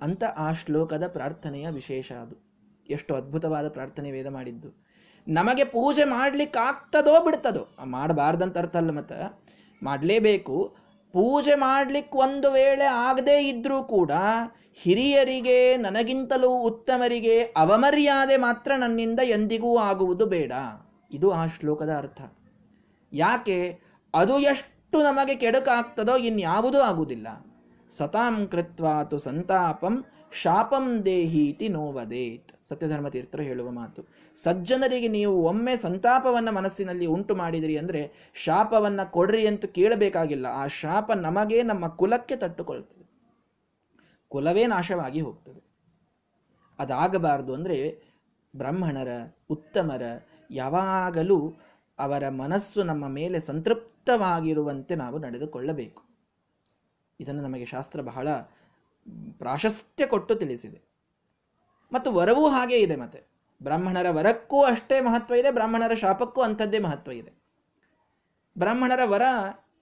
ಅಂತ 0.00 0.24
ಆ 0.36 0.52
ಶ್ಲೋಕದ 0.52 1.06
ಪ್ರಾರ್ಥನೆಯ 1.06 1.68
ವಿಶೇಷ 1.68 2.12
ಅದು. 2.12 2.48
ಎಷ್ಟು 2.90 3.14
ಅದ್ಭುತವಾದ 3.14 3.68
ಪ್ರಾರ್ಥನೆ 3.68 4.10
ವೇದ 4.10 4.26
ಮಾಡಿದ್ದು. 4.26 4.87
ನಮಗೆ 5.28 5.64
ಪೂಜೆ 5.64 6.04
ಮಾಡ್ಲಿಕ್ಕೆ 6.04 6.58
ಆಗ್ತದೋ 6.58 7.24
ಬಿಡ್ತದೋ 7.24 7.68
ಮಾಡಬಾರ್ದಂತ 7.84 8.58
ಅರ್ಥ 8.58 8.76
ಅಲ್ಲ 8.76 8.90
ಮತ್ತೆ? 8.90 9.40
ಮಾಡಲೇಬೇಕು. 9.82 10.76
ಪೂಜೆ 11.12 11.54
ಮಾಡ್ಲಿಕ್ಕೆ 11.54 12.18
ಒಂದು 12.18 12.52
ವೇಳೆ 12.52 12.84
ಆಗದೇ 12.84 13.48
ಇದ್ರೂ 13.48 13.82
ಕೂಡ 13.82 14.10
ಹಿರಿಯರಿಗೆ, 14.74 15.76
ನನಗಿಂತಲೂ 15.76 16.58
ಉತ್ತಮರಿಗೆ 16.58 17.42
ಅವಮರ್ಯಾದೆ 17.42 18.36
ಮಾತ್ರ 18.36 18.72
ನನ್ನಿಂದ 18.76 19.20
ಎಂದಿಗೂ 19.24 19.78
ಆಗುವುದು 19.78 20.26
ಬೇಡ. 20.26 20.52
ಇದು 21.12 21.30
ಆ 21.30 21.46
ಶ್ಲೋಕದ 21.46 21.96
ಅರ್ಥ. 21.96 22.20
ಯಾಕೆ? 23.12 23.80
ಅದು 24.14 24.38
ಎಷ್ಟು 24.38 25.02
ನಮಗೆ 25.02 25.34
ಕೆಡುಕಾಗ್ತದೋ 25.34 26.16
ಇನ್ಯಾವುದೂ 26.16 26.78
ಆಗುವುದಿಲ್ಲ. 26.78 27.46
ಸತಾಂ 27.90 28.46
ಕೃತ್ವಾತು 28.46 29.18
ಸಂತಾಪಂ 29.18 30.04
ಶಾಪಂ 30.42 31.06
ದೇಹೀತಿ 31.06 31.68
ನೋವದೇತ್ 31.68 32.52
ಸತ್ಯಧರ್ಮ 32.62 33.08
ತೀರ್ಥರು 33.08 33.42
ಹೇಳುವ 33.42 33.70
ಮಾತು. 33.70 34.17
ಸಜ್ಜನರಿಗೆ 34.42 35.08
ನೀವು 35.08 35.42
ಒಮ್ಮೆ 35.42 35.76
ಸಂತಾಪವನ್ನ 35.76 36.50
ಮನಸ್ಸಿನಲ್ಲಿ 36.50 37.06
ಉಂಟು 37.06 37.36
ಮಾಡಿದಿರಿ 37.36 37.78
ಅಂದ್ರೆ 37.78 38.30
ಶಾಪವನ್ನ 38.34 39.00
ಕೊಡ್ರಿ 39.04 39.46
ಅಂತ 39.46 39.64
ಕೇಳಬೇಕಾಗಿಲ್ಲ. 39.64 40.46
ಆ 40.46 40.66
ಶಾಪ 40.66 41.12
ನಮಗೆ 41.12 41.62
ನಮ್ಮ 41.62 41.88
ಕುಲಕ್ಕೆ 41.88 42.36
ತಟ್ಟುಕೊಳ್ತದೆ. 42.36 43.08
ಕುಲವೇ 44.28 44.66
ನಾಶವಾಗಿ 44.66 45.20
ಹೋಗ್ತದೆ. 45.20 45.68
ಅದಾಗಬಾರದು 46.78 47.54
ಅಂದ್ರೆ 47.54 48.02
ಬ್ರಾಹ್ಮಣರ, 48.56 49.08
ಉತ್ತಮರ, 49.50 50.02
ಯಾವಾಗಲೂ 50.50 51.52
ಅವರ 51.98 52.28
ಮನಸ್ಸು 52.28 52.82
ನಮ್ಮ 52.82 53.08
ಮೇಲೆ 53.08 53.40
ಸಂತೃಪ್ತವಾಗಿರುವಂತೆ 53.40 54.94
ನಾವು 54.94 55.18
ನಡೆದುಕೊಳ್ಳಬೇಕು. 55.18 56.02
ಇದನ್ನು 57.20 57.42
ನಮಗೆ 57.42 57.64
ಶಾಸ್ತ್ರ 57.64 58.00
ಬಹಳ 58.00 58.28
ಪ್ರಾಶಸ್ತ್ಯ 59.38 60.06
ಕೊಟ್ಟು 60.06 60.34
ತಿಳಿಸಿದೆ. 60.34 60.80
ಮತ್ತು 61.92 62.12
ವರವೂ 62.12 62.48
ಹಾಗೆ 62.48 62.76
ಇದೆ 62.76 62.96
ಮತ್ತೆ. 62.96 63.37
ಬ್ರಾಹ್ಮಣರ 63.62 64.06
ವರಕ್ಕೂ 64.10 64.62
ಅಷ್ಟೇ 64.62 65.00
ಮಹತ್ವ 65.00 65.34
ಇದೆ, 65.34 65.50
ಬ್ರಾಹ್ಮಣರ 65.50 65.94
ಶಾಪಕ್ಕೂ 65.94 66.40
ಅಂಥದ್ದೇ 66.40 66.78
ಮಹತ್ವ 66.78 67.12
ಇದೆ. 67.12 67.32
ಬ್ರಾಹ್ಮಣರ 68.58 69.00
ವರ 69.04 69.22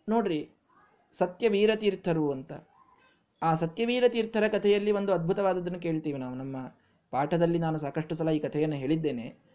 ನೋಡ್ರಿ, 0.09 0.51
ಸತ್ಯವೀರ 1.19 1.71
ತೀರ್ಥರು 1.75 2.33
ಅಂತ. 2.33 2.53
ಆ 3.43 3.55
ಸತ್ಯವೀರ 3.55 4.05
ತೀರ್ಥರ 4.09 4.49
ಕಥೆಯಲ್ಲಿ 4.49 4.93
ಒಂದು 4.93 5.12
ಅದ್ಭುತವಾದದ್ದನ್ನು 5.12 5.81
ಕೇಳ್ತೀವಿ 5.81 6.19
ನಾವು. 6.19 6.35
ನಮ್ಮ 6.35 6.57
ಪಾಠದಲ್ಲಿ 7.11 7.59
ನಾನು 7.59 7.79
ಸಾಕಷ್ಟು 7.79 8.15
ಸಲ 8.15 8.31
ಈ 8.31 8.39
ಕಥೆಯನ್ನು 8.39 8.77
ಹೇಳಿದ್ದೇನೆ. 8.77 9.47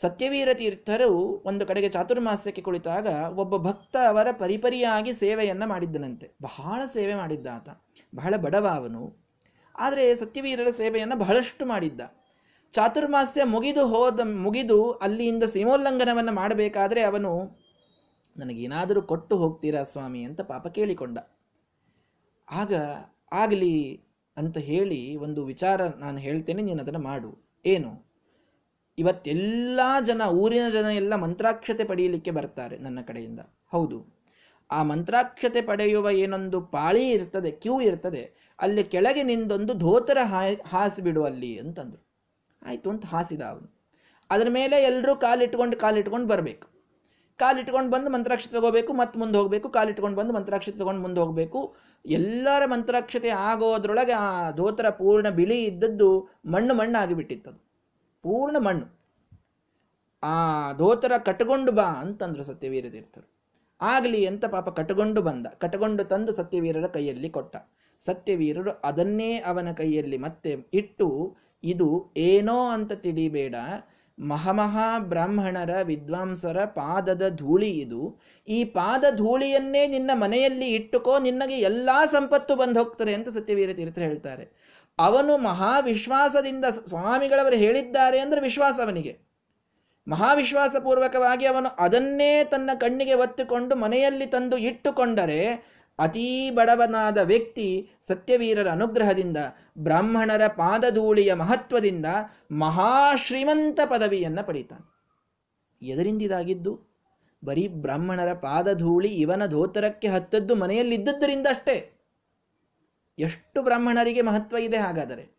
ಸತ್ಯವೀರ 0.00 0.48
ತೀರ್ಥರು 0.54 1.42
ಒಂದು 1.44 1.66
ಕಡೆಗೆ 1.66 1.88
ಚಾತುರ್ಮಾಸ್ಯಕ್ಕೆ 1.88 2.62
ಕುಳಿತಾಗ 2.62 3.06
ಒಬ್ಬ 3.36 3.56
ಭಕ್ತ 3.56 3.96
ಅವರ 4.08 4.26
ಪರಿಪರಿಯಾಗಿ 4.32 5.12
ಸೇವೆಯನ್ನು 5.12 5.68
ಮಾಡಿದ್ದನಂತೆ. 5.68 6.30
ಬಹಳ 6.42 6.84
ಸೇವೆ 6.86 7.14
ಮಾಡಿದ್ದ 7.14 7.46
ಆತ. 7.46 7.68
ಬಹಳ 8.14 8.36
ಬಡವ 8.36 8.68
ಅವನು. 8.68 9.26
ಆದರೆ 9.78 10.14
ಸತ್ಯವೀರರ 10.14 10.70
ಸೇವೆಯನ್ನು 10.70 11.16
ಬಹಳಷ್ಟು 11.16 11.66
ಮಾಡಿದ್ದ. 11.66 12.00
ಚಾತುರ್ಮಾಸ್ಯ 12.76 13.44
ಮುಗಿದು 13.44 13.86
ಹೋದ, 13.86 14.20
ಮುಗಿದು 14.20 14.92
ಅಲ್ಲಿಯಿಂದ 14.92 15.44
ಸೀಮೋಲ್ಲಂಘನವನ್ನು 15.44 16.32
ಮಾಡಬೇಕಾದ್ರೆ 16.32 17.02
ಅವನು, 17.02 17.58
ನನಗೇನಾದರೂ 18.36 19.02
ಕೊಟ್ಟು 19.02 19.36
ಹೋಗ್ತೀರಾ 19.36 19.82
ಸ್ವಾಮಿ? 19.82 20.22
ಅಂತ 20.22 20.40
ಪಾಪ 20.40 20.68
ಕೇಳಿಕೊಂಡ. 20.68 21.18
ಆಗ 22.52 22.74
ಆಗಲಿ 23.32 24.04
ಅಂತ 24.36 24.58
ಹೇಳಿ 24.58 25.16
ಒಂದು 25.16 25.44
ವಿಚಾರ 25.44 25.86
ನಾನು 25.86 26.18
ಹೇಳ್ತೇನೆ, 26.18 26.62
ನೀನು 26.62 26.82
ಅದನ್ನು 26.82 26.98
ಮಾಡು. 26.98 27.48
ಏನು? 27.66 28.06
ಇವತ್ತೆಲ್ಲ 28.98 29.80
ಜನ, 30.04 30.22
ಊರಿನ 30.22 30.68
ಜನ 30.68 30.84
ಎಲ್ಲ 30.84 31.14
ಮಂತ್ರಾಕ್ಷತೆ 31.14 31.84
ಪಡೆಯಲಿಕ್ಕೆ 31.84 32.30
ಬರ್ತಾರೆ 32.30 32.78
ನನ್ನ 32.78 33.00
ಕಡೆಯಿಂದ. 33.00 33.40
ಹೌದು. 33.72 34.22
ಆ 34.70 34.82
ಮಂತ್ರಾಕ್ಷತೆ 34.82 35.62
ಪಡೆಯುವ 35.62 36.10
ಏನೊಂದು 36.10 36.60
ಪಾಳಿ 36.60 37.10
ಇರ್ತದೆ, 37.10 37.50
ಕ್ಯೂ 37.50 37.80
ಇರ್ತದೆ. 37.80 38.54
ಅಲ್ಲಿ 38.60 38.84
ಕೆಳಗೆ 38.84 39.22
ನಿಂದೊಂದು 39.22 39.74
ಧೋತರ 39.74 40.18
ಹಾಸಿಬಿಡು 40.66 41.24
ಅಲ್ಲಿ 41.24 41.58
ಅಂತಂದ್ರು. 41.58 42.05
ಆಯ್ತು 42.66 42.90
ಅಂತ 42.90 43.06
ಹಾಸಿದ 43.06 43.42
ಅವನು. 43.42 43.68
ಅದರ 44.30 44.48
ಮೇಲೆ 44.50 44.76
ಎಲ್ಲರೂ 44.82 45.16
ಕಾಲಿಟ್ಕೊಂಡು 45.16 45.76
ಕಾಲಿಟ್ಕೊಂಡು 45.76 46.28
ಬರಬೇಕು. 46.28 46.66
ಕಾಲಿಟ್ಕೊಂಡು 47.40 47.90
ಬಂದು 47.90 48.10
ಮಂತ್ರಾಕ್ಷತೆ 48.10 48.52
ತಗೋಬೇಕು, 48.52 48.92
ಮತ್ತೆ 48.92 49.18
ಮುಂದೆ 49.18 49.38
ಹೋಗಬೇಕು. 49.38 49.68
ಕಾಲಿಟ್ಕೊಂಡು 49.68 50.16
ಬಂದು 50.16 50.32
ಮಂತ್ರಾಕ್ಷತೆ 50.32 50.78
ತಗೊಂಡು 50.78 51.02
ಮುಂದೆ 51.02 51.20
ಹೋಗಬೇಕು. 51.20 51.60
ಎಲ್ಲರ 52.04 52.62
ಮಂತ್ರಾಕ್ಷತೆ 52.66 53.28
ಆಗೋದ್ರೊಳಗೆ 53.28 54.12
ಆ 54.12 54.50
ಧೋತರ 54.50 54.90
ಪೂರ್ಣ 54.90 55.28
ಬಿಳಿ 55.28 55.64
ಇದ್ದದ್ದು 55.64 56.10
ಮಣ್ಣು 56.46 56.74
ಮಣ್ಣು 56.74 56.98
ಆಗಿಬಿಟ್ಟಿತ್ತದು 56.98 57.58
ಪೂರ್ಣ 58.24 58.56
ಮಣ್ಣು. 58.58 58.86
ಆ 60.22 60.36
ಧೋತರ 60.72 61.12
ಕಟ್ಕೊಂಡು 61.18 61.72
ಬಾ 61.72 61.88
ಅಂತಂದ್ರು 62.02 62.42
ಸತ್ಯವೀರ 62.42 62.86
ತೀರ್ಥರು 62.90 63.26
ಆಗಲಿ 63.80 64.20
ಅಂತ 64.26 64.44
ಪಾಪ 64.44 64.68
ಕಟ್ಕೊಂಡು 64.68 65.22
ಬಂದ. 65.22 65.46
ಕಟ್ಕೊಂಡು 65.46 66.04
ತಂದು 66.04 66.32
ಸತ್ಯವೀರರ 66.32 66.86
ಕೈಯಲ್ಲಿ 66.86 67.30
ಕೊಟ್ಟ. 67.30 67.56
ಸತ್ಯವೀರರು 68.00 68.70
ಅದನ್ನೇ 68.84 69.30
ಅವನ 69.40 69.68
ಕೈಯಲ್ಲಿ 69.72 70.18
ಮತ್ತೆ 70.18 70.50
ಇಟ್ಟು 70.74 71.06
ಇದು 71.64 72.12
ಏನೋ 72.16 72.68
ಅಂತ 72.68 72.92
ತಿಳಿಬೇಡ. 72.92 73.54
ಮಹಾಮಹಾ 74.20 74.98
ಬ್ರಾಹ್ಮಣರ 74.98 75.82
ವಿದ್ವಾಂಸರ 75.82 76.64
ಪಾದದ 76.64 77.28
ಧೂಳಿ 77.28 77.70
ಇದು. 77.70 78.20
ಈ 78.48 78.64
ಪಾದ 78.64 79.04
ಧೂಳಿಯನ್ನೇ 79.16 79.86
ನಿನ್ನ 79.86 80.10
ಮನೆಯಲ್ಲಿ 80.14 80.68
ಇಟ್ಟುಕೋ, 80.68 81.18
ನಿನ್ನಗೆ 81.18 81.58
ಎಲ್ಲಾ 81.58 82.06
ಸಂಪತ್ತು 82.06 82.56
ಬಂದು 82.56 82.78
ಹೋಗ್ತದೆ 82.78 83.14
ಅಂತ 83.14 83.28
ಸತ್ಯವೀರ 83.28 83.72
ತೀರ್ಥ 83.72 83.98
ಹೇಳ್ತಾರೆ. 83.98 84.44
ಅವನು 84.98 85.36
ಮಹಾವಿಶ್ವಾಸದಿಂದ 85.38 86.64
ಸ್ವಾಮಿಗಳವರು 86.64 87.56
ಹೇಳಿದ್ದಾರೆ 87.56 88.18
ಅಂದ್ರೆ 88.18 88.40
ವಿಶ್ವಾಸ 88.40 88.80
ಅವನಿಗೆ. 88.80 89.18
ಮಹಾವಿಶ್ವಾಸಪೂರ್ವಕವಾಗಿ 90.08 91.46
ಅವನು 91.46 91.68
ಅದನ್ನೇ 91.78 92.44
ತನ್ನ 92.44 92.70
ಕಣ್ಣಿಗೆ 92.80 93.14
ಒತ್ತಿಕೊಂಡು 93.14 93.76
ಮನೆಯಲ್ಲಿ 93.76 94.26
ತಂದು 94.26 94.56
ಇಟ್ಟುಕೊಂಡರೆ 94.56 95.40
ಅತೀ 95.98 96.50
ಬಡವನಾದ 96.50 97.18
ವ್ಯಕ್ತಿ 97.18 97.90
ಸತ್ಯವೀರರ 98.00 98.70
ಅನುಗ್ರಹದಿಂದ, 98.70 99.36
ಬ್ರಾಹ್ಮಣರ 99.78 100.46
ಪಾದಧೂಳಿಯ 100.46 101.34
ಮಹತ್ವದಿಂದ 101.34 102.06
ಮಹಾಶ್ರೀಮಂತ 102.52 103.80
ಪದವಿಯನ್ನು 103.86 104.46
ಪಡೀತಾನೆ. 104.46 104.96
ಎದರಿಂದಿದಾಗಿದ್ದು 105.86 106.80
ಬರೀ 107.44 107.68
ಬ್ರಾಹ್ಮಣರ 107.68 108.32
ಪಾದಧೂಳಿ 108.32 109.08
ಇವನ 109.08 109.46
ಧೋತರಕ್ಕೆ 109.46 110.08
ಹತ್ತದ್ದು 110.08 110.54
ಮನೆಯಲ್ಲಿದ್ದದ್ದರಿಂದ 110.54 111.46
ಅಷ್ಟೇ. 111.46 111.92
ಎಷ್ಟು 113.18 113.62
ಬ್ರಾಹ್ಮಣರಿಗೆ 113.62 114.20
ಮಹತ್ವ 114.20 114.56
ಇದೆ 114.56 114.76
ಹಾಗಾದರೆ? 114.76 115.36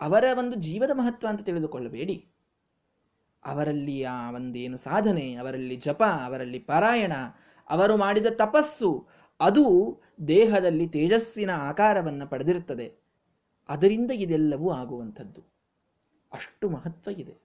ಅವರ 0.00 0.24
ಒಂದು 0.38 0.56
ಜೀವದ 0.56 0.90
ಮಹತ್ವ 0.94 1.26
ಅಂತ 1.28 1.42
ತಿಳಿದುಕೊಳ್ಳಬೇಡಿ. 1.42 2.26
ಅವರಲ್ಲಿ 3.44 4.04
ಆ 4.04 4.30
ಒಂದೇನು 4.30 4.76
ಸಾಧನೆ, 4.76 5.34
ಅವರಲ್ಲಿ 5.34 5.76
ಜಪ, 5.76 6.02
ಅವರಲ್ಲಿ 6.02 6.58
ಪಾರಾಯಣ, 6.58 7.12
ಅವರು 7.70 7.96
ಮಾಡಿದ 7.96 8.26
ತಪಸ್ಸು 8.26 9.06
ಅದು 9.40 9.98
ದೇಹದಲ್ಲಿ 10.28 10.88
ತೇಜಸ್ಸಿನ 10.88 11.50
ಆಕಾರವನ್ನು 11.50 12.26
ಪಡೆದಿರುತ್ತದೆ. 12.26 12.92
ಅದರಿಂದ 13.68 14.10
ಇದೆಲ್ಲವೂ 14.10 14.70
ಆಗುವಂಥದ್ದು. 14.70 15.40
ಅಷ್ಟು 16.32 16.70
ಮಹತ್ವ 16.70 17.10
ಇದೆ. 17.10 17.36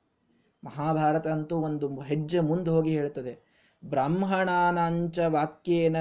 ಮಹಾಭಾರತ 0.64 1.28
ಅಂತೂ 1.28 1.58
ಒಂದು 1.58 2.02
ಹೆಜ್ಜೆ 2.02 2.40
ಮುಂದೆ 2.40 2.72
ಹೋಗಿ 2.72 2.90
ಹೇಳುತ್ತದೆ. 2.90 3.52
ಬ್ರಾಹ್ಮಣಾನಾಂಚ 3.86 5.20
ವಾಕ್ಯೇನ 5.20 5.96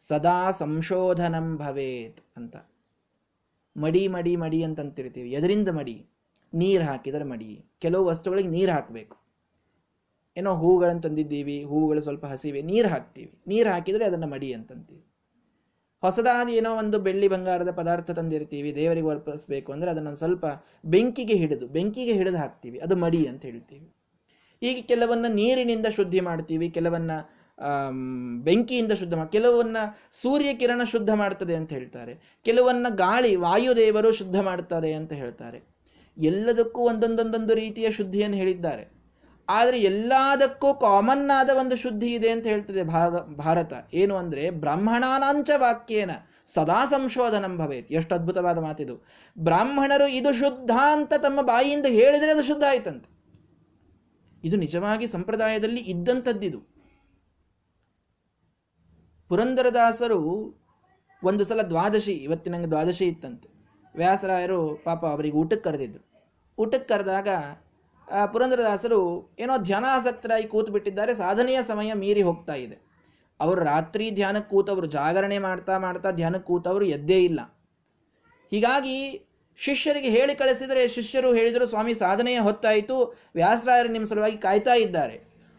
ಸದಾ 0.00 0.50
ಸಂಶೋಧನಂ 0.50 1.56
ಭವೇತ್ 1.56 2.20
ಅಂತ. 2.36 2.56
ಮಡಿ 3.76 4.08
ಮಡಿ 4.08 4.36
ಮಡಿ 4.36 4.62
ಅಂತಂತಿರ್ತೀವಿ. 4.62 5.32
ಎದರಿಂದ 5.32 5.68
ಮಡಿ? 5.68 6.06
ನೀರು 6.54 6.84
ಹಾಕಿದರೆ 6.84 7.24
ಮಡಿ. 7.24 7.64
ಕೆಲವು 7.78 8.04
ವಸ್ತುಗಳಿಗೆ 8.04 8.48
ನೀರು 8.48 8.72
ಹಾಕಬೇಕು. 8.72 9.16
ಏನೋ 10.36 10.54
ಹೂಗಳನ್ನು 10.54 11.02
ತಂದಿದ್ದೀವಿ. 11.02 11.64
ಹೂವುಗಳು 11.64 12.00
ಸ್ವಲ್ಪ 12.00 12.26
ಹಸಿವೆ. 12.26 12.62
ನೀರು 12.62 12.88
ಹಾಕ್ತೀವಿ. 12.88 13.38
ನೀರು 13.46 13.70
ಹಾಕಿದರೆ 13.70 14.04
ಅದನ್ನು 14.04 14.26
ಮಡಿ 14.26 14.52
ಅಂತಂತೀವಿ. 14.52 15.05
ಹೊಸದಾದ 16.02 16.48
ಏನೋ 16.48 16.74
ಒಂದು 16.74 16.98
ಬೆಳ್ಳಿ 16.98 17.28
ಬಂಗಾರದ 17.28 17.70
ಪದಾರ್ಥ 17.70 18.10
ತಂದಿರ್ತೀವಿ, 18.10 18.74
ದೇವರಿಗೆ 18.74 19.08
ಅರ್ಪಿಸಬೇಕು 19.08 19.72
ಅಂದರೆ 19.72 19.90
ಅದನ್ನು 19.90 20.14
ಸ್ವಲ್ಪ 20.14 20.46
ಬೆಂಕಿಗೆ 20.86 21.34
ಹಿಡಿದು 21.34 21.66
ಬೆಂಕಿಗೆ 21.68 22.12
ಹಿಡಿದು 22.12 22.36
ಹಾಕ್ತೀವಿ. 22.36 22.78
ಅದು 22.78 22.96
ಮಡಿ 22.96 23.26
ಅಂತ 23.26 23.42
ಹೇಳ್ತೀವಿ. 23.44 23.94
ಈಗ 24.62 24.84
ಕೆಲವನ್ನ 24.86 25.26
ನೀರಿನಿಂದ 25.28 25.86
ಶುದ್ಧಿ 25.86 26.20
ಮಾಡ್ತೀವಿ, 26.20 26.70
ಕೆಲವನ್ನ 26.70 27.10
ಬೆಂಕಿಯಿಂದ 28.42 28.92
ಶುದ್ಧ 28.92 29.14
ಮಾಡಿ 29.14 29.30
ಕೆಲವನ್ನ 29.32 29.76
ಸೂರ್ಯ 30.12 30.54
ಕಿರಣ 30.54 30.80
ಶುದ್ಧ 30.84 31.10
ಮಾಡ್ತದೆ 31.10 31.54
ಅಂತ 31.54 31.72
ಹೇಳ್ತಾರೆ. 31.72 32.14
ಕೆಲವನ್ನ 32.44 32.86
ಗಾಳಿ, 32.90 33.36
ವಾಯುದೇವರು 33.36 34.12
ಶುದ್ಧ 34.12 34.40
ಮಾಡ್ತಾರೆ 34.40 34.92
ಅಂತ 34.92 35.12
ಹೇಳ್ತಾರೆ. 35.12 35.58
ಎಲ್ಲದಕ್ಕೂ 36.18 36.80
ಒಂದೊಂದೊಂದೊಂದು 36.80 37.54
ರೀತಿಯ 37.54 37.90
ಶುದ್ಧಿಯನ್ನು 37.90 38.36
ಹೇಳಿದ್ದಾರೆ. 38.36 38.95
ಆದರೆ 39.48 39.80
ಎಲ್ಲದಕ್ಕೂ 39.80 40.74
ಕಾಮನ್ 40.74 41.30
ಆದ 41.30 41.50
ಒಂದು 41.58 41.76
ಶುದ್ಧಿ 41.76 42.08
ಇದೆ 42.14 42.30
ಅಂತ 42.30 42.46
ಹೇಳ್ತದೆ 42.46 42.82
ಭಾಗ, 42.82 43.16
ಭಾರತ. 43.16 43.72
ಏನು 43.94 44.16
ಅಂದರೆ 44.16 44.50
ಬ್ರಾಹ್ಮಣಾನಾಂಚ 44.50 45.50
ವಾಕ್ಯೇನ 45.56 46.10
ಸದಾ 46.46 46.86
ಸಂಶೋಧನಂ 46.86 47.58
ಭವೇತ್. 47.58 47.92
ಎಷ್ಟು 47.92 48.14
ಅದ್ಭುತವಾದ 48.14 48.58
ಮಾತಿದು. 48.58 49.06
ಬ್ರಾಹ್ಮಣರು 49.38 50.06
ಇದು 50.08 50.32
ಶುದ್ಧ 50.32 50.70
ಅಂತ 50.70 51.12
ತಮ್ಮ 51.16 51.42
ಬಾಯಿಯಿಂದ 51.42 51.86
ಹೇಳಿದರೆ 51.86 52.30
ಅದು 52.30 52.42
ಶುದ್ಧ 52.42 52.64
ಆಯ್ತಂತೆ. 52.68 53.08
ಇದು 54.44 54.56
ನಿಜವಾಗಿ 54.56 55.06
ಸಂಪ್ರದಾಯದಲ್ಲಿ 55.06 55.80
ಇದ್ದಂಥದ್ದಿದು. 55.80 56.60
ಪುರಂದರದಾಸರು 59.28 60.20
ಒಂದು 61.24 61.44
ಸಲ 61.44 61.62
ದ್ವಾದಶಿ, 61.62 62.12
ಇವತ್ತಿನಂಗೆ 62.12 62.66
ದ್ವಾದಶಿ 62.66 63.04
ಇತ್ತಂತೆ. 63.04 63.48
ವ್ಯಾಸರಾಯರು 63.96 64.76
ಪಾಪ 64.84 65.06
ಅವರಿಗೆ 65.06 65.36
ಊಟಕ್ಕೆ 65.36 65.64
ಕರೆದಿದ್ರು. 65.64 66.02
ಊಟಕ್ಕೆ 66.58 66.88
ಕರೆದಾಗ 66.94 67.28
ಪುರಂದರದಾಸರು 68.32 69.30
ಏನೋ 69.38 69.58
ಧ್ಯಾನಾಸಕ್ತರಾಗಿ 69.58 70.46
ಕೂತು 70.46 70.72
ಬಿಟ್ಟಿದ್ದಾರೆ 70.72 71.14
ಸಾಧನೆಯ 71.14 71.62
ಸಮಯ 71.62 71.92
ಮೀರಿ 71.92 72.22
ಹೋಗ್ತಾ 72.22 72.54
ಇದೆ. 72.54 72.86
ಅವರು 73.40 73.64
ರಾತ್ರಿ 73.64 74.10
ಧ್ಯಾನಕ್ಕೆ 74.10 74.50
ಕೂತವರು 74.50 74.86
ಜಾಗರಣೆ 74.86 75.38
ಮಾಡ್ತಾ 75.38 75.78
ಮಾಡ್ತಾ 75.78 76.10
ಧ್ಯಾನಕ್ಕೆ 76.10 76.46
ಕೂತವರು 76.46 76.84
ಎದ್ದೇ 76.84 77.24
ಇಲ್ಲ. 77.24 77.40
ಹೀಗಾಗಿ 78.50 79.26
ಶಿಷ್ಯರಿಗೆ 79.56 80.08
ಹೇಳಿ 80.08 80.34
ಕಳಿಸಿದರೆ 80.34 80.88
ಶಿಷ್ಯರು 80.88 81.34
ಹೇಳಿದರು, 81.34 81.66
ಸ್ವಾಮಿ, 81.66 81.94
ಸಾಧನೆಯ 81.94 82.38
ಹೊತ್ತಾಯಿತು. 82.38 83.16
ವ್ಯಾಸರಾಯರು 83.34 83.88
ನಿಮ್ಮ 83.88 84.06
ಸಲುವಾಗಿ 84.06 84.38
ಕಾಯ್ತಾ 84.38 84.74
ಇದ್ದಾರೆ. 84.74 85.14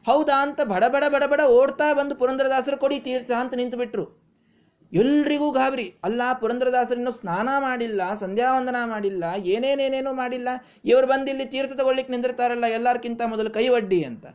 ಹೌದಾ? 0.06 0.42
ಅಂತ 0.42 0.62
ಬಡಬಡ 0.62 1.04
ಬಡಬಡ 1.08 1.42
ಓಡ್ತಾ 1.42 1.94
ಬಂದು 1.94 2.16
ಪುರಂದರದಾಸರು, 2.16 2.78
ಕೊಡಿ 2.78 3.00
ತೀರ್ಥ 3.00 3.32
ಅಂತ 3.32 3.54
ನಿಂತು 3.54 3.78
ಬಿಟ್ರು 3.78 4.27
ಎಲ್ರಿಗೂ 4.94 5.52
ಗಾಬರಿ. 5.52 5.94
ಅಲ್ಲ, 6.04 6.22
ಪುರಂದ್ರದಾಸರಿನ್ನು 6.34 7.12
ಸ್ನಾನ 7.12 7.50
ಮಾಡಿಲ್ಲ, 7.60 8.14
ಸಂಧ್ಯಾವಂದನ 8.14 8.76
ಮಾಡಿಲ್ಲ, 8.86 9.24
ಏನೇನೇನೇನೂ 9.46 10.14
ಮಾಡಿಲ್ಲ. 10.14 10.50
ಇವರು 10.86 11.08
ಬಂದು 11.08 11.32
ಇಲ್ಲಿ 11.32 11.46
ತೀರ್ಥ 11.46 11.74
ತಗೊಳ್ಳಿಕ್ಕೆ 11.74 12.14
ನಿಂದಿರ್ತಾರಲ್ಲ, 12.14 12.66
ಎಲ್ಲಾರ್ಕಿಂತ 12.66 13.22
ಮೊದಲು 13.26 13.50
ಕೈ 13.50 13.68
ಒಡ್ಡಿ 13.68 14.04
ಅಂತ. 14.04 14.26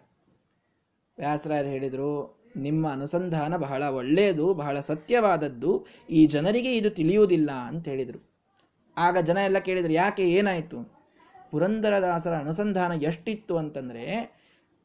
ವ್ಯಾಸರಾಯರು 1.19 1.69
ಹೇಳಿದರು, 1.69 2.43
ನಿಮ್ಮ 2.57 2.93
ಅನುಸಂಧಾನ 2.93 3.57
ಬಹಳ 3.57 3.83
ಒಳ್ಳೆಯದು 3.83 4.55
ಬಹಳ 4.55 4.81
ಸತ್ಯವಾದದ್ದು. 4.81 5.87
ಈ 6.11 6.27
ಜನರಿಗೆ 6.27 6.77
ಇದು 6.77 6.91
ತಿಳಿಯುವುದಿಲ್ಲ 6.91 7.51
ಅಂತ 7.51 7.89
ಹೇಳಿದರು. 7.89 8.31
ಆಗ 8.97 9.19
ಜನ 9.19 9.37
ಎಲ್ಲ 9.37 9.59
ಕೇಳಿದರು, 9.59 9.93
ಯಾಕೆ 9.93 10.23
ಏನಾಯಿತು? 10.23 11.03
ಪುರಂದರದಾಸರ 11.51 12.35
ಅನುಸಂಧಾನ 12.37 13.03
ಎಷ್ಟಿತ್ತು 13.03 13.57
ಅಂತಂದ್ರೆ 13.57 14.42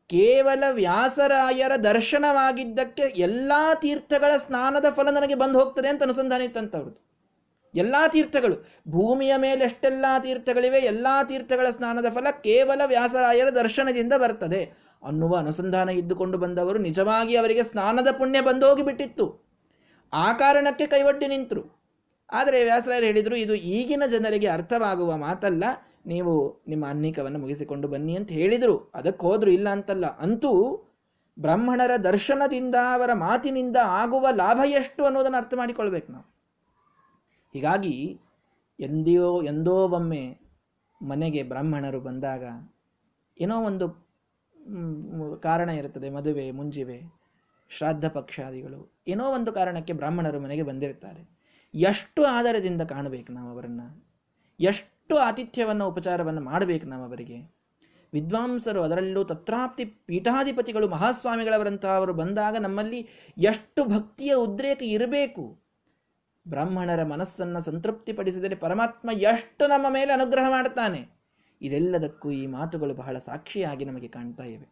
ಕೇವಲ 0.10 0.64
ವ್ಯಾಸರಾಯರ 0.72 1.76
ದರ್ಶನವಾಗಿದ್ದಕ್ಕೆ 1.76 3.02
ಎಲ್ಲ 3.02 3.52
ತೀರ್ಥಗಳ 3.82 4.32
ಸ್ನಾನದ 4.38 4.86
ಫಲ 4.90 5.10
ನನಗೆ 5.10 5.36
ಬಂದು 5.36 5.60
ಹೋಗ್ತದೆ 5.60 5.88
ಅಂತ 5.88 6.04
ಅನುಸಂಧಾನ 6.04 6.42
ಇತ್ತಂತವ್ರದ್ದು. 6.42 7.08
ಎಲ್ಲಾ 7.76 8.08
ತೀರ್ಥಗಳು, 8.08 8.56
ಭೂಮಿಯ 8.88 9.34
ಮೇಲೆ 9.38 9.66
ಎಷ್ಟೆಲ್ಲ 9.66 10.06
ತೀರ್ಥಗಳಿವೆ, 10.20 10.78
ಎಲ್ಲಾ 10.78 11.24
ತೀರ್ಥಗಳ 11.24 11.70
ಸ್ನಾನದ 11.70 12.06
ಫಲ 12.10 12.28
ಕೇವಲ 12.32 12.82
ವ್ಯಾಸರಾಯರ 12.86 13.50
ದರ್ಶನದಿಂದ 13.50 14.14
ಬರ್ತದೆ 14.18 14.62
ಅನ್ನುವ 15.04 15.38
ಅನುಸಂಧಾನ 15.38 15.90
ಇದ್ದುಕೊಂಡು 15.90 16.38
ಬಂದವರು 16.38 16.80
ನಿಜವಾಗಿ 16.80 17.36
ಅವರಿಗೆ 17.36 17.64
ಸ್ನಾನದ 17.64 18.12
ಪುಣ್ಯ 18.12 18.42
ಬಂದು 18.42 18.84
ಬಿಟ್ಟಿತ್ತು. 18.84 19.48
ಆ 20.14 20.34
ಕಾರಣಕ್ಕೆ 20.34 20.88
ಕೈವಡ್ಡಿ 20.88 21.28
ನಿಂತರು. 21.28 21.78
ಆದರೆ 22.32 22.64
ವ್ಯಾಸರಾಯರು 22.64 23.06
ಹೇಳಿದರು, 23.06 23.36
ಇದು 23.36 23.56
ಈಗಿನ 23.56 24.04
ಜನರಿಗೆ 24.10 24.48
ಅರ್ಥವಾಗುವ 24.48 25.18
ಮಾತಲ್ಲ 25.18 25.64
ನೀವು 26.08 26.62
ನಿಮ್ಮ 26.68 26.88
ಅನ್ನಿಕವನ್ನು 26.88 27.40
ಮುಗಿಸಿಕೊಂಡು 27.40 27.88
ಬನ್ನಿ 27.88 28.16
ಅಂತ 28.16 28.32
ಹೇಳಿದರು. 28.32 28.92
ಅದಕ್ಕೆ 28.94 29.26
ಹೋದ್ರು 29.26 29.52
ಇಲ್ಲ 29.52 29.70
ಅಂತಲ್ಲ. 29.70 30.18
ಅಂತೂ 30.18 30.84
ಬ್ರಾಹ್ಮಣರ 31.40 31.92
ದರ್ಶನದಿಂದ 32.04 32.76
ಅವರ 32.76 33.14
ಮಾತಿನಿಂದ 33.14 33.78
ಆಗುವ 33.84 34.28
ಲಾಭ 34.32 34.60
ಎಷ್ಟು 34.66 35.06
ಅನ್ನೋದನ್ನು 35.06 35.38
ಅರ್ಥ 35.38 35.54
ಮಾಡಿಕೊಳ್ಬೇಕು 35.58 36.12
ನಾವು. 36.12 36.26
ಹೀಗಾಗಿ 37.54 38.20
ಎಂದೆಯೋ, 38.80 39.42
ಎಂದೋ 39.42 39.88
ಒಮ್ಮೆ 39.88 40.38
ಮನೆಗೆ 41.02 41.44
ಬ್ರಾಹ್ಮಣರು 41.44 42.00
ಬಂದಾಗ 42.00 42.44
ಏನೋ 43.42 43.62
ಒಂದು 43.62 44.08
ಕಾರಣ 45.40 45.70
ಇರುತ್ತದೆ. 45.70 46.10
ಮದುವೆ, 46.10 46.52
ಮುಂಜಿವೆ, 46.52 47.02
ಶ್ರಾದ್ದ 47.70 48.08
ಪಕ್ಷಾದಿಗಳು. 48.08 48.92
ಏನೋ 49.08 49.32
ಒಂದು 49.32 49.52
ಕಾರಣಕ್ಕೆ 49.52 49.94
ಬ್ರಾಹ್ಮಣರು 49.94 50.40
ಮನೆಗೆ 50.40 50.64
ಬಂದಿರ್ತಾರೆ. 50.64 51.30
ಎಷ್ಟು 51.74 52.24
ಆಧಾರದಿಂದ 52.24 52.82
ಕಾಣಬೇಕು 52.82 53.34
ನಾವು 53.34 53.50
ಅವರನ್ನು? 53.50 54.06
ಎಷ್ಟು 54.60 54.97
ಆತಿಥ್ಯವನ್ನು, 55.16 55.88
ಉಪಚಾರವನ್ನು 55.88 56.42
ಮಾಡಬೇಕು 56.42 56.86
ನಾವು 56.86 57.04
ಅವರಿಗೆ 57.04 57.58
ವಿದ್ವಾಂಸರು 58.14 58.84
ಅದರಲ್ಲೂ 58.84 59.24
ತತ್ರಾಪ್ತಿ 59.24 59.86
ಪೀಠಾಧಿಪತಿಗಳು 59.86 60.88
ಮಹಾಸ್ವಾಮಿಗಳವರಂತಹ 60.88 61.90
ಅವರು 61.90 62.14
ಬಂದಾಗ 62.14 62.56
ನಮ್ಮಲ್ಲಿ 62.56 63.08
ಎಷ್ಟು 63.38 63.86
ಭಕ್ತಿಯ 63.86 64.34
ಉದ್ರೇಕ 64.34 64.82
ಇರಬೇಕು. 64.82 65.68
ಬ್ರಾಹ್ಮಣರ 66.48 67.04
ಮನಸ್ಸನ್ನು 67.04 67.62
ಸಂತೃಪ್ತಿಪಡಿಸಿದರೆ 67.62 68.56
ಪರಮಾತ್ಮ 68.56 69.10
ಎಷ್ಟು 69.12 69.68
ನಮ್ಮ 69.68 69.86
ಮೇಲೆ 69.90 70.14
ಅನುಗ್ರಹ 70.14 70.50
ಮಾಡುತ್ತಾನೆ. 70.50 71.08
ಇದೆಲ್ಲದಕ್ಕೂ 71.62 72.32
ಈ 72.32 72.48
ಮಾತುಗಳು 72.48 72.94
ಬಹಳ 72.94 73.18
ಸಾಕ್ಷಿಯಾಗಿ 73.18 73.86
ನಮಗೆ 73.86 74.08
ಕಾಣ್ತಾ 74.08 74.44
ಇವೆ. 74.44 74.68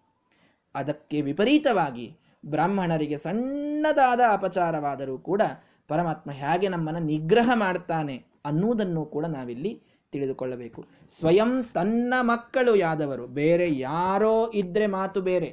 ಅದಕ್ಕೆ 0.75 1.21
ವಿಪರೀತವಾಗಿ 1.21 2.17
ಬ್ರಾಹ್ಮಣರಿಗೆ 2.45 3.17
ಸಣ್ಣದಾದ 3.17 4.19
ಅಪಚಾರವಾದರೂ 4.31 5.17
ಕೂಡ 5.17 5.41
ಪರಮಾತ್ಮ 5.87 6.31
ಹೇಗೆ 6.31 6.67
ನಮ್ಮನ್ನು 6.67 6.99
ನಿಗ್ರಹ 6.99 7.51
ಮಾಡ್ತಾನೆ 7.55 8.25
ಅನ್ನುವುದನ್ನು 8.45 9.05
ಕೂಡ 9.05 9.25
ನಾವಿಲ್ಲಿ 9.25 9.81
ತಿಳಿದುಕೊಳ್ಳಬೇಕು. 10.15 10.85
ಸ್ವಯಂ 11.09 11.63
ತನ್ನ 11.63 12.13
ಮಕ್ಕಳು 12.21 12.75
ಯಾದವರು, 12.75 13.27
ಬೇರೆ 13.27 13.67
ಯಾರೋ 13.79 14.51
ಇದ್ರೆ 14.53 14.87
ಮಾತು 14.87 15.21
ಬೇರೆ. 15.21 15.51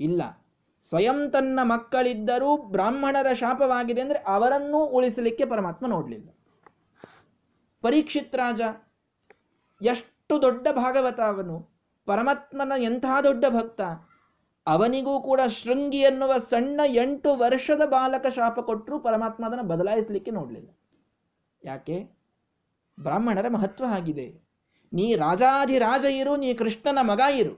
ಇಲ್ಲ. 0.00 0.22
ಸ್ವಯಂ 0.88 1.30
ತನ್ನ 1.30 1.60
ಮಕ್ಕಳಿದ್ದರೂ 1.62 2.56
ಬ್ರಾಹ್ಮಣರ 2.56 3.32
ಶಾಪವಾಗಿದೆ 3.32 4.00
ಅಂದ್ರೆ 4.00 4.18
ಅವರನ್ನೂ 4.18 4.78
ಉಳಿಸಲಿಕ್ಕೆ 4.78 5.44
ಪರಮಾತ್ಮ 5.44 5.86
ನೋಡಲಿಲ್ಲ. 5.86 6.28
ಪರೀಕ್ಷಿತ್ 7.82 8.36
ರಾಜ 8.36 8.60
ಎಷ್ಟು 9.82 10.42
ದೊಡ್ಡ 10.42 10.68
ಭಾಗವತ 10.72 11.20
ಅವನು. 11.20 11.56
ಪರಮಾತ್ಮನ 12.06 12.72
ಎಂಥ 12.78 13.06
ದೊಡ್ಡ 13.24 13.44
ಭಕ್ತ. 13.48 13.80
ಅವನಿಗೂ 14.66 15.20
ಕೂಡ 15.20 15.40
ಶೃಂಗಿ 15.48 15.98
ಎನ್ನುವ 15.98 16.38
ಸಣ್ಣ 16.38 16.80
ಎಂಟು 16.86 17.30
ವರ್ಷದ 17.36 17.82
ಬಾಲಕ 17.86 18.26
ಶಾಪ 18.26 18.60
ಕೊಟ್ಟರು 18.60 18.98
ಪರಮಾತ್ಮ 18.98 19.46
ಅದನ್ನು 19.46 19.64
ಬದಲಾಯಿಸಲಿಕ್ಕೆ 19.64 20.30
ನೋಡಲಿಲ್ಲ. 20.30 20.68
ಯಾಕೆ? 21.64 22.21
ಬ್ರಾಹ್ಮಣರ 23.02 23.48
ಮಹತ್ವ 23.48 23.84
ಆಗಿದೆ. 23.94 24.26
ನೀ 24.92 25.06
ರಾಜಾಧಿರಾಜ 25.16 26.04
ಇರು, 26.04 26.36
ನೀ 26.36 26.54
ಕೃಷ್ಣನ 26.54 26.98
ಮಗ 27.02 27.22
ಇರು. 27.34 27.54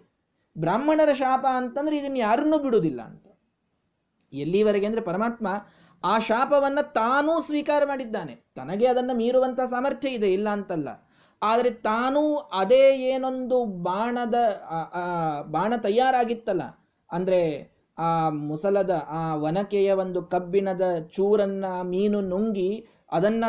ಬ್ರಾಹ್ಮಣರ 0.58 1.12
ಶಾಪ 1.12 1.44
ಅಂತಂದ್ರೆ 1.56 1.96
ಇದನ್ನು 1.98 2.18
ಯಾರನ್ನೂ 2.18 2.58
ಬಿಡುವುದಿಲ್ಲ 2.58 3.00
ಅಂತ. 3.02 3.26
ಎಲ್ಲಿವರೆಗೆ 4.32 4.86
ಅಂದ್ರೆ 4.86 5.02
ಪರಮಾತ್ಮ 5.02 5.46
ಆ 6.04 6.18
ಶಾಪವನ್ನ 6.18 6.80
ತಾನೂ 6.80 7.40
ಸ್ವೀಕಾರ 7.40 7.82
ಮಾಡಿದ್ದಾನೆ. 7.84 8.34
ತನಗೆ 8.56 8.86
ಅದನ್ನು 8.86 9.14
ಮೀರುವಂತ 9.14 9.60
ಸಾಮರ್ಥ್ಯ 9.60 10.08
ಇದೆ, 10.08 10.32
ಇಲ್ಲ 10.32 10.48
ಅಂತಲ್ಲ. 10.48 10.88
ಆದರೆ 11.42 11.70
ತಾನೂ 11.70 12.22
ಅದೇ 12.36 12.84
ಏನೊಂದು 13.12 13.64
ಬಾಣದ 13.64 14.36
ಬಾಣ 15.50 15.72
ತಯಾರಾಗಿತ್ತಲ್ಲ. 15.76 16.64
ಅಂದ್ರೆ 17.10 17.40
ಆ 17.98 18.28
ಮುಸಲದ, 18.28 18.92
ಆ 19.08 19.34
ಒನಕೆಯ 19.36 19.92
ಒಂದು 19.92 20.22
ಕಬ್ಬಿಣದ 20.22 20.84
ಚೂರನ್ನ 21.16 21.64
ಮೀನು 21.82 22.20
ನುಂಗಿ 22.20 22.70
ಅದನ್ನ 23.12 23.44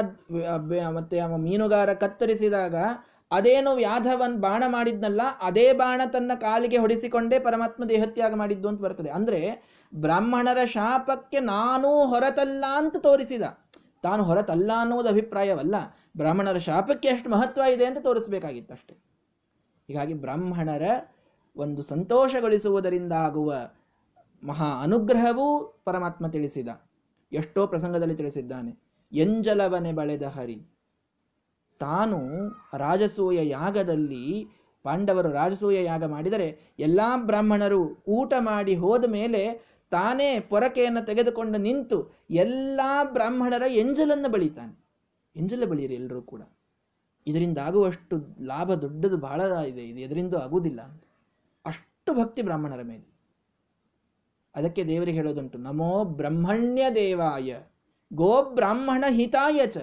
ಮತ್ತೆ 0.89 1.19
ಮೀನುಗಾರ 1.37 1.93
ಕತ್ತರಿಸಿದಾಗ 1.93 2.75
ಅದೇನು 3.31 3.71
ವ್ಯಾಧವನ್ 3.75 4.35
ಬಾಣ 4.37 4.63
ಮಾಡಿದ್ನಲ್ಲ, 4.67 5.21
ಅದೇ 5.41 5.73
ಬಾಣ 5.73 6.01
ತನ್ನ 6.13 6.31
ಕಾಲಿಗೆ 6.41 6.77
ಹೊಡಿಸಿಕೊಂಡೇ 6.77 7.39
ಪರಮಾತ್ಮ 7.39 7.85
ದೇಹತ್ಯಾಗ 7.85 8.33
ಮಾಡಿದ್ದು 8.33 8.67
ಅಂತ 8.67 8.81
ಬರ್ತದೆ. 8.81 9.09
ಅಂದ್ರೆ 9.09 9.39
ಬ್ರಾಹ್ಮಣರ 9.95 10.61
ಶಾಪಕ್ಕೆ 10.65 11.39
ನಾನೂ 11.39 11.91
ಹೊರತಲ್ಲ 12.05 12.65
ಅಂತ 12.77 12.95
ತೋರಿಸಿದ. 12.97 13.45
ತಾನು 14.03 14.23
ಹೊರತಲ್ಲ 14.23 14.71
ಅನ್ನುವುದು 14.77 15.09
ಅಭಿಪ್ರಾಯವಲ್ಲ, 15.09 15.75
ಬ್ರಾಹ್ಮಣರ 16.17 16.57
ಶಾಪಕ್ಕೆ 16.57 17.07
ಎಷ್ಟು 17.07 17.29
ಮಹತ್ವ 17.29 17.61
ಇದೆ 17.73 17.85
ಅಂತ 17.85 17.99
ತೋರಿಸಬೇಕಾಗಿತ್ತು 17.99 18.73
ಅಷ್ಟೇ. 18.73 18.95
ಹೀಗಾಗಿ 19.89 20.13
ಬ್ರಾಹ್ಮಣರ 20.13 20.85
ಒಂದು 21.55 21.81
ಸಂತೋಷಗೊಳಿಸುವುದರಿಂದ 21.81 23.13
ಆಗುವ 23.13 23.53
ಮಹಾ 24.45 24.83
ಅನುಗ್ರಹವೂ 24.83 25.81
ಪರಮಾತ್ಮ 25.85 26.27
ತಿಳಿಸಿದ. 26.27 26.67
ಎಷ್ಟೋ 27.31 27.67
ಪ್ರಸಂಗದಲ್ಲಿ 27.67 28.15
ತಿಳಿಸಿದ್ದಾನೆ. 28.15 28.79
ಎಂಜಲವನೆ 29.11 29.93
ಬಳೆದ 29.93 30.23
ಹರಿ. 30.23 30.61
ತಾನು 31.79 32.19
ರಾಜಸೂಯ 32.77 33.49
ಯಾಗದಲ್ಲಿ 33.49 34.47
ಪಾಂಡವರು 34.83 35.31
ರಾಜಸೂಯ 35.31 35.83
ಯಾಗ 35.83 36.03
ಮಾಡಿದರೆ 36.03 36.59
ಎಲ್ಲ 36.79 37.01
ಬ್ರಾಹ್ಮಣರು 37.15 38.03
ಊಟ 38.07 38.33
ಮಾಡಿ 38.39 38.75
ಹೋದ 38.75 39.05
ಮೇಲೆ 39.05 39.75
ತಾನೇ 39.91 40.39
ಪೊರಕೆಯನ್ನು 40.39 41.05
ತೆಗೆದುಕೊಂಡು 41.05 41.57
ನಿಂತು 41.57 42.11
ಎಲ್ಲ 42.29 42.81
ಬ್ರಾಹ್ಮಣರ 43.03 43.63
ಎಂಜಲನ್ನು 43.67 44.29
ಬಳಿತಾನೆ. 44.29 44.85
ಎಂಜಲ 45.35 45.65
ಬಳಿಯರಿ 45.65 45.93
ಎಲ್ಲರೂ 45.93 46.21
ಕೂಡ. 46.21 46.41
ಇದರಿಂದ 47.27 47.57
ಆಗುವಷ್ಟು 47.57 48.43
ಲಾಭ 48.43 48.73
ದೊಡ್ಡದು 48.73 49.17
ಬಹಳ 49.17 49.41
ಇದೆ. 49.41 49.83
ಇದು 49.83 49.99
ಎದರಿಂದ 49.99 50.33
ಆಗುವುದಿಲ್ಲ. 50.35 51.01
ಅಷ್ಟು 51.65 52.13
ಭಕ್ತಿ 52.13 52.41
ಬ್ರಾಹ್ಮಣರ 52.41 52.81
ಮೇಲೆ. 52.81 53.14
ಅದಕ್ಕೆ 54.55 54.85
ದೇವರಿಗೆ 54.85 55.17
ಹೇಳೋದುಂಟು, 55.17 55.57
ನಮೋ 55.57 56.03
ಬ್ರಹ್ಮಣ್ಯ 56.03 56.83
ದೇವಾಯ 56.95 57.55
ಗೋ 58.13 58.43
ಬ್ರಾಹ್ಮಣ 58.43 59.05
ಹಿತಾಯ 59.09 59.67
ಚ, 59.67 59.77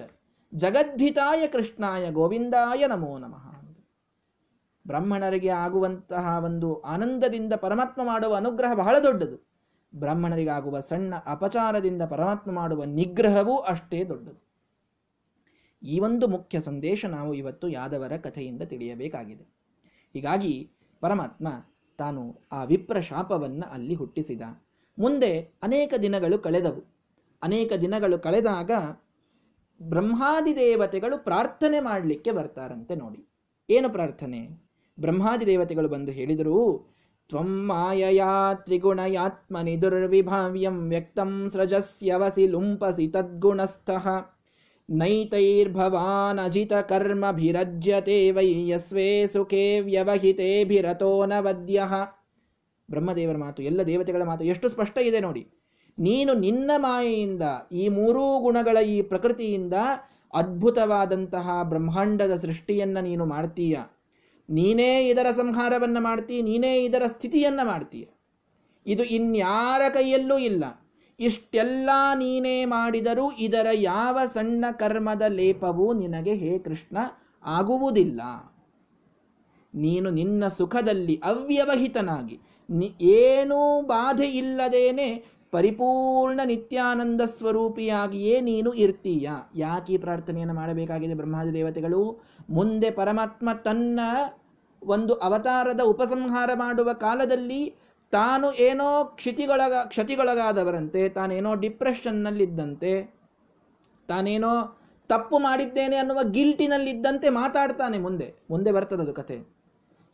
ಜಗದ್ಧಿತಾಯ 0.53 1.47
ಕೃಷ್ಣಾಯ 1.47 2.11
ಗೋವಿಂದಾಯ 2.11 2.87
ನಮೋ 2.87 3.17
ನಮಃ 3.17 3.45
ಬ್ರಾಹ್ಮಣರಿಗೆ 4.87 5.49
ಆಗುವಂತಹ 5.49 6.41
ಒಂದು 6.43 6.81
ಆನಂದದಿಂದ 6.81 7.53
ಪರಮಾತ್ಮ 7.53 8.05
ಮಾಡುವ 8.05 8.35
ಅನುಗ್ರಹ 8.35 8.73
ಬಹಳ 8.73 8.95
ದೊಡ್ಡದು. 8.99 9.37
ಬ್ರಾಹ್ಮಣರಿಗಾಗುವ 9.95 10.79
ಸಣ್ಣ 10.79 11.13
ಅಪಚಾರದಿಂದ 11.25 12.01
ಪರಮಾತ್ಮ 12.01 12.51
ಮಾಡುವ 12.51 12.83
ನಿಗ್ರಹವೂ 12.83 13.57
ಅಷ್ಟೇ 13.57 14.03
ದೊಡ್ಡದು. 14.03 14.41
ಈ 15.83 15.99
ಒಂದು 15.99 16.27
ಮುಖ್ಯ 16.27 16.61
ಸಂದೇಶ 16.61 17.05
ನಾವು 17.05 17.33
ಇವತ್ತು 17.33 17.67
ಯಾದವರ 17.67 18.17
ಕಥೆಯಿಂದ 18.17 18.61
ತಿಳಿಯಬೇಕಾಗಿದೆ. 18.61 19.43
ಹೀಗಾಗಿ 20.13 20.71
ಪರಮಾತ್ಮ 20.99 21.47
ತಾನು 21.97 22.41
ಆ 22.51 22.63
ವಿಪ್ರ 22.63 22.99
ಶಾಪವನ್ನು 22.99 23.71
ಅಲ್ಲಿ 23.71 23.95
ಹುಟ್ಟಿಸಿದ. 23.95 24.41
ಮುಂದೆ 24.99 25.53
ಅನೇಕ 25.63 25.93
ದಿನಗಳು 26.01 26.39
ಕಳೆದವು. 26.39 26.81
ಅನೇಕ 27.43 27.73
ದಿನಗಳು 27.73 28.19
ಕಳೆದಾಗ 28.19 28.71
ಬ್ರಹ್ಮಾದಿ 29.81 30.55
ದೇವತೆಗಳು 30.55 31.23
ಪ್ರಾರ್ಥನೆ 31.23 31.79
ಮಾಡಲಿಕ್ಕೆ 31.79 32.31
ಬರ್ತಾರಂತೆ 32.31 32.95
ನೋಡಿ. 32.95 33.27
ಏನು 33.69 33.89
ಪ್ರಾರ್ಥನೆ? 33.89 34.41
ಬ್ರಹ್ಮಾದಿ 34.99 35.45
ದೇವತೆಗಳು 35.45 35.89
ಬಂದು 35.89 36.11
ಹೇಳಿದರು, 36.11 36.87
ತ್ವಂ 37.29 37.67
ಮಾಯಯಾ 37.67 38.53
ತ್ರಿಗುಣಯಾತ್ಮನಿ 38.53 39.81
ದುರ್ವಿಭಾವ್ಯಂ 39.81 40.89
ವ್ಯಕ್ತಂ 40.89 41.49
ಸೃಜಸ್ಯವಸಿ 41.49 42.47
ಲುಂಪಸಿ 42.47 43.07
ತದ್ಗುಣಸ್ಥಃ. 43.07 44.07
ನೈತೈರ್ಭವಾನಜಿತ 44.89 46.73
ಕರ್ಮಭಿರಜ್ಯತೆ 46.73 48.31
ವೈ 48.31 48.67
ಯಸ್ವೇ 48.67 49.27
ಸುಖೇ 49.27 49.79
ವ್ಯವಹಿತೇಭಿರತೋ 49.79 51.25
ನವದ್ಯ 51.25 51.83
ಬ್ರಹ್ಮದೇವರ 52.93 53.37
ಮಾತು, 53.37 53.59
ಎಲ್ಲ 53.63 53.81
ದೇವತೆಗಳ 53.83 54.23
ಮಾತು 54.23 54.43
ಎಷ್ಟು 54.45 54.69
ಸ್ಪಷ್ಟ 54.69 54.97
ಇದೆ 54.97 55.19
ನೋಡಿ. 55.19 55.43
ನೀನು 55.97 56.33
ನಿನ್ನ 56.33 56.71
ಮಾಯೆಯಿಂದ, 56.77 57.41
ಈ 57.71 57.83
ಮೂರೂ 57.87 58.23
ಗುಣಗಳ 58.39 58.77
ಈ 58.77 59.01
ಪ್ರಕೃತಿಯಿಂದ 59.01 59.73
ಅದ್ಭುತವಾದಂತಹ 60.33 61.49
ಬ್ರಹ್ಮಾಂಡದ 61.63 62.35
ಸೃಷ್ಟಿಯನ್ನು 62.35 63.01
ನೀನು 63.03 63.25
ಮಾಡ್ತೀಯ. 63.25 63.77
ನೀನೇ 64.49 64.91
ಇದರ 65.09 65.27
ಸಂಹಾರವನ್ನು 65.31 66.01
ಮಾಡ್ತೀಯ, 66.03 66.41
ನೀನೇ 66.41 66.71
ಇದರ 66.83 67.03
ಸ್ಥಿತಿಯನ್ನು 67.07 67.67
ಮಾಡ್ತೀಯ. 67.67 68.05
ಇದು 68.85 69.03
ಇನ್ಯಾರ 69.03 69.81
ಕೈಯಲ್ಲೂ 69.89 70.37
ಇಲ್ಲ. 70.37 70.63
ಇಷ್ಟೆಲ್ಲ 71.19 71.89
ನೀನೇ 72.15 72.65
ಮಾಡಿದರೂ 72.65 73.25
ಇದರ 73.39 73.67
ಯಾವ 73.73 74.19
ಸಣ್ಣ 74.25 74.65
ಕರ್ಮದ 74.71 75.21
ಲೇಪವೂ 75.27 75.93
ನಿನಗೆ 75.93 76.33
ಹೇ 76.35 76.51
ಕೃಷ್ಣ 76.59 76.97
ಆಗುವುದಿಲ್ಲ. 77.43 78.21
ನೀನು 79.73 80.09
ನಿನ್ನ 80.09 80.47
ಸುಖದಲ್ಲಿ 80.47 81.15
ಅವ್ಯವಹಿತನಾಗಿ 81.23 82.37
ಏನೂ 83.01 83.81
ಬಾಧೆ 83.81 84.25
ಇಲ್ಲದೇನೆ 84.25 85.25
ಪರಿಪೂರ್ಣ 85.51 86.39
ನಿತ್ಯಾನಂದ 86.45 87.21
ಸ್ವರೂಪಿಯಾಗಿಯೇ 87.21 88.41
ನೀನು 88.41 88.73
ಇರ್ತೀಯ. 88.73 89.29
ಯಾಕೆ 89.55 89.93
ಈ 89.93 89.97
ಪ್ರಾರ್ಥನೆಯನ್ನು 89.97 90.55
ಮಾಡಬೇಕಾಗಿದೆ 90.55 91.13
ಬ್ರಹ್ಮಾದಿ 91.13 91.53
ದೇವತೆಗಳು? 91.53 92.23
ಮುಂದೆ 92.49 92.91
ಪರಮಾತ್ಮ 92.91 93.49
ತನ್ನ 93.53 93.99
ಒಂದು 94.83 95.13
ಅವತಾರದ 95.13 95.81
ಉಪಸಂಹಾರ 95.81 96.49
ಮಾಡುವ 96.53 96.93
ಕಾಲದಲ್ಲಿ 96.93 97.75
ತಾನು 98.11 98.53
ಏನೋ 98.53 99.05
ಕ್ಷಿತಿಗೊಳಗ 99.05 99.73
ಕ್ಷತಿಗೊಳಗಾದವರಂತೆ, 99.87 101.09
ತಾನೇನೋ 101.09 101.55
ಡಿಪ್ರೆಷನ್ನಲ್ಲಿದ್ದಂತೆ, 101.55 103.15
ತಾನೇನೋ 104.07 104.79
ತಪ್ಪು 105.07 105.39
ಮಾಡಿದ್ದೇನೆ 105.39 105.95
ಅನ್ನುವ 105.95 106.19
ಗಿಲ್ಟಿನಲ್ಲಿದ್ದಂತೆ 106.23 107.29
ಮಾತಾಡ್ತಾನೆ 107.29 107.97
ಮುಂದೆ. 107.97 108.33
ಮುಂದೆ 108.49 108.71
ಬರ್ತದದು 108.71 109.13
ಕಥೆ. 109.13 109.35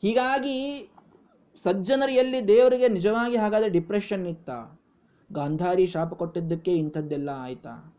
ಹೀಗಾಗಿ 0.01 0.89
ಸಜ್ಜನರು 1.63 2.11
ಎಲ್ಲಿ 2.11 2.47
ದೇವರಿಗೆ 2.47 2.87
ನಿಜವಾಗಿ 2.87 3.37
ಹಾಗಾದ್ರೆ 3.37 3.69
ಡಿಪ್ರೆಷನ್ 3.69 4.27
ಇತ್ತ? 4.27 4.49
ಗಾಂಧಾರಿ 5.33 5.85
ಶಾಪ 5.87 6.13
ಕೊಟ್ಟಿದ್ದಕ್ಕೆ 6.13 6.73
ಇಂಥದ್ದೆಲ್ಲ 6.73 7.29
ಆಯ್ತಾ? 7.37 7.95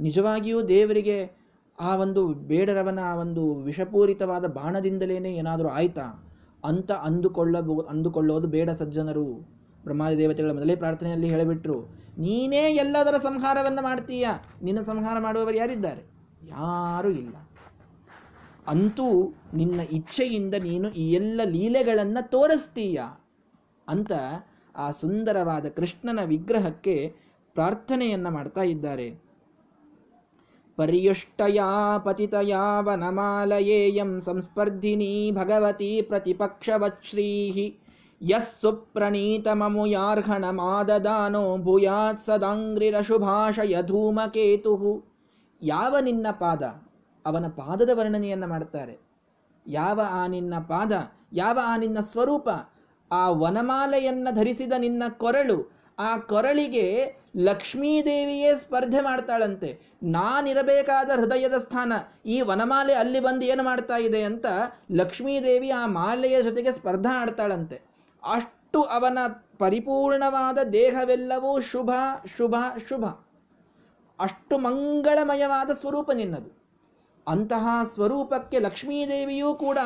ನಿಜವಾಗಿಯೂ 0.00 0.62
ದೇವರಿಗೆ 0.62 1.18
ಆ 1.80 1.96
ಒಂದು 1.96 2.22
ಬೇಡರವನ 2.28 2.98
ಆ 2.98 3.14
ಒಂದು 3.14 3.54
ವಿಷಪೂರಿತವಾದ 3.54 4.46
ಬಾಣದಿಂದಲೇನೆ 4.46 5.30
ಏನಾದರೂ 5.34 5.68
ಆಯ್ತಾ? 5.68 6.06
ಅಂತ 6.64 6.92
ಅಂದುಕೊಳ್ಳಬೋ 6.92 7.80
ಅಂದುಕೊಳ್ಳೋದು 7.80 8.48
ಬೇಡ 8.48 8.70
ಸಜ್ಜನರು. 8.70 9.28
ಬ್ರಹ್ಮಾದಿ 9.84 10.18
ದೇವತೆಗಳ 10.18 10.52
ಮೊದಲೇ 10.52 10.76
ಪ್ರಾರ್ಥನೆಯಲ್ಲಿ 10.76 11.28
ಹೇಳಿಬಿಟ್ರು, 11.28 11.78
ನೀನೇ 12.18 12.62
ಎಲ್ಲದರ 12.74 13.16
ಸಂಹಾರವನ್ನು 13.18 13.82
ಮಾಡ್ತೀಯ? 13.82 14.26
ನಿನ್ನ 14.62 14.80
ಸಂಹಾರ 14.82 15.18
ಮಾಡುವವರು 15.18 15.56
ಯಾರಿದ್ದಾರೆ? 15.56 16.02
ಯಾರೂ 16.48 17.10
ಇಲ್ಲ. 17.10 17.36
ಅಂತೂ 18.68 19.34
ನಿನ್ನ 19.54 19.80
ಇಚ್ಛೆಯಿಂದ 19.92 20.54
ನೀನು 20.54 20.90
ಈ 20.90 21.12
ಎಲ್ಲ 21.12 21.40
ಲೀಲೆಗಳನ್ನು 21.44 22.30
ತೋರಿಸ್ತೀಯ? 22.30 23.00
ಅಂತ 23.88 24.12
ಆ 24.76 24.90
ಸುಂದರವಾದ 24.90 25.66
ಕೃಷ್ಣನ 25.66 26.20
ವಿಗ್ರಹಕ್ಕೆ 26.24 27.14
ಪ್ರಾರ್ಥನೆಯನ್ನ 27.54 28.28
ಮಾಡ್ತಾ 28.28 28.62
ಇದ್ದಾರೆ. 28.62 29.28
ಪರ್ಯುಷ್ಟಯಾ 30.76 31.98
ಪತಿತಯಾ 31.98 32.80
ವನಮಾಲಯೇಯಂ 32.80 34.20
ಸಂಸ್ಪರ್ಧಿನಿ 34.20 35.30
ಭಗವತಿ 35.30 36.02
ಪ್ರತಿಪಕ್ಷವಶ್ರೀಹಿ 36.02 37.78
ಯಸ್ 38.22 38.64
ಮಾದದಾನೋ 40.50 41.58
ಭೂಯಾತ್ 41.58 42.20
ಸದಾಂಗ್ರಿರಶುಭಾಷಯ 42.20 43.82
ಧೂಮಕೇತು 43.82 45.04
ಯಾವ 45.62 45.96
ನಿನ್ನ 46.00 46.26
ಪಾದ? 46.30 46.87
ಅವನ 47.28 47.46
ಪಾದದ 47.46 47.90
ವರ್ಣನೆಯನ್ನು 47.92 48.46
ಮಾಡ್ತಾರೆ 48.46 49.08
ಯಾವ 49.66 50.00
ಆ 50.10 50.26
ನಿನ್ನ 50.26 50.54
ಪಾದ, 50.58 50.92
ಯಾವ 51.32 51.58
ಆ 51.62 51.76
ನಿನ್ನ 51.76 52.00
ಸ್ವರೂಪ, 52.00 52.48
ಆ 53.12 53.30
ವನಮಾಲೆಯನ್ನ 53.30 54.28
ಧರಿಸಿದ 54.30 54.72
ನಿನ್ನ 54.78 55.02
ಕೊರಳು, 55.16 55.72
ಆ 55.98 56.16
ಕೊರಳಿಗೆ 56.16 57.16
ಲಕ್ಷ್ಮೀದೇವಿಯೇ 57.36 58.56
ಸ್ಪರ್ಧೆ 58.56 59.00
ಮಾಡ್ತಾಳಂತೆ. 59.00 59.80
ನಾನಿರಬೇಕಾದ 60.02 61.10
ಹೃದಯದ 61.10 61.54
ಸ್ಥಾನ, 61.58 61.92
ಈ 62.26 62.40
ವನಮಾಲೆ 62.40 62.94
ಅಲ್ಲಿ 62.94 63.20
ಬಂದು 63.20 63.46
ಏನು 63.46 63.62
ಮಾಡ್ತಾ 63.62 63.96
ಇದೆ 63.96 64.22
ಅಂತ 64.22 64.46
ಲಕ್ಷ್ಮೀದೇವಿ 64.92 65.70
ಆ 65.70 65.86
ಮಾಲೆಯ 65.86 66.42
ಜೊತೆಗೆ 66.42 66.72
ಸ್ಪರ್ಧಾ 66.72 67.20
ಆಡ್ತಾಳಂತೆ. 67.20 67.82
ಅಷ್ಟು 68.32 68.82
ಅವನ 68.82 69.18
ಪರಿಪೂರ್ಣವಾದ 69.58 70.58
ದೇಹವೆಲ್ಲವೂ 70.72 71.60
ಶುಭ 71.60 71.90
ಶುಭ 72.36 72.54
ಶುಭ. 72.88 73.04
ಅಷ್ಟು 74.20 74.58
ಮಂಗಳಮಯವಾದ 74.58 75.70
ಸ್ವರೂಪ 75.70 76.10
ನಿನ್ನದು. 76.10 76.57
ಅಂತಹ 77.28 77.68
ಸ್ವರೂಪಕ್ಕೆ 77.94 78.58
ಲಕ್ಷ್ಮೀದೇವಿಯೂ 78.58 79.54
ಕೂಡ 79.54 79.78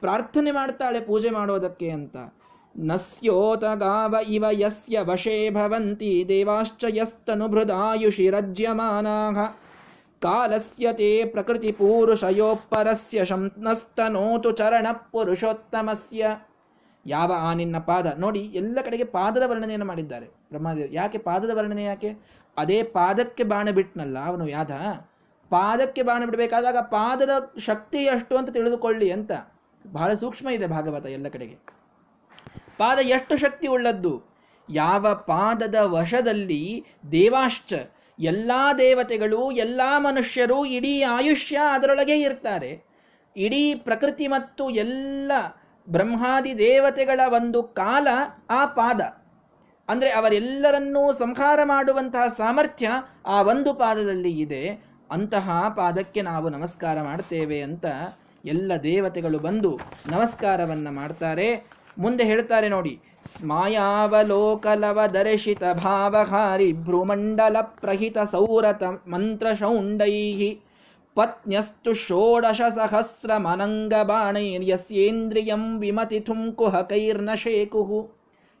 ಪ್ರಾರ್ಥನೆ 0.00 0.50
ಮಾಡ್ತಾಳೆ 0.50 1.00
ಪೂಜೆ 1.00 1.30
ಮಾಡೋದಕ್ಕೆ 1.30 1.90
ಅಂತ. 1.90 2.16
ನಸ್ಯೋತಗಾವ 2.78 4.16
ಇವ 4.28 4.44
ಯಸ್ಯ 4.50 5.00
ವಶೇ 5.00 5.50
ಭವಂತಿ 5.50 6.24
ದೇವಾಶ್ಚ 6.28 6.84
ಯಸ್ತನುಭೃದಾಯುಷಿ 6.88 8.30
ರಜ್ಯಮಾನಾಹ. 8.30 9.56
ಕಾಲಸ್ಯ 10.22 10.92
ತೇ 10.92 11.24
ಪ್ರಕೃತಿ 11.24 11.72
ಪೂರುಷಯೋಪರಸ್ಯ 11.72 13.24
ಶಂನಸ್ತನೋತು 13.24 14.52
ಚರಣ 14.52 14.86
ಪುರುಷೋತ್ತಮಸ್ಯ. 15.12 16.36
ಯಾವ 17.06 17.32
ಆ 17.38 17.54
ನಿನ್ನ 17.54 17.78
ಪಾದ? 17.78 18.18
ನೋಡಿ, 18.18 18.40
ಎಲ್ಲ 18.40 18.78
ಕಡೆಗೆ 18.84 19.04
ಪಾದದ 19.04 19.42
ವರ್ಣನೆಯನ್ನು 19.46 19.86
ಮಾಡಿದ್ದಾರೆ 19.86 20.26
ಬ್ರಹ್ಮದೇವ್. 20.26 20.94
ಯಾಕೆ 20.94 21.18
ಪಾದದ 21.18 21.50
ವರ್ಣನೆ 21.54 21.84
ಯಾಕೆ? 21.84 22.10
ಅದೇ 22.56 22.82
ಪಾದಕ್ಕೆ 22.82 23.44
ಬಾಣ 23.44 23.70
ಬಿಟ್ನಲ್ಲ 23.70 24.18
ಅವನು 24.26 24.48
ಯಾದ 24.48 24.70
ಪಾದಕ್ಕೆ 25.54 26.02
ಬಾಣ 26.02 26.24
ಬಿಡಬೇಕಾದಾಗ 26.24 26.78
ಪಾದದ 26.90 27.32
ಶಕ್ತಿ 27.58 27.98
ಎಷ್ಟು 27.98 28.34
ಅಂತ 28.36 28.50
ತಿಳಿದುಕೊಳ್ಳಿ 28.50 29.08
ಅಂತ 29.10 29.32
ಬಹಳ 29.86 30.10
ಸೂಕ್ಷ್ಮ 30.14 30.48
ಇದೆ 30.48 30.66
ಭಾಗವತ 30.66 31.06
ಎಲ್ಲ 31.06 31.28
ಕಡೆಗೆ. 31.28 31.56
ಪಾದ 32.78 32.98
ಎಷ್ಟು 33.06 33.34
ಶಕ್ತಿ 33.36 33.66
ಉಳ್ಳದ್ದು? 33.66 34.14
ಯಾವ 34.70 35.06
ಪಾದದ 35.14 35.74
ವಶದಲ್ಲಿ 35.74 36.64
ದೇವಾಶ್ಚ 37.12 37.72
ಎಲ್ಲ 38.18 38.52
ದೇವತೆಗಳು, 38.78 39.40
ಎಲ್ಲ 39.50 39.80
ಮನುಷ್ಯರು 39.98 40.58
ಇಡೀ 40.64 41.02
ಆಯುಷ್ಯ 41.02 41.56
ಅದರೊಳಗೆ 41.72 42.16
ಇರ್ತಾರೆ. 42.20 42.70
ಇಡೀ 43.36 43.74
ಪ್ರಕೃತಿ 43.74 44.26
ಮತ್ತು 44.26 44.64
ಎಲ್ಲ 44.70 45.32
ಬ್ರಹ್ಮಾದಿ 45.88 46.52
ದೇವತೆಗಳ 46.58 47.20
ಒಂದು 47.28 47.62
ಕಾಲ 47.62 48.08
ಆ 48.50 48.60
ಪಾದ. 48.78 49.00
ಅಂದರೆ 49.88 50.10
ಅವರೆಲ್ಲರನ್ನೂ 50.10 51.12
ಸಂಹಾರ 51.12 51.60
ಮಾಡುವಂತಹ 51.64 52.26
ಸಾಮರ್ಥ್ಯ 52.36 52.90
ಆ 53.26 53.38
ಒಂದು 53.42 53.70
ಪಾದದಲ್ಲಿ 53.74 54.32
ಇದೆ. 54.40 54.62
ಅಂತಹ 55.14 55.68
ಪಾದಕ್ಕೆ 55.76 56.22
ನಾವು 56.22 56.48
ನಮಸ್ಕಾರ 56.48 57.02
ಮಾಡ್ತೇವೆ 57.02 57.62
ಅಂತ 57.62 57.86
ಎಲ್ಲ 58.44 58.72
ದೇವತೆಗಳು 58.82 59.38
ಬಂದು 59.38 59.70
ನಮಸ್ಕಾರವನ್ನು 60.08 60.90
ಮಾಡ್ತಾರೆ. 60.90 61.48
ಮುಂದೆ 61.98 62.24
ಹೇಳ್ತಾರೆ 62.24 62.68
ನೋಡಿ 62.68 63.00
ಸ್ಮಾಯಾವಲೋಕಲವ 63.36 65.00
ದರ್ಶಿತ 65.06 65.62
ಭಾವಹಾರಿ 65.72 66.72
ಭ್ರೂಮಂಡಲ 66.72 67.56
ಪ್ರಹಿತ 67.60 68.18
ಸೌರತ 68.18 68.82
ಮಂತ್ರ 68.84 69.46
ಶೌಂಡೈಹಿ 69.58 70.60
ಪತ್ನ್ಯಸ್ತು 71.14 71.94
ಷೋಡಶ 71.94 72.60
ಸಹಸ್ರ 72.74 73.36
ಮನಂಗ 73.36 73.94
ಬಾಣೈರ್ಯಸ್ಯೇಂದ್ರಿಯಂ 74.02 75.80
ವಿಮತಿ 75.80 76.20
ಥುಂಕು 76.20 76.68
ಹಕೈರ್ನ 76.68 77.30
ಶೇಕುಹು. 77.34 78.00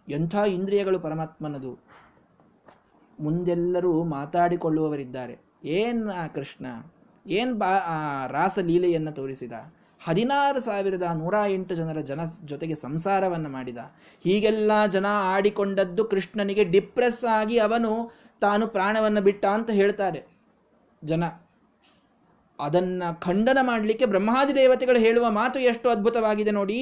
ಎಂಥ 0.08 0.34
ಇಂದ್ರಿಯಗಳು 0.34 0.98
ಪರಮಾತ್ಮನದು. 0.98 1.72
ಮುಂದೆಲ್ಲರೂ 3.20 3.92
ಮಾತಾಡಿಕೊಳ್ಳುವವರಿದ್ದಾರೆ. 4.04 5.43
ಏನ್ 5.64 6.00
ಕೃಷ್ಣ? 6.34 6.66
ಏನ್ 7.26 7.52
ಬಾ 7.54 7.70
ರಾಸಲೀಲೆಯನ್ನು 8.30 9.12
ತೋರಿಸಿದ? 9.12 9.52
ಹದಿನಾರು 10.00 10.60
ಸಾವಿರದ 10.60 11.06
ನೂರ 11.14 11.34
ಎಂಟು 11.48 11.74
ಜನರ 11.74 12.00
ಜನ 12.00 12.20
ಜೊತೆಗೆ 12.44 12.74
ಸಂಸಾರವನ್ನು 12.74 13.48
ಮಾಡಿದ. 13.48 13.78
ಹೀಗೆಲ್ಲ 14.24 14.72
ಜನ 14.86 15.06
ಆಡಿಕೊಂಡದ್ದು 15.34 16.04
ಕೃಷ್ಣನಿಗೆ 16.04 16.64
ಡಿಪ್ರೆಸ್ 16.64 17.24
ಆಗಿ 17.38 17.58
ಅವನು 17.58 17.92
ತಾನು 18.40 18.66
ಪ್ರಾಣವನ್ನು 18.66 19.22
ಬಿಟ್ಟ 19.22 19.44
ಅಂತ 19.46 19.70
ಹೇಳ್ತಾರೆ 19.70 20.20
ಜನ. 21.04 21.24
ಅದನ್ನ 22.58 23.02
ಖಂಡನ 23.20 23.58
ಮಾಡಲಿಕ್ಕೆ 23.62 24.06
ಬ್ರಹ್ಮಾದಿ 24.06 24.52
ದೇವತೆಗಳು 24.54 24.98
ಹೇಳುವ 24.98 25.26
ಮಾತು 25.30 25.58
ಎಷ್ಟು 25.60 25.86
ಅದ್ಭುತವಾಗಿದೆ 25.90 26.50
ನೋಡಿ, 26.50 26.80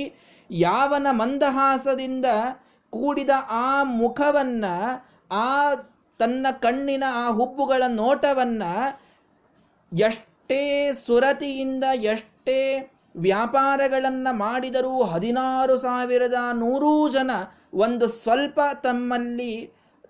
ಯಾವನ 0.50 1.06
ಮಂದಹಾಸದಿಂದ 1.10 2.26
ಕೂಡಿದ 2.90 3.30
ಆ 3.50 3.82
ಮುಖವನ್ನ, 3.82 4.64
ಆ 5.30 5.46
ತನ್ನ 6.22 6.46
ಕಣ್ಣಿನ 6.60 7.04
ಆ 7.14 7.24
ಹುಬ್ಬುಗಳ 7.30 7.82
ನೋಟವನ್ನು 7.88 8.72
ಎಷ್ಟೇ 9.92 10.62
ಸುರತಿಯಿಂದ, 11.06 11.84
ಎಷ್ಟೇ 12.12 12.58
ವ್ಯಾಪಾರಗಳನ್ನು 13.16 14.32
ಮಾಡಿದರೂ 14.36 14.94
ಹದಿನಾರು 15.02 15.74
ಸಾವಿರದ 15.76 16.38
ನೂರೂ 16.52 16.92
ಜನ 17.08 17.30
ಒಂದು 17.74 18.06
ಸ್ವಲ್ಪ 18.06 18.60
ತಮ್ಮಲ್ಲಿ, 18.82 19.52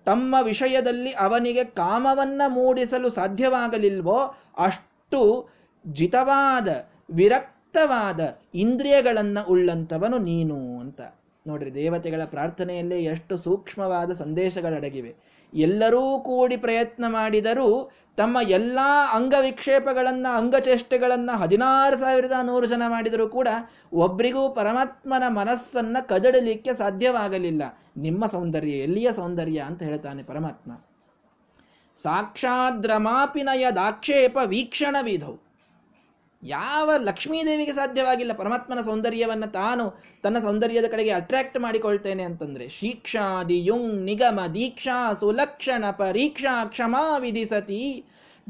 ತಮ್ಮ 0.05 0.35
ವಿಷಯದಲ್ಲಿ 0.41 1.11
ಅವನಿಗೆ 1.11 1.63
ಕಾಮವನ್ನ 1.63 2.41
ಮೂಡಿಸಲು 2.47 3.09
ಸಾಧ್ಯವಾಗಲಿಲ್ವೋ, 3.09 4.19
ಅಷ್ಟು 4.57 5.21
ಜಿತವಾದ, 5.91 6.69
ವಿರಕ್ತವಾದ 7.09 8.21
ಇಂದ್ರಿಯಗಳನ್ನು 8.55 9.41
ಉಳ್ಳಂಥವನು 9.49 10.17
ನೀನು 10.17 10.57
ಅಂತ. 10.79 11.01
ನೋಡ್ರಿ 11.45 11.71
ದೇವತೆಗಳ 11.73 12.21
ಪ್ರಾರ್ಥನೆಯಲ್ಲೇ 12.25 12.97
ಎಷ್ಟು 13.03 13.37
ಸೂಕ್ಷ್ಮವಾದ 13.37 14.11
ಸಂದೇಶಗಳಡಗಿವೆ. 14.11 15.11
ಎಲ್ಲರೂ 15.53 16.19
ಕೂಡಿ 16.19 16.57
ಪ್ರಯತ್ನ 16.57 17.05
ಮಾಡಿದರೂ 17.07 17.91
ತಮ್ಮ 18.17 18.37
ಎಲ್ಲ 18.49 18.79
ಅಂಗವಿಕ್ಷೇಪಗಳನ್ನು, 19.13 20.37
ಅಂಗಚೇಷ್ಟೆಗಳನ್ನು 20.37 21.37
ಹದಿನಾರು 21.37 21.95
ಸಾವಿರದ 21.95 22.31
ನೂರು 22.43 22.65
ಜನ 22.65 22.83
ಮಾಡಿದರೂ 22.87 23.27
ಕೂಡ 23.27 23.47
ಒಬ್ಬರಿಗೂ 23.93 24.49
ಪರಮಾತ್ಮನ 24.49 25.23
ಮನಸ್ಸನ್ನು 25.27 26.07
ಕದಡಲಿಕ್ಕೆ 26.07 26.73
ಸಾಧ್ಯವಾಗಲಿಲ್ಲ. 26.73 27.61
ನಿಮ್ಮ 27.97 28.25
ಸೌಂದರ್ಯ, 28.25 28.71
ಎಲ್ಲಿಯ 28.71 29.11
ಸೌಂದರ್ಯ 29.11 29.59
ಅಂತ 29.59 29.83
ಹೇಳ್ತಾನೆ 29.83 30.23
ಪರಮಾತ್ಮ. 30.23 30.71
ಸಾಕ್ಷಾದ್ರಮಾಪಿನಯ 31.95 33.71
ದಾಕ್ಷೇಪ 33.71 34.37
ವೀಕ್ಷಣ 34.45 34.95
ವಿಧೌ 35.01 35.42
ಯಾವ 36.43 36.91
ಲಕ್ಷ್ಮೀದೇವಿಗೆ 36.97 37.71
ಸಾಧ್ಯವಾಗಿಲ್ಲ? 37.71 38.33
ಪರಮಾತ್ಮನ 38.33 38.81
ಸೌಂದರ್ಯವನ್ನು 38.81 39.51
ತಾನು 39.51 39.83
ತನ್ನ 40.23 40.37
ಸೌಂದರ್ಯದ 40.37 40.85
ಕಡೆಗೆ 40.85 41.11
ಅಟ್ರಾಕ್ಟ್ 41.11 41.59
ಮಾಡಿಕೊಳ್ತೇನೆ 41.59 42.23
ಅಂತಂದ್ರೆ, 42.23 42.67
ಶಿಕ್ಷಾದಿ 42.69 43.65
ಯುಂಗ್ 43.65 43.95
ನಿಗಮ 44.01 44.39
ದೀಕ್ಷಾ 44.53 45.13
ಸುಲಕ್ಷಣ 45.13 45.85
ಪರೀಕ್ಷಾ 45.91 46.65
ಕ್ಷಮಾ 46.65 47.17
ವಿಧಿಸತಿ, 47.17 48.05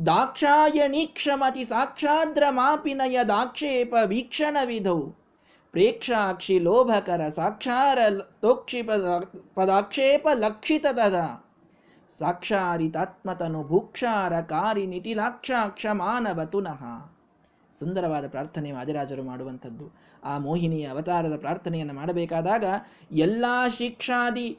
ದಾಕ್ಷಾಯಣಿ 0.05 1.05
ಕ್ಷಮತಿ 1.05 1.63
ಸಾಕ್ಷಾದ್ರ 1.63 2.43
ಮಾಪಿನಯ 2.49 3.23
ದಾಕ್ಷೇಪ 3.23 3.93
ವೀಕ್ಷಣ 4.05 4.57
ವಿಧೌ, 4.65 4.99
ಪ್ರೇಕ್ಷಾಕ್ಷಿ 5.71 6.59
ಲೋಭಕರ 6.59 7.29
ಸಾಕ್ಷಾರ 7.29 7.99
ತೋಕ್ಷಿ 8.41 8.81
ಪದಾಕ್ಷೇಪ 9.55 10.27
ಲಕ್ಷಿತ 10.33 10.85
ಸಾಕ್ಷಾರಿತಾತ್ಮತನು 12.17 13.63
ಭೂಕ್ಷಾರ 13.63 14.41
ಕಾರಿ 14.41 14.85
ನಿಟಿಲಾಕ್ಷಾಕ್ಷ 14.87 15.85
ಮಾನವ 15.91 16.43
ತುನಃ. 16.45 17.12
ಸುಂದರವಾದ 17.80 18.28
ಪ್ರಾರ್ಥನೆ 18.28 18.71
ವಾದಿರಾಜರು 18.71 19.24
ಮಾಡುವಂಥದ್ದು. 19.24 19.93
ಆ 20.24 20.38
ಮೋಹಿನಿಯ 20.38 20.86
ಅವತಾರದ 20.86 21.36
ಪ್ರಾರ್ಥನೆಯನ್ನು 21.36 21.93
ಮಾಡಬೇಕಾದಾಗ 21.93 22.65
ಎಲ್ಲ 23.11 23.45
ಶಿಕ್ಷಾದಿ 23.78 24.57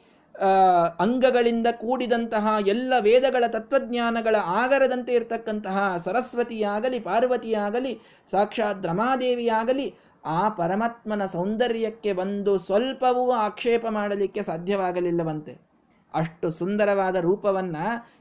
ಅಂಗಗಳಿಂದ 0.99 1.67
ಕೂಡಿದಂತಹ 1.71 2.47
ಎಲ್ಲ 2.67 2.93
ವೇದಗಳ 2.99 3.43
ತತ್ವಜ್ಞಾನಗಳ 3.47 4.35
ಆಗರದಂತೆ 4.35 5.13
ಇರತಕ್ಕಂತಹ 5.13 5.97
ಸರಸ್ವತಿಯಾಗಲಿ, 5.97 6.99
ಪಾರ್ವತಿಯಾಗಲಿ, 6.99 7.99
ಸಾಕ್ಷಾತ್ 8.31 8.85
ರಮಾದೇವಿಯಾಗಲಿ, 8.85 9.87
ಆ 10.25 10.49
ಪರಮಾತ್ಮನ 10.49 11.25
ಸೌಂದರ್ಯಕ್ಕೆ 11.25 12.13
ಒಂದು 12.13 12.57
ಸ್ವಲ್ಪವೂ 12.57 13.31
ಆಕ್ಷೇಪ 13.31 13.85
ಮಾಡಲಿಕ್ಕೆ 13.89 14.43
ಸಾಧ್ಯವಾಗಲಿಲ್ಲವಂತೆ. 14.43 15.74
ಅಷ್ಟು 16.15 16.49
ಸುಂದರವಾದ 16.49 17.15
ರೂಪವನ್ನ 17.15 17.77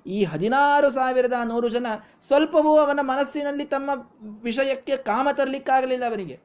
ಈ 0.07 0.25
ಹದಿನಾರು 0.25 0.91
ಸಾವಿರದ 0.91 1.33
ನೂರು 1.45 1.69
ಜನ 1.69 1.87
ಸ್ವಲ್ಪವೂ 2.23 2.77
ಅವನ 2.77 2.99
ಮನಸ್ಸಿನಲ್ಲಿ 3.03 3.65
ತಮ್ಮ 3.65 3.91
ವಿಷಯಕ್ಕೆ 4.43 4.97
ಕಾಮ 4.97 5.29
ತರಲಿಕ್ಕಾಗಲಿಲ್ಲ 5.33 6.05
ಅವನಿಗೆ. 6.09 6.41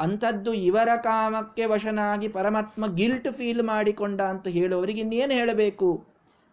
ಅಂಥದ್ದು 0.00 0.52
ಇವರ 0.52 0.88
ಕಾಮಕ್ಕೆ 0.96 1.64
ವಶನಾಗಿ 1.66 2.28
ಪರಮಾತ್ಮ 2.28 2.94
ಗಿಲ್ಟ್ 2.94 3.32
ಫೀಲ್ 3.32 3.62
ಮಾಡಿಕೊಂಡ 3.62 4.20
ಅಂತ 4.20 4.48
ಹೇಳುವವರಿಗೆ 4.48 5.00
ಇನ್ನೇನು 5.00 5.32
ಹೇಳಬೇಕು? 5.32 6.06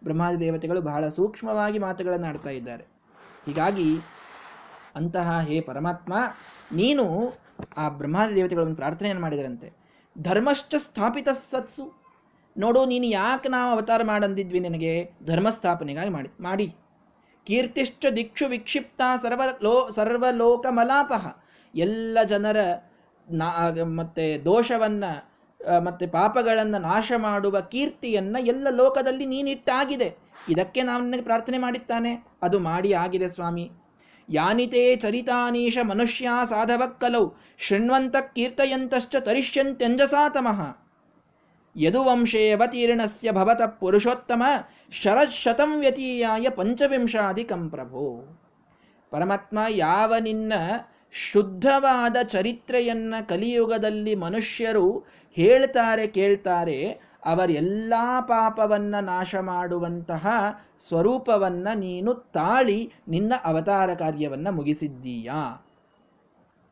ಬ್ರಹ್ಮಾದಿ 0.04 0.40
ದೇವತೆಗಳು 0.40 0.80
ಬಹಳ 0.80 1.08
ಸೂಕ್ಷ್ಮವಾಗಿ 1.08 1.78
ಮಾತುಗಳನ್ನು 1.78 2.26
ಆಡ್ತಾ 2.26 2.50
ಇದ್ದಾರೆ. 2.50 2.84
ಹೀಗಾಗಿ 3.46 3.98
ಅಂತಹ 4.96 5.40
ಹೇ 5.40 5.60
ಪರಮಾತ್ಮ, 5.60 6.14
ನೀನು 6.72 7.34
ಆ 7.76 7.88
ಬ್ರಹ್ಮಾದಿ 7.88 8.34
ದೇವತೆಗಳನ್ನು 8.36 8.76
ಪ್ರಾರ್ಥನೆಯನ್ನು 8.76 9.22
ಮಾಡಿದರಂತೆ. 9.22 9.72
ಧರ್ಮಶ್ಚ 10.22 10.74
ಸ್ಥಾಪಿತ 10.78 11.28
ಸತ್ಸು 11.28 12.03
ನೋಡು, 12.56 12.80
ನೀನು 12.84 13.06
ಯಾಕೆ 13.12 13.48
ನಾವು 13.48 13.70
ಅವತಾರ 13.72 14.00
ಮಾಡಂದಿದ್ವಿ 14.02 14.60
ನಿನಗೆ? 14.60 14.94
ಧರ್ಮಸ್ಥಾಪನೆಗಾಗಿ 15.26 16.12
ಮಾಡಿ 16.16 16.30
ಮಾಡಿ. 16.40 16.66
ಕೀರ್ತಿಶ್ಚ 17.46 18.06
ದಿಕ್ಷು 18.16 18.44
ವಿಕ್ಷಿಪ್ತ 18.46 19.02
ಸರ್ವ 19.22 19.42
ಲೋ 19.62 19.74
ಸರ್ವಲೋಕ 19.90 20.66
ಮಲಾಪಹ 20.70 21.24
ಎಲ್ಲ 21.74 22.18
ಜನರ 22.32 22.58
ನಾ, 23.28 23.48
ಮತ್ತೆ 24.00 24.26
ದೋಷವನ್ನ 24.44 25.04
ಮತ್ತೆ 25.84 26.06
ಪಾಪಗಳನ್ನು 26.06 26.78
ನಾಶ 26.78 27.12
ಮಾಡುವ 27.16 27.56
ಕೀರ್ತಿಯನ್ನ 27.72 28.36
ಎಲ್ಲ 28.52 28.66
ಲೋಕದಲ್ಲಿ 28.70 29.26
ನೀನಿಟ್ಟಾಗಿದೆ. 29.26 30.08
ಇದಕ್ಕೆ 30.48 30.80
ನಾವು 30.82 31.00
ನಿನಗೆ 31.04 31.22
ಪ್ರಾರ್ಥನೆ 31.22 31.58
ಮಾಡಿದ್ದಾನೆ. 31.58 32.12
ಅದು 32.42 32.56
ಮಾಡಿ 32.58 32.90
ಆಗಿದೆ 33.02 33.28
ಸ್ವಾಮಿ. 33.28 33.66
ಯಾನಿತೇ 34.28 34.82
ಚರಿತಾನೀಶ 34.96 35.78
ಮನುಷ್ಯ 35.82 36.28
ಸಾಧವಕ್ಕಲೌ 36.50 37.24
ಕಲೌ 37.24 37.24
ಶೃಣ್ವಂತ 37.58 38.16
ಕೀರ್ತಯಂತಶ್ಚ 38.36 39.16
ತರಿಷ್ಯಂತ್ಯಂಜಸಾತಮಃ 39.28 40.60
ಯದುವಂಶೇ 41.76 42.50
ಅವತೀರ್ಣಸ್ಯ 42.50 43.32
ಭವತ 43.32 43.62
ಪುರುಷೋತ್ತಮ 43.62 44.42
ಶರಶತಂ 44.90 45.80
ವ್ಯತೀಯಾಯ 45.80 46.48
ಪಂಚವಿಂಶಾಧಿಕಂ 46.48 47.70
ಪ್ರಭೋ. 47.70 48.38
ಪರಮಾತ್ಮ 49.10 49.58
ಯಾವ 49.68 50.14
ನಿನ್ನ 50.20 50.52
ಶುದ್ಧವಾದ 51.12 52.16
ಚರಿತ್ರೆಯನ್ನ 52.22 53.14
ಕಲಿಯುಗದಲ್ಲಿ 53.28 54.14
ಮನುಷ್ಯರು 54.14 55.04
ಹೇಳ್ತಾರೆ 55.36 56.06
ಕೇಳ್ತಾರೆ, 56.06 57.00
ಅವರೆಲ್ಲ 57.24 57.94
ಪಾಪವನ್ನ 58.20 58.94
ನಾಶ 59.00 59.34
ಮಾಡುವಂತಹ 59.34 60.26
ಸ್ವರೂಪವನ್ನ 60.78 61.68
ನೀನು 61.74 62.14
ತಾಳಿ 62.14 62.92
ನಿನ್ನ 63.08 63.32
ಅವತಾರ 63.44 63.94
ಕಾರ್ಯವನ್ನ 63.94 64.48
ಮುಗಿಸಿದ್ದೀಯಾ. 64.48 65.66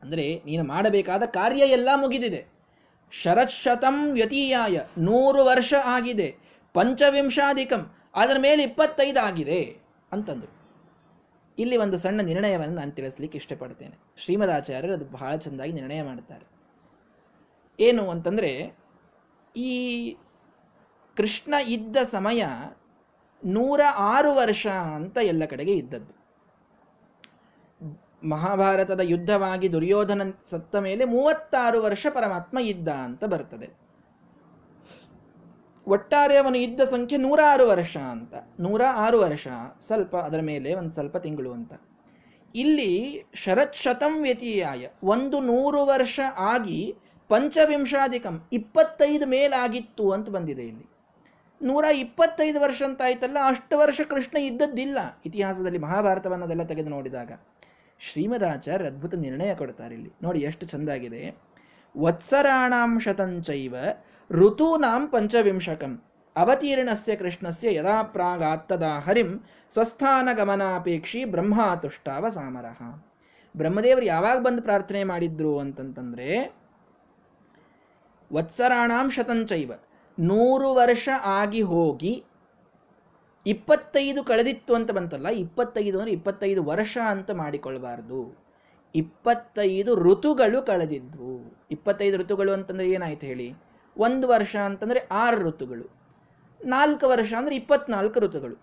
ಅಂದರೆ 0.03 0.41
ನೀನು 0.45 0.63
ಮಾಡಬೇಕಾದ 0.63 1.23
ಕಾರ್ಯ 1.23 1.61
ಎಲ್ಲ 1.61 1.89
ಮುಗಿದಿದೆ. 1.95 2.52
ಶರತ್ಶತಂ 3.21 4.11
ವ್ಯತೀಯಾಯ. 4.11 4.79
ನೂರು 4.97 5.45
ವರ್ಷ 5.45 5.73
ಆಗಿದೆ. 5.83 6.37
ಪಂಚವಿಂಶಾಧಿಕಂ. 6.73 7.95
ಅದರ 8.15 8.37
ಮೇಲೆ 8.39 8.63
ಇಪ್ಪತ್ತೈದು 8.63 9.19
ಆಗಿದೆ 9.19 9.77
ಅಂತಂದು 10.11 10.47
ಇಲ್ಲಿ 11.59 11.77
ಒಂದು 11.77 11.97
ಸಣ್ಣ 11.97 12.21
ನಿರ್ಣಯವನ್ನು 12.21 12.75
ನಾನು 12.75 12.91
ತಿಳಿಸ್ಲಿಕ್ಕೆ 12.91 13.37
ಇಷ್ಟಪಡ್ತೇನೆ. 13.37 13.99
ಶ್ರೀಮದಾಚಾರ್ಯರು 14.17 14.93
ಅದು 14.93 15.05
ಬಹಳ 15.05 15.35
ಚೆಂದಾಗಿ 15.35 15.71
ನಿರ್ಣಯ 15.71 16.01
ಮಾಡುತ್ತಾರೆ 16.01 16.45
ಏನು 17.79 18.09
ಅಂತಂದರೆ, 18.09 18.77
ಈ 19.55 19.73
ಕೃಷ್ಣ 21.15 21.53
ಇದ್ದ 21.67 21.97
ಸಮಯ 21.97 22.45
ನೂರ 23.45 23.81
ಆರು 23.95 24.35
ವರ್ಷ 24.35 24.67
ಅಂತ 24.67 25.17
ಎಲ್ಲ 25.17 25.45
ಕಡೆಗೆ 25.45 25.73
ಇದ್ದದ್ದು. 25.73 26.22
ಮಹಾಭಾರತದ 28.23 28.99
ಯುದ್ಧವಾಗಿ 29.03 29.71
ದುರ್ಯೋಧನ 29.71 30.21
ಸತ್ತ 30.45 30.75
ಮೇಲೆ 30.75 31.05
ಮೂವತ್ತಾರು 31.05 31.81
ವರ್ಷ 31.81 32.07
ಪರಮಾತ್ಮ 32.09 32.59
ಇದ್ದ 32.59 32.87
ಅಂತ 32.87 33.23
ಬರ್ತದೆ. 33.23 33.83
ಒಟ್ಟಾರೆ 35.87 36.37
ಅವನು 36.37 36.57
ಇದ್ದ 36.57 36.81
ಸಂಖ್ಯೆ 36.81 37.17
ನೂರ 37.17 37.39
ಆರು 37.45 37.67
ವರ್ಷ 37.67 37.97
ಅಂತ. 37.97 38.33
ನೂರ 38.59 38.81
ಆರು 38.95 39.19
ವರ್ಷ, 39.19 39.47
ಸ್ವಲ್ಪ 39.81 40.15
ಅದರ 40.15 40.39
ಮೇಲೆ 40.41 40.73
ಒಂದು 40.73 40.93
ಸ್ವಲ್ಪ 40.93 41.17
ತಿಂಗಳು 41.17 41.51
ಅಂತ. 41.51 41.73
ಇಲ್ಲಿ 42.55 43.23
ಶರತ್ 43.33 43.75
ಶತಂ 43.75 44.21
ವ್ಯತೀಯಾಯ, 44.21 44.87
ಒಂದು 45.03 45.39
ನೂರು 45.39 45.85
ವರ್ಷ 45.85 46.19
ಆಗಿ 46.37 46.95
ಪಂಚವಿಂಶಾಧಿಕಂ 47.27 48.47
ಇಪ್ಪತ್ತೈದು 48.53 49.25
ಮೇಲಾಗಿತ್ತು 49.25 50.11
ಅಂತ 50.11 50.29
ಬಂದಿದೆ 50.29 50.63
ಇಲ್ಲಿ. 50.63 50.89
ನೂರ 51.61 51.83
ಇಪ್ಪತ್ತೈದು 51.83 52.61
ವರ್ಷ 52.61 52.81
ಅಂತ 52.83 53.01
ಆಯ್ತಲ್ಲ, 53.01 53.37
ಅಷ್ಟು 53.45 53.77
ವರ್ಷ 53.77 54.01
ಕೃಷ್ಣ 54.01 54.37
ಇದ್ದದ್ದಿಲ್ಲ. 54.37 54.97
ಇತಿಹಾಸದಲ್ಲಿ 55.25 55.77
ಮಹಾಭಾರತವನ್ನದೆಲ್ಲ 55.77 56.63
ತೆಗೆದು 56.63 56.89
ನೋಡಿದಾಗ. 56.89 57.31
ಶ್ರೀಮದಾಚಾರ್ಯ 58.03 58.85
ಅದ್ಭುತ 58.85 59.15
ನಿರ್ಣಯ 59.15 59.51
ಕೊಡ್ತಾರೆ 59.55 59.93
ಇಲ್ಲಿ. 59.95 60.11
ನೋಡಿ 60.23 60.39
ಎಷ್ಟು 60.39 60.65
ಚಂದಾಗಿದೆ. 60.65 61.21
ವತ್ಸರಾಣಾಂ 61.95 62.91
ಶತಂಚೈವ 62.99 63.75
ಋತೂನಾಂ 64.29 65.03
ಪಂಚವಿಂಶಕಂ 65.11 65.93
ಅವತೀರ್ಣಸ್ಯ 66.35 67.13
ಕೃಷ್ಣಸ್ಯ 67.15 67.71
ಯದಾ 67.75 67.97
ಪ್ರಾಗಾತ್ತದ 68.13 68.85
ಹರಿಂ 69.05 69.29
ಸ್ವಸ್ಥಾನ 69.71 70.29
ಗಮನಾಪೇಕ್ಷಿ 70.33 71.19
ಬ್ರಹ್ಮಾತುಷ್ಟಾವ 71.25 72.29
ಸಾಮರಹ 72.29 72.79
ಬ್ರಹ್ಮದೇವರು 73.55 74.05
ಯಾವಾಗ 74.05 74.37
ಬಂದು 74.39 74.61
ಪ್ರಾರ್ಥನೆ 74.61 75.01
ಮಾಡಿದ್ರು 75.03 75.51
ಅಂತಂತಂದ್ರೆ 75.59 76.27
ವತ್ಸರಾಣಾಂ 78.31 79.07
ಶತಂಚೈವ 79.09 79.71
ನೂರು 80.17 80.69
ವರ್ಷ 80.73 81.09
ಆಗಿ 81.39 81.61
ಹೋಗಿ 81.61 82.13
ಇಪ್ಪತ್ತೈದು 83.47 84.23
ಕಳೆದಿತ್ತು 84.23 84.75
ಅಂತ 84.75 84.91
ಬಂತಲ್ಲ, 84.91 85.27
ಇಪ್ಪತ್ತೈದು 85.27 85.97
ಅಂದ್ರೆ 85.97 86.11
ಇಪ್ಪತ್ತೈದು 86.11 86.63
ವರ್ಷ 86.63 86.97
ಅಂತ 87.09 87.31
ಮಾಡಿಕೊಳ್ಬಾರ್ದು. 87.31 88.43
ಇಪ್ಪತ್ತೈದು 88.95 89.95
ಋತುಗಳು 89.95 90.61
ಕಳೆದಿದ್ವು. 90.61 91.57
ಇಪ್ಪತ್ತೈದು 91.71 92.17
ಋತುಗಳು 92.17 92.51
ಅಂತಂದ್ರೆ 92.51 92.89
ಏನಾಯ್ತು 92.89 93.27
ಹೇಳಿ? 93.27 93.53
ಒಂದು 93.97 94.27
ವರ್ಷ 94.27 94.55
ಅಂತಂದ್ರೆ 94.55 95.07
ಆರು 95.11 95.37
ಋತುಗಳು. 95.37 95.91
ನಾಲ್ಕು 96.65 97.09
ವರ್ಷ 97.09 97.33
ಅಂದ್ರೆ 97.33 97.55
ಇಪ್ಪತ್ನಾಲ್ಕು 97.55 98.19
ಋತುಗಳು. 98.19 98.55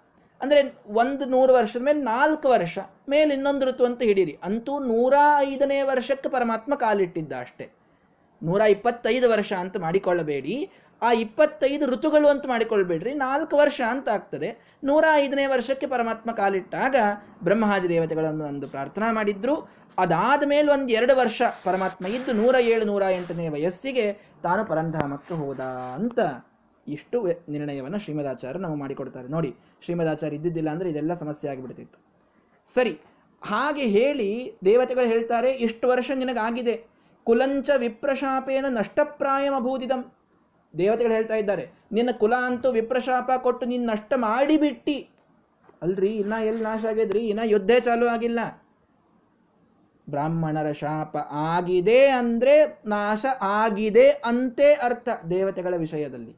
ಅಂದ್ರೆ 0.43 0.75
ಒಂದು 0.87 1.25
ನೂರು 1.25 1.53
ವರ್ಷದ 1.53 1.83
ಮೇಲೆ 1.83 1.99
ನಾಲ್ಕು 1.99 2.49
ವರ್ಷ, 2.49 2.79
ಮೇಲೆ 3.09 3.35
ಇನ್ನೊಂದು 3.35 3.67
ಋತು 3.67 3.85
ಅಂತ 3.85 4.03
ಹಿಡೀರಿ. 4.03 4.39
ಅಂತೂ 4.43 4.79
ನೂರ 4.79 5.15
ಐದನೇ 5.39 5.83
ವರ್ಷಕ್ಕೆ 5.83 6.29
ಪರಮಾತ್ಮ 6.29 6.75
ಕಾಲಿಟ್ಟಿದ್ದ 6.75 7.33
ಅಷ್ಟೇ. 7.41 7.71
ನೂರ 8.43 8.61
ಇಪ್ಪತ್ತೈದು 8.61 9.31
ವರ್ಷ 9.31 9.53
ಅಂತ 9.53 9.77
ಮಾಡಿಕೊಳ್ಳಬೇಡಿ. 9.77 10.71
ಆ 11.03 11.11
ಇಪ್ಪತ್ತೈದು 11.25 11.85
ಋತುಗಳು 11.93 12.29
ಅಂತ 12.33 12.45
ಮಾಡಿಕೊಳ್ಬೇಡ್ರಿ. 12.53 13.13
ನಾಲ್ಕು 13.27 13.55
ವರ್ಷ 13.61 13.81
ಅಂತ 13.95 14.09
ಆಗ್ತದೆ. 14.17 14.49
ನೂರ 14.89 15.05
ಐದನೇ 15.23 15.45
ವರ್ಷಕ್ಕೆ 15.55 15.87
ಪರಮಾತ್ಮ 15.95 16.31
ಕಾಲಿಟ್ಟಾಗ 16.41 16.97
ಬ್ರಹ್ಮಾದಿ 17.45 17.89
ದೇವತೆಗಳನ್ನು 17.95 18.45
ಒಂದು 18.53 18.69
ಪ್ರಾರ್ಥನಾ 18.69 19.09
ಮಾಡಿದ್ರು. 19.19 19.55
ಅದಾದ 19.99 20.43
ಮೇಲೆ 20.53 20.69
ಒಂದು 20.77 20.91
ಎರಡು 20.99 21.15
ವರ್ಷ 21.21 21.41
ಪರಮಾತ್ಮ 21.65 22.07
ಇದ್ದು 22.17 22.33
ನೂರ 22.33 22.55
ಏಳು, 22.73 22.85
ನೂರ 22.85 23.03
ಎಂಟನೇ 23.19 23.47
ವಯಸ್ಸಿಗೆ 23.57 24.07
ತಾನು 24.43 24.63
ಪರಂಧಾಮಕ್ಕೆ 24.65 25.35
ಹೋದ 25.35 25.63
ಅಂತ 25.99 26.21
ಇಷ್ಟು 26.87 27.17
ನಿರ್ಣಯವನ್ನು 27.55 27.99
ಶ್ರೀಮದಾಚಾರ್ಯ 28.05 28.61
ನಾವು 28.67 28.77
ಮಾಡಿಕೊಡ್ತಾರೆ. 28.83 29.29
ನೋಡಿ, 29.29 29.51
ಶ್ರೀಮದಾಚಾರ್ಯ 29.85 30.39
ಇದ್ದಿದ್ದಿಲ್ಲ 30.39 30.71
ಅಂದರೆ 30.75 30.89
ಇದೆಲ್ಲ 30.91 31.15
ಸಮಸ್ಯೆ 31.15 31.49
ಆಗಿಬಿಡ್ತಿತ್ತು. 31.51 31.99
ಸರಿ, 32.75 32.95
ಹಾಗೆ 33.43 33.85
ಹೇಳಿ 33.97 34.31
ದೇವತೆಗಳು 34.65 35.07
ಹೇಳ್ತಾರೆ, 35.07 35.51
ಇಷ್ಟು 35.67 35.89
ವರ್ಷ 35.89 36.11
ನಿನಗಾಗಿದೆ. 36.23 36.75
ಕುಲಂಚ 37.27 37.71
ವಿಪ್ರಶಾಪೇನ 37.85 38.67
ನಷ್ಟಪ್ರಾಯಮಭೂದಿದಂ. 38.79 40.03
ದೇವತೆಗಳು 40.75 41.15
ಹೇಳ್ತಾ 41.15 41.35
ಇದ್ದಾರೆ, 41.35 41.65
ನಿನ್ನ 41.93 42.11
ಕುಲ 42.19 42.35
ಅಂತೂ 42.47 42.69
ವಿಪ್ರಶಾಪ 42.71 43.31
ಕೊಟ್ಟು 43.37 43.67
ನಿನ್ನ 43.67 43.87
ನಷ್ಟ 43.91 44.13
ಮಾಡಿಬಿಟ್ಟಿ 44.17 44.99
ಅಲ್ರಿ, 45.83 46.13
ಇನ್ನ 46.17 46.35
ಎಲ್ಲಿ 46.49 46.63
ನಾಶ 46.63 46.85
ಆಗಿದ್ರಿ? 46.85 47.23
ಇನ್ನ 47.27 47.45
ಯುದ್ಧ 47.45 47.71
ಚಾಲು 47.81 48.07
ಆಗಿಲ್ಲ. 48.09 48.41
ಬ್ರಾಹ್ಮಣರ 50.07 50.69
ಶಾಪ 50.73 51.17
ಆಗಿದೆ 51.51 52.01
ಅಂದ್ರೆ 52.21 52.55
ನಾಶ 52.87 53.25
ಆಗಿದೆ 53.41 54.07
ಅಂತೆ 54.31 54.69
ಅರ್ಥ 54.87 55.09
ದೇವತೆಗಳ 55.31 55.75
ವಿಷಯದಲ್ಲಿ. 55.77 56.33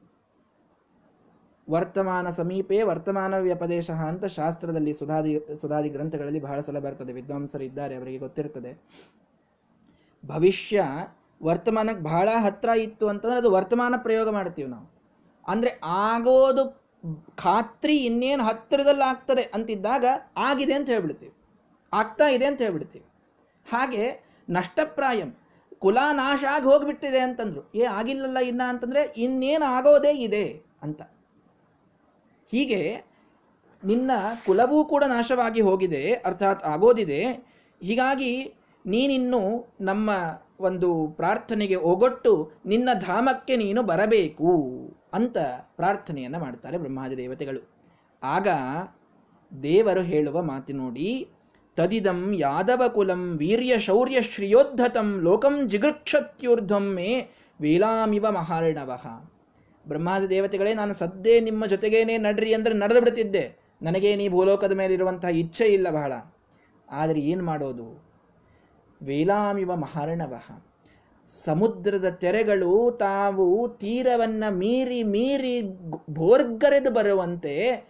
ವರ್ತಮಾನ 1.68 2.28
ಸಮೀಪೆ 2.30 2.78
ವರ್ತಮಾನ 2.82 3.34
ವ್ಯಪದೇಶ 3.38 3.90
ಅಂತ 4.10 4.24
ಶಾಸ್ತ್ರದಲ್ಲಿ 4.38 4.92
ಸುಧಾದಿ 4.94 5.32
ಸುಧಾದಿ 5.60 5.88
ಗ್ರಂಥಗಳಲ್ಲಿ 5.88 6.40
ಬಹಳ 6.40 6.58
ಸಲ 6.60 6.78
ಬರ್ತದೆ, 6.78 7.12
ವಿದ್ವಾಂಸರು 7.12 7.64
ಇದ್ದಾರೆ, 7.64 7.94
ಅವರಿಗೆ 7.96 8.18
ಗೊತ್ತಿರ್ತದೆ. 8.18 8.72
ಭವಿಷ್ಯ 10.24 10.82
ವರ್ತಮಾನಕ್ಕೆ 11.44 12.02
ಬಹಳ 12.02 12.28
ಹತ್ರ 12.38 12.68
ಇತ್ತು 12.68 13.08
ಅಂತಂದ್ರೆ 13.08 13.38
ಅದು 13.38 13.50
ವರ್ತಮಾನ 13.50 13.94
ಪ್ರಯೋಗ 13.96 14.28
ಮಾಡ್ತೀವಿ 14.28 14.68
ನಾವು. 14.68 14.86
ಅಂದ್ರೆ 15.48 15.80
ಆಗೋದು 15.84 16.82
ಖಾತ್ರಿ 17.36 17.96
ಇನ್ನೇನು 17.96 18.44
ಹತ್ತಿರದಲ್ಲಿ 18.44 19.02
ಆಗ್ತದೆ 19.02 19.42
ಅಂತಿದ್ದಾಗ 19.42 20.04
ಆಗಿದೆ 20.36 20.74
ಅಂತ 20.74 20.90
ಹೇಳ್ಬಿಡ್ತೀವಿ. 20.90 21.34
ಆಗ್ತಾ 21.92 22.28
ಇದೆ 22.28 22.44
ಅಂತ 22.44 22.62
ಹೇಳ್ಬಿಡ್ತೀವಿ. 22.62 23.04
ಹಾಗೆ 23.70 24.24
ನಷ್ಟಪ್ರಾಯಂ 24.50 25.36
ಕುಲ 25.78 25.98
ನಾಶ 26.12 26.44
ಆಗಿ 26.50 26.64
ಹೋಗ್ಬಿಟ್ಟಿದೆ 26.64 27.18
ಅಂತಂದ್ರು. 27.18 27.70
ಏ, 27.74 27.84
ಆಗಿಲ್ಲಲ್ಲ 27.84 28.38
ಇನ್ನ 28.38 28.62
ಅಂತಂದ್ರೆ 28.68 29.14
ಇನ್ನೇನು 29.16 29.64
ಆಗೋದೇ 29.64 30.12
ಇದೆ 30.12 30.62
ಅಂತ. 30.82 31.02
ಹೀಗೆ 32.50 33.04
ನಿನ್ನ 33.84 34.10
ಕುಲವೂ 34.46 34.84
ಕೂಡ 34.84 35.04
ನಾಶವಾಗಿ 35.04 35.60
ಹೋಗಿದೆ, 35.60 36.12
ಅರ್ಥಾತ್ 36.12 36.64
ಆಗೋದಿದೆ. 36.64 37.32
ಹೀಗಾಗಿ 37.82 38.54
ನೀನಿನ್ನು 38.86 39.72
ನಮ್ಮ 39.80 40.10
ಒಂದು 40.60 41.08
ಪ್ರಾರ್ಥನೆಗೆ 41.08 41.74
ಒಗೊಟ್ಟು 41.74 42.52
ನಿನ್ನ 42.66 42.88
ಧಾಮಕ್ಕೆ 42.94 43.56
ನೀನು 43.56 43.82
ಬರಬೇಕು 43.82 44.50
ಅಂತ 45.14 45.38
ಪ್ರಾರ್ಥನೆಯನ್ನು 45.76 46.38
ಮಾಡ್ತಾರೆ 46.38 46.78
ಬ್ರಹ್ಮಾದಿ 46.78 47.16
ದೇವತೆಗಳು. 47.16 47.70
ಆಗ 48.22 48.48
ದೇವರು 49.62 50.02
ಹೇಳುವ 50.02 50.42
ಮಾತು 50.42 50.72
ನೋಡಿ, 50.72 51.28
ತದಿದಂ 51.76 52.34
ಯಾದವ 52.38 52.82
ಕುಲಂ 52.88 53.36
ವೀರ್ಯ 53.36 53.78
ಶೌರ್ಯ 53.78 54.22
ಶ್ರಿಯೋದ್ಧತಂ 54.22 55.20
ಲೋಕಂ 55.20 55.68
ಜಿಗೃಕ್ಷತ್ಯೂರ್ಧ್ವಂ 55.68 56.98
ವೇಲಾಮಿವ 57.60 58.30
ಮಹಾರ್ಣವಃ. 58.30 59.06
ಬ್ರಹ್ಮಾದಿ 59.88 60.30
ದೇವತೆಗಳೇ, 60.30 60.74
ನಾನು 60.74 60.94
ಸದ್ದೇ 60.94 61.40
ನಿಮ್ಮ 61.40 61.66
ಜೊತೆಗೇನೆ 61.66 62.18
ನಡ್ರಿ 62.18 62.54
ಅಂದ್ರೆ 62.54 62.74
ನಡೆದು 62.74 63.00
ಬಿಡ್ತಿದ್ದೆ. 63.00 63.56
ನನಗೆ 63.82 64.12
ಈ 64.12 64.28
ಭೂಲೋಕದ 64.28 64.72
ಮೇಲಿರುವಂತಹ 64.72 65.28
ಇಚ್ಛೆ 65.28 65.64
ಇಲ್ಲ 65.64 65.90
ಬಹಳ. 65.90 66.12
ಆದರೆ 66.90 67.20
ಏನು 67.20 67.44
ಮಾಡೋದು? 67.44 68.11
ವೇಲಾಮಿವ 69.02 69.74
ಮಹಾರ್ಣವಃ. 69.74 70.64
ಸಮುದ್ರದ 71.44 72.08
ತೆರೆಗಳು 72.08 72.96
ತಾವು 73.00 73.68
ತೀರವನ್ನು 73.68 74.54
ಮೀರಿ 74.54 75.02
ಮೀರಿ 75.02 75.62
ಭೋರ್ಗರೆದು 76.10 76.90
ಬರುವಂತೆ 76.90 77.84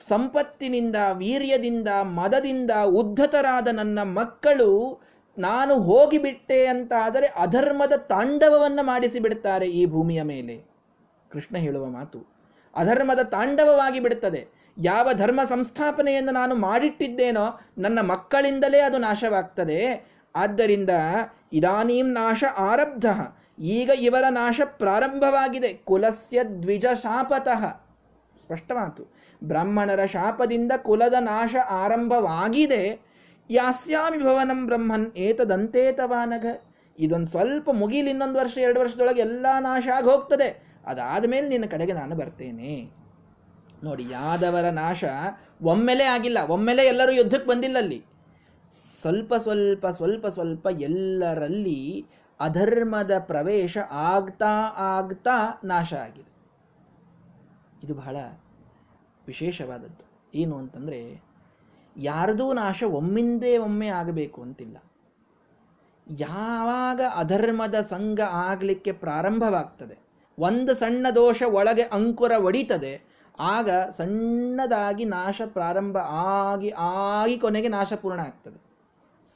ಸಂಪತ್ತಿನಿಂದ, 0.00 0.96
ವೀರ್ಯದಿಂದ, 1.12 1.88
ಮದದಿಂದ 2.02 2.70
ಉದ್ಧತರಾದ 2.84 3.68
ನನ್ನ 3.68 4.02
ಮಕ್ಕಳು 4.02 5.00
ನಾನು 5.38 5.80
ಹೋಗಿಬಿಟ್ಟೆ 5.80 6.66
ಅಂತಾದರೆ 6.66 7.26
ಅಧರ್ಮದ 7.26 7.92
ತಾಂಡವವನ್ನು 7.96 8.86
ಮಾಡಿಸಿ 8.86 9.18
ಬಿಡುತ್ತಾರೆ 9.18 9.66
ಈ 9.66 9.86
ಭೂಮಿಯ 9.86 10.22
ಮೇಲೆ. 10.22 10.64
ಕೃಷ್ಣ 11.30 11.56
ಹೇಳುವ 11.56 11.86
ಮಾತು. 11.86 12.26
ಅಧರ್ಮದ 12.76 13.18
ತಾಂಡವವಾಗಿ 13.22 14.00
ಬಿಡುತ್ತದೆ. 14.00 14.46
ಯಾವ 14.78 15.08
ಧರ್ಮ 15.12 15.40
ಸಂಸ್ಥಾಪನೆಯನ್ನು 15.44 16.32
ನಾನು 16.32 16.54
ಮಾಡಿಟ್ಟಿದ್ದೇನೋ 16.54 17.60
ನನ್ನ 17.78 18.00
ಮಕ್ಕಳಿಂದಲೇ 18.00 18.78
ಅದು 18.80 18.98
ನಾಶವಾಗ್ತದೆ. 18.98 20.15
ಆದ್ದರಿಂದ 20.36 20.90
ಇದಾನೀಂ 21.52 22.08
ನಾಶ 22.12 22.44
ಆರಬ್ಧ. 22.58 23.06
ಈಗ 23.58 23.90
ಇವರ 24.00 24.24
ನಾಶ 24.30 24.60
ಪ್ರಾರಂಭವಾಗಿದೆ. 24.64 25.72
ಕುಲಸ್ಯ 25.72 26.44
ದ್ವಿಜ 26.62 26.86
ಶಾಪತಃ 26.94 27.62
ಸ್ಪಷ್ಟ 28.42 28.72
ಮಾತು. 28.72 29.02
ಬ್ರಾಹ್ಮಣರ 29.44 30.02
ಶಾಪದಿಂದ 30.06 30.72
ಕುಲದ 30.76 31.16
ನಾಶ 31.20 31.54
ಆರಂಭವಾಗಿದೆ. 31.70 32.82
ಯಾಸ್ಯಾಮಿ 33.50 34.18
ಭವನಂ 34.18 34.60
ಬ್ರಹ್ಮನ್ 34.66 35.06
ಏತದಂತೇತವಾನಘ 35.16 36.46
ಇದೊಂದು 36.98 37.26
ಸ್ವಲ್ಪ 37.26 37.68
ಮುಗಿಲಿ, 37.72 38.10
ಇನ್ನೊಂದು 38.10 38.38
ವರ್ಷ, 38.38 38.56
ಎರಡು 38.58 38.80
ವರ್ಷದೊಳಗೆ 38.80 39.20
ಎಲ್ಲ 39.20 39.46
ನಾಶ 39.60 39.86
ಆಗಿ 39.96 40.06
ಹೋಗ್ತದೆ 40.06 40.48
ಅದಾದ 40.86 41.24
ಮೇಲೆ 41.30 41.48
ನಿನ್ನ 41.48 41.66
ಕಡೆಗೆ 41.66 41.92
ನಾನು 41.92 42.14
ಬರ್ತೇನೆ. 42.16 42.74
ನೋಡಿ, 43.84 44.04
ಯಾದವರ 44.10 44.66
ನಾಶ 44.70 45.04
ಒಮ್ಮೆಲೆ 45.62 46.04
ಆಗಿಲ್ಲ. 46.04 46.38
ಒಮ್ಮೆಲೆ 46.48 46.86
ಎಲ್ಲರೂ 46.86 47.12
ಯುದ್ಧಕ್ಕೆ 47.12 47.48
ಬಂದಿಲ್ಲ 47.48 47.76
ಅಲ್ಲಿ. 47.76 47.98
ಸ್ವಲ್ಪ 48.72 49.34
ಸ್ವಲ್ಪ 49.34 49.86
ಸ್ವಲ್ಪ 49.86 50.26
ಸ್ವಲ್ಪ 50.26 50.66
ಎಲ್ಲರಲ್ಲಿ 50.80 52.06
ಅಧರ್ಮದ 52.40 53.10
ಪ್ರವೇಶ 53.18 53.78
ಆಗ್ತಾ 53.92 54.74
ಆಗ್ತಾ 54.76 55.60
ನಾಶ 55.64 55.94
ಆಗಿದೆ. 55.94 56.36
ಇದು 57.82 57.94
ಬಹಳ 57.94 58.16
ವಿಶೇಷವಾದದ್ದು. 59.26 60.30
ಏನು 60.34 60.56
ಅಂತಂದರೆ, 60.56 61.22
ಯಾರದೂ 61.96 62.52
ನಾಶ 62.52 62.82
ಒಮ್ಮಿಂದೇ 62.82 63.58
ಒಮ್ಮೆ 63.58 63.88
ಆಗಬೇಕು 63.88 64.42
ಅಂತಿಲ್ಲ. 64.42 64.76
ಯಾವಾಗ 66.18 67.00
ಅಧರ್ಮದ 67.14 67.74
ಸಂಘ 67.74 68.20
ಆಗಲಿಕ್ಕೆ 68.20 68.92
ಪ್ರಾರಂಭವಾಗ್ತದೆ, 68.92 69.98
ಒಂದು 70.38 70.74
ಸಣ್ಣ 70.74 71.06
ದೋಷ 71.14 71.42
ಒಳಗೆ 71.42 71.82
ಅಂಕುರ 71.82 72.32
ಒಡಿತದೆ 72.38 73.05
ಆಗ 73.40 73.70
ಸಣ್ಣದಾಗಿ 73.70 75.04
ನಾಶ 75.04 75.42
ಪ್ರಾರಂಭ 75.46 75.98
ಆಗಿ 75.98 76.72
ಆಗಿ 76.78 77.38
ಕೊನೆಗೆ 77.38 77.68
ನಾಶ 77.68 77.92
ಪೂರ್ಣ 77.92 78.20
ಆಗ್ತದೆ. 78.20 78.66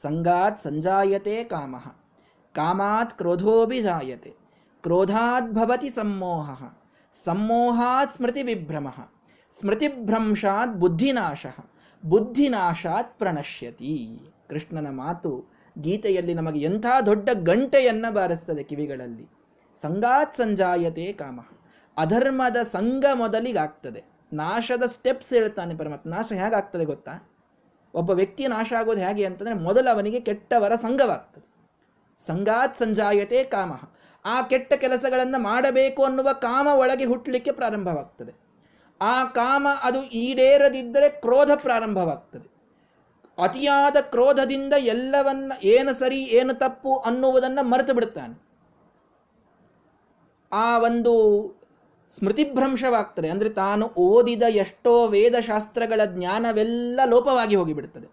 ಸಂಗಾತ್ 0.01 0.61
ಸಂಜಾಯತೆ 0.61 1.43
ಕಾಮ. 1.43 1.75
ಕಾಮಾತ್ 2.55 3.17
ಕ್ರೋಧೋಭಿ 3.17 3.81
ಜಾಯತೆ 3.81 4.33
ಕ್ರೋಧಾತ್ 4.83 5.51
ಭವತಿ 5.51 5.89
ಸಮ್ಮೋಹ. 5.89 6.63
ಸಮ್ಮೋಹಾತ್ 7.23 8.13
ಸ್ಮೃತಿ 8.13 8.43
ವಿಭ್ರಮ. 8.43 8.87
ಸ್ಮೃತಿಭ್ರಂಶಾತ್ 9.59 10.71
ಬುದ್ಧಿನಾಶ. 10.71 11.45
ಬುದ್ಧಿನಾಶಾತ್ 12.05 13.19
ಪ್ರಣಶ್ಯತಿ. 13.19 14.19
ಕೃಷ್ಣನ 14.49 14.87
ಮಾತು 14.89 15.45
ಗೀತೆಯಲ್ಲಿ 15.81 16.33
ನಮಗೆ 16.33 16.59
ಎಂಥ 16.59 16.85
ದೊಡ್ಡ 17.05 17.29
ಗಂಟೆಯನ್ನು 17.33 18.13
ಬಾರಿಸ್ತದೆ 18.13 18.63
ಕಿವಿಗಳಲ್ಲಿ. 18.63 19.29
ಸಂಗಾತ್ 19.81 20.35
ಸಂಜಾಯತೆ 20.35 21.13
ಕಾಮ. 21.13 21.39
ಅಧರ್ಮದ 21.97 22.57
ಸಂಘ 22.63 23.05
ಮೊದಲಿಗಾಗ್ತದೆ. 23.13 24.03
ನಾಶದ 24.33 24.83
ಸ್ಟೆಪ್ಸ್ 24.83 25.33
ಹೇಳ್ತಾನೆ 25.33 25.77
ಪರಮಾತ್ಮ. 25.77 26.09
ನಾಶ 26.09 26.31
ಹೇಗಾಗ್ತದೆ 26.33 26.85
ಗೊತ್ತಾ? 26.85 27.29
ಒಬ್ಬ 27.93 28.11
ವ್ಯಕ್ತಿ 28.11 28.47
ನಾಶ 28.47 28.73
ಆಗೋದು 28.77 28.99
ಹೇಗೆ 28.99 29.25
ಅಂತಂದರೆ 29.25 29.53
ಮೊದಲು 29.53 29.93
ಅವನಿಗೆ 29.93 30.19
ಕೆಟ್ಟವರ 30.19 30.75
ಸಂಘವಾಗ್ತದೆ. 30.75 31.51
ಸಂಘಾತ್ 32.25 32.77
ಸಂಜಾಯತೆ 32.77 33.43
ಕಾಮ. 33.43 33.71
ಆ 34.25 34.41
ಕೆಟ್ಟ 34.41 34.73
ಕೆಲಸಗಳನ್ನು 34.73 35.41
ಮಾಡಬೇಕು 35.41 36.03
ಅನ್ನುವ 36.03 36.33
ಕಾಮ 36.33 36.67
ಒಳಗೆ 36.67 37.05
ಹುಟ್ಟಲಿಕ್ಕೆ 37.05 37.51
ಪ್ರಾರಂಭವಾಗ್ತದೆ. 37.51 38.33
ಆ 39.01 39.23
ಕಾಮ 39.23 39.67
ಅದು 39.83 40.03
ಈಡೇರದಿದ್ದರೆ 40.03 41.09
ಕ್ರೋಧ 41.09 41.51
ಪ್ರಾರಂಭವಾಗ್ತದೆ. 41.55 42.51
ಅತಿಯಾದ 43.43 43.95
ಕ್ರೋಧದಿಂದ 44.01 44.73
ಎಲ್ಲವನ್ನ 44.77 45.53
ಏನು 45.63 45.93
ಸರಿ, 45.93 46.23
ಏನು 46.23 46.53
ತಪ್ಪು 46.53 46.97
ಅನ್ನುವುದನ್ನು 46.97 47.63
ಮರೆತು 47.63 47.93
ಬಿಡುತ್ತಾನೆ 47.93 48.51
ಆ 50.53 50.79
ಒಂದು 50.79 51.60
ಸ್ಮೃತಿಭ್ರಂಶವಾಗ್ತದೆ. 52.15 53.29
ಅಂದರೆ 53.29 53.49
ತಾನು 53.49 53.85
ಓದಿದ 53.87 54.43
ಎಷ್ಟೋ 54.49 55.07
ವೇದಶಾಸ್ತ್ರಗಳ 55.07 56.01
ಜ್ಞಾನವೆಲ್ಲ 56.05 56.99
ಲೋಪವಾಗಿ 57.05 57.55
ಹೋಗಿಬಿಡುತ್ತದೆ. 57.55 58.07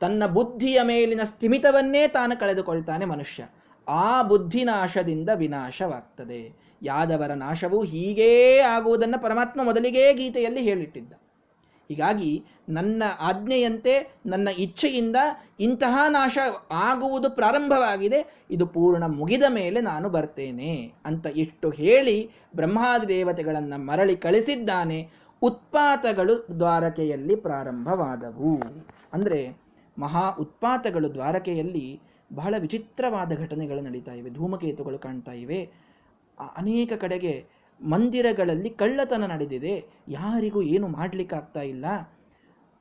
ತನ್ನ 0.00 0.26
ಬುದ್ಧಿಯ 0.26 0.82
ಮೇಲಿನ 0.82 1.20
ಸ್ಥಿಮಿತವನ್ನೇ 1.24 2.08
ತಾನು 2.08 2.40
ಕಳೆದುಕೊಳ್ತಾನೆ 2.40 3.04
ಮನುಷ್ಯ. 3.04 3.48
ಆ 3.88 4.22
ಬುದ್ಧಿನಾಶದಿಂದ 4.22 5.28
ವಿನಾಶವಾಗ್ತದೆ. 5.34 6.68
ಯಾದವರ 6.82 7.30
ನಾಶವು 7.32 7.84
ಹೀಗೇ 7.84 8.58
ಆಗುವುದನ್ನು 8.58 9.22
ಪರಮಾತ್ಮ 9.22 9.64
ಮೊದಲಿಗೇ 9.64 10.14
ಗೀತೆಯಲ್ಲಿ 10.14 10.60
ಹೇಳಿಟ್ಟಿದ್ದ. 10.60 11.12
ಹೀಗಾಗಿ 11.88 12.44
ನನ್ನ 12.68 13.02
ಆಜ್ಞೆಯಂತೆ, 13.20 13.94
ನನ್ನ 14.26 14.48
ಇಚ್ಛೆಯಿಂದ 14.58 15.16
ಇಂತಹ 15.60 15.98
ನಾಶ 16.08 16.38
ಆಗುವುದು 16.70 17.30
ಪ್ರಾರಂಭವಾಗಿದೆ. 17.30 18.44
ಇದು 18.50 18.66
ಪೂರ್ಣ 18.66 19.04
ಮುಗಿದ 19.04 19.42
ಮೇಲೆ 19.48 19.80
ನಾನು 19.80 20.08
ಬರ್ತೇನೆ 20.08 20.92
ಅಂತ 21.04 21.26
ಇಷ್ಟು 21.26 21.70
ಹೇಳಿ 21.70 22.30
ಬ್ರಹ್ಮಾದಿ 22.56 23.08
ದೇವತೆಗಳನ್ನು 23.08 23.78
ಮರಳಿ 23.84 24.16
ಕಳಿಸಿದ್ದಾನೆ. 24.16 25.10
ಉತ್ಪಾತಗಳು 25.42 26.46
ದ್ವಾರಕೆಯಲ್ಲಿ 26.58 27.36
ಪ್ರಾರಂಭವಾದವು. 27.36 28.54
ಅಂದರೆ 29.12 29.40
ಮಹಾ 29.98 30.28
ಉತ್ಪಾತಗಳು 30.40 31.14
ದ್ವಾರಕೆಯಲ್ಲಿ 31.14 32.00
ಬಹಳ 32.34 32.54
ವಿಚಿತ್ರವಾದ 32.58 33.32
ಘಟನೆಗಳು 33.32 33.80
ನಡೀತಾ 33.80 34.12
ಇವೆ. 34.12 34.30
ಧೂಮಕೇತುಗಳು 34.30 34.98
ಕಾಣ್ತಾ 34.98 35.32
ಇವೆ. 35.32 35.60
ಅನೇಕ 36.56 36.92
ಕಡೆಗೆ 36.92 37.57
ಮಂದಿರಗಳಲ್ಲಿ 37.82 38.70
ಕಳ್ಳತನ 38.70 39.26
ನಡೆದಿದೆ. 39.26 39.84
ಯಾರಿಗೂ 40.08 40.62
ಏನು 40.62 40.88
ಮಾಡಲಿಕ್ಕಾಗ್ತಾ 40.88 41.60
ಇಲ್ಲ. 41.60 41.84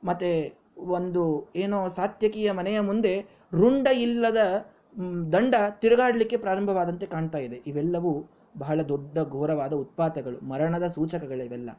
ಮತ್ತು 0.04 0.60
ಒಂದು 0.78 1.50
ಏನೋ 1.56 1.88
ಸಾತ್ಯಕೀಯ 1.88 2.52
ಮನೆಯ 2.52 2.80
ಮುಂದೆ 2.80 3.26
ರುಂಡ 3.54 3.88
ಇಲ್ಲದ 3.88 4.38
ದಂಡ 5.32 5.56
ತಿರುಗಾಡಲಿಕ್ಕೆ 5.72 6.38
ಪ್ರಾರಂಭವಾದಂತೆ 6.38 7.06
ಕಾಣ್ತಾ 7.06 7.38
ಇದೆ. 7.38 7.62
ಇವೆಲ್ಲವೂ 7.68 8.30
ಬಹಳ 8.58 8.82
ದೊಡ್ಡ 8.82 9.20
ಘೋರವಾದ 9.20 9.74
ಉತ್ಪಾತಗಳು, 9.74 10.46
ಮರಣದ 10.46 10.88
ಸೂಚಕಗಳಿವೆಲ್ಲ. 10.88 11.70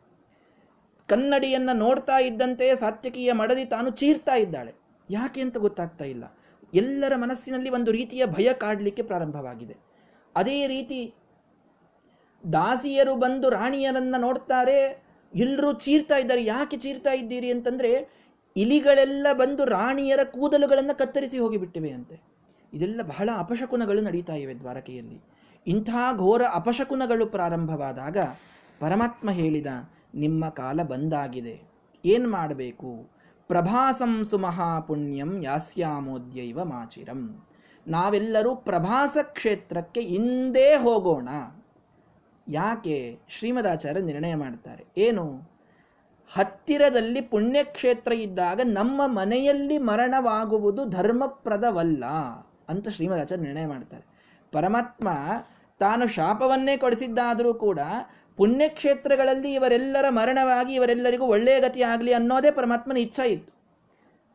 ಕನ್ನಡಿಯನ್ನು 1.06 1.76
ನೋಡ್ತಾ 1.76 2.18
ಇದ್ದಂತೆಯೇ 2.18 2.76
ಸಾತ್ಯಕೀಯ 2.76 3.32
ಮಡದಿ 3.32 3.64
ತಾನು 3.64 3.90
ಚೀರ್ತಾ 3.90 4.34
ಇದ್ದಾಳೆ. 4.34 4.74
ಯಾಕೆ 5.10 5.40
ಅಂತ 5.40 5.58
ಗೊತ್ತಾಗ್ತಾ 5.58 6.04
ಇಲ್ಲ. 6.04 6.38
ಎಲ್ಲರ 6.74 7.12
ಮನಸ್ಸಿನಲ್ಲಿ 7.16 7.70
ಒಂದು 7.70 7.90
ರೀತಿಯ 7.90 8.26
ಭಯ 8.26 8.52
ಕಾಡಲಿಕ್ಕೆ 8.52 9.02
ಪ್ರಾರಂಭವಾಗಿದೆ. 9.02 9.76
ಅದೇ 10.36 10.66
ರೀತಿ 10.66 11.14
ದಾಸಿಯರು 12.52 13.16
ಬಂದು 13.16 13.48
ರಾಣಿಯರನ್ನ 13.50 14.14
ನೋಡ್ತಾರೆ. 14.18 15.08
ಎಲ್ಲರೂ 15.34 15.72
ಚೀರ್ತಾ 15.72 16.16
ಇದ್ದಾರೆ. 16.16 16.44
ಯಾಕೆ 16.44 16.76
ಚೀರ್ತಾ 16.76 17.12
ಇದ್ದೀರಿ 17.12 17.50
ಅಂತಂದ್ರೆ 17.50 18.08
ಇಲಿಗಳೆಲ್ಲ 18.56 19.26
ಬಂದು 19.32 19.64
ರಾಣಿಯರ 19.64 20.20
ಕೂದಲುಗಳನ್ನು 20.24 20.98
ಕತ್ತರಿಸಿ 20.98 21.38
ಹೋಗಿಬಿಟ್ಟಿವೆ 21.38 21.90
ಅಂತೆ. 21.90 22.20
ಇದೆಲ್ಲ 22.74 23.00
ಬಹಳ 23.02 23.30
ಅಪಶಕುನಗಳು 23.38 24.00
ನಡೀತಾ 24.00 24.34
ಇವೆ 24.34 24.54
ದ್ವಾರಕೆಯಲ್ಲಿ. 24.54 25.22
ಇಂಥ 25.66 25.90
ಘೋರ 26.16 26.42
ಅಪಶಕುನಗಳು 26.54 27.26
ಪ್ರಾರಂಭವಾದಾಗ 27.26 28.16
ಪರಮಾತ್ಮ 28.80 29.30
ಹೇಳಿದ, 29.30 29.66
ನಿಮ್ಮ 30.14 30.48
ಕಾಲ 30.48 30.82
ಬಂದಾಗಿದೆ. 30.82 31.62
ಏನು 32.04 32.30
ಮಾಡಬೇಕು? 32.30 33.10
ಪ್ರಭಾಸಂ 33.48 34.24
ಸುಮಹಾಪುಣ್ಯಂ 34.24 35.42
ಯಾಸ್ಯಾಮೋದ್ಯೈವ 35.42 36.64
ಮಾಚಿರಂ. 36.64 37.46
ನಾವೆಲ್ಲರೂ 37.88 38.56
ಪ್ರಭಾಸ 38.56 39.16
ಕ್ಷೇತ್ರಕ್ಕೆ 39.22 40.00
ಹಿಂದೇ 40.00 40.74
ಹೋಗೋಣ. 40.74 41.28
ಯಾಕೆ 42.48 43.18
ಶ್ರೀಮದಾಚಾರ್ಯ 43.28 44.00
ನಿರ್ಣಯ 44.00 44.34
ಮಾಡ್ತಾರೆ? 44.34 44.84
ಏನು? 44.96 45.50
ಹತ್ತಿರದಲ್ಲಿ 46.32 47.20
ಪುಣ್ಯಕ್ಷೇತ್ರ 47.20 48.12
ಇದ್ದಾಗ 48.12 48.60
ನಮ್ಮ 48.64 49.02
ಮನೆಯಲ್ಲಿ 49.06 49.78
ಮರಣವಾಗುವುದು 49.78 50.84
ಧರ್ಮಪ್ರದವಲ್ಲ 50.84 52.04
ಅಂತ 52.68 52.88
ಶ್ರೀಮದಾಚಾರ್ಯ 52.88 53.42
ನಿರ್ಣಯ 53.42 53.66
ಮಾಡ್ತಾರೆ. 53.66 54.06
ಪರಮಾತ್ಮ 54.52 55.08
ತಾನು 55.78 56.06
ಶಾಪವನ್ನೇ 56.06 56.76
ಕೊಡಿಸಿದ್ದಾದರೂ 56.76 57.54
ಕೂಡ 57.54 57.78
ಪುಣ್ಯಕ್ಷೇತ್ರಗಳಲ್ಲಿ 58.36 59.52
ಇವರೆಲ್ಲರ 59.52 60.04
ಮರಣವಾಗಿ 60.08 60.74
ಇವರೆಲ್ಲರಿಗೂ 60.74 61.24
ಒಳ್ಳೆಯ 61.24 61.60
ಗತಿ 61.60 61.82
ಆಗಲಿ 61.82 62.12
ಅನ್ನೋದೇ 62.12 62.50
ಪರಮಾತ್ಮನ 62.50 62.96
ಇಚ್ಛಾ 62.96 63.24
ಇತ್ತು. 63.24 63.52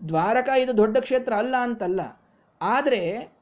ದ್ವಾರಕಾ 0.08 0.56
ಇದು 0.56 0.78
ದೊಡ್ಡ 0.78 0.98
ಕ್ಷೇತ್ರ 0.98 1.34
ಅಲ್ಲ 1.34 1.56
ಅಂತಲ್ಲ. 1.58 2.22
ಆದರೆ 2.62 3.34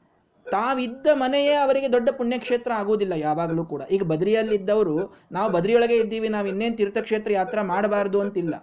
ತಾವಿದ್ದ 0.46 1.06
ಮನೆಯೇ 1.12 1.54
ಅವರಿಗೆ 1.54 1.92
ದೊಡ್ಡ 1.92 2.08
ಪುಣ್ಯಕ್ಷೇತ್ರ 2.10 2.72
ಆಗೋದಿಲ್ಲ 2.72 3.12
ಯಾವಾಗಲೂ 3.12 3.64
ಕೂಡ. 3.64 3.82
ಈಗ 3.90 4.02
ಬದ್ರಿಯಲ್ಲಿದ್ದವರು, 4.02 5.14
ನಾವು 5.32 5.52
ಬದ್ರಿಯೊಳಗೆ 5.52 5.96
ಇದ್ದೀವಿ, 5.96 6.28
ನಾವು 6.28 6.46
ಇನ್ನೇನು 6.46 6.76
ತೀರ್ಥಕ್ಷೇತ್ರ 6.76 7.32
ಯಾತ್ರಾ 7.32 7.62
ಮಾಡಬಾರ್ದು 7.62 8.20
ಅಂತಿಲ್ಲ. 8.20 8.54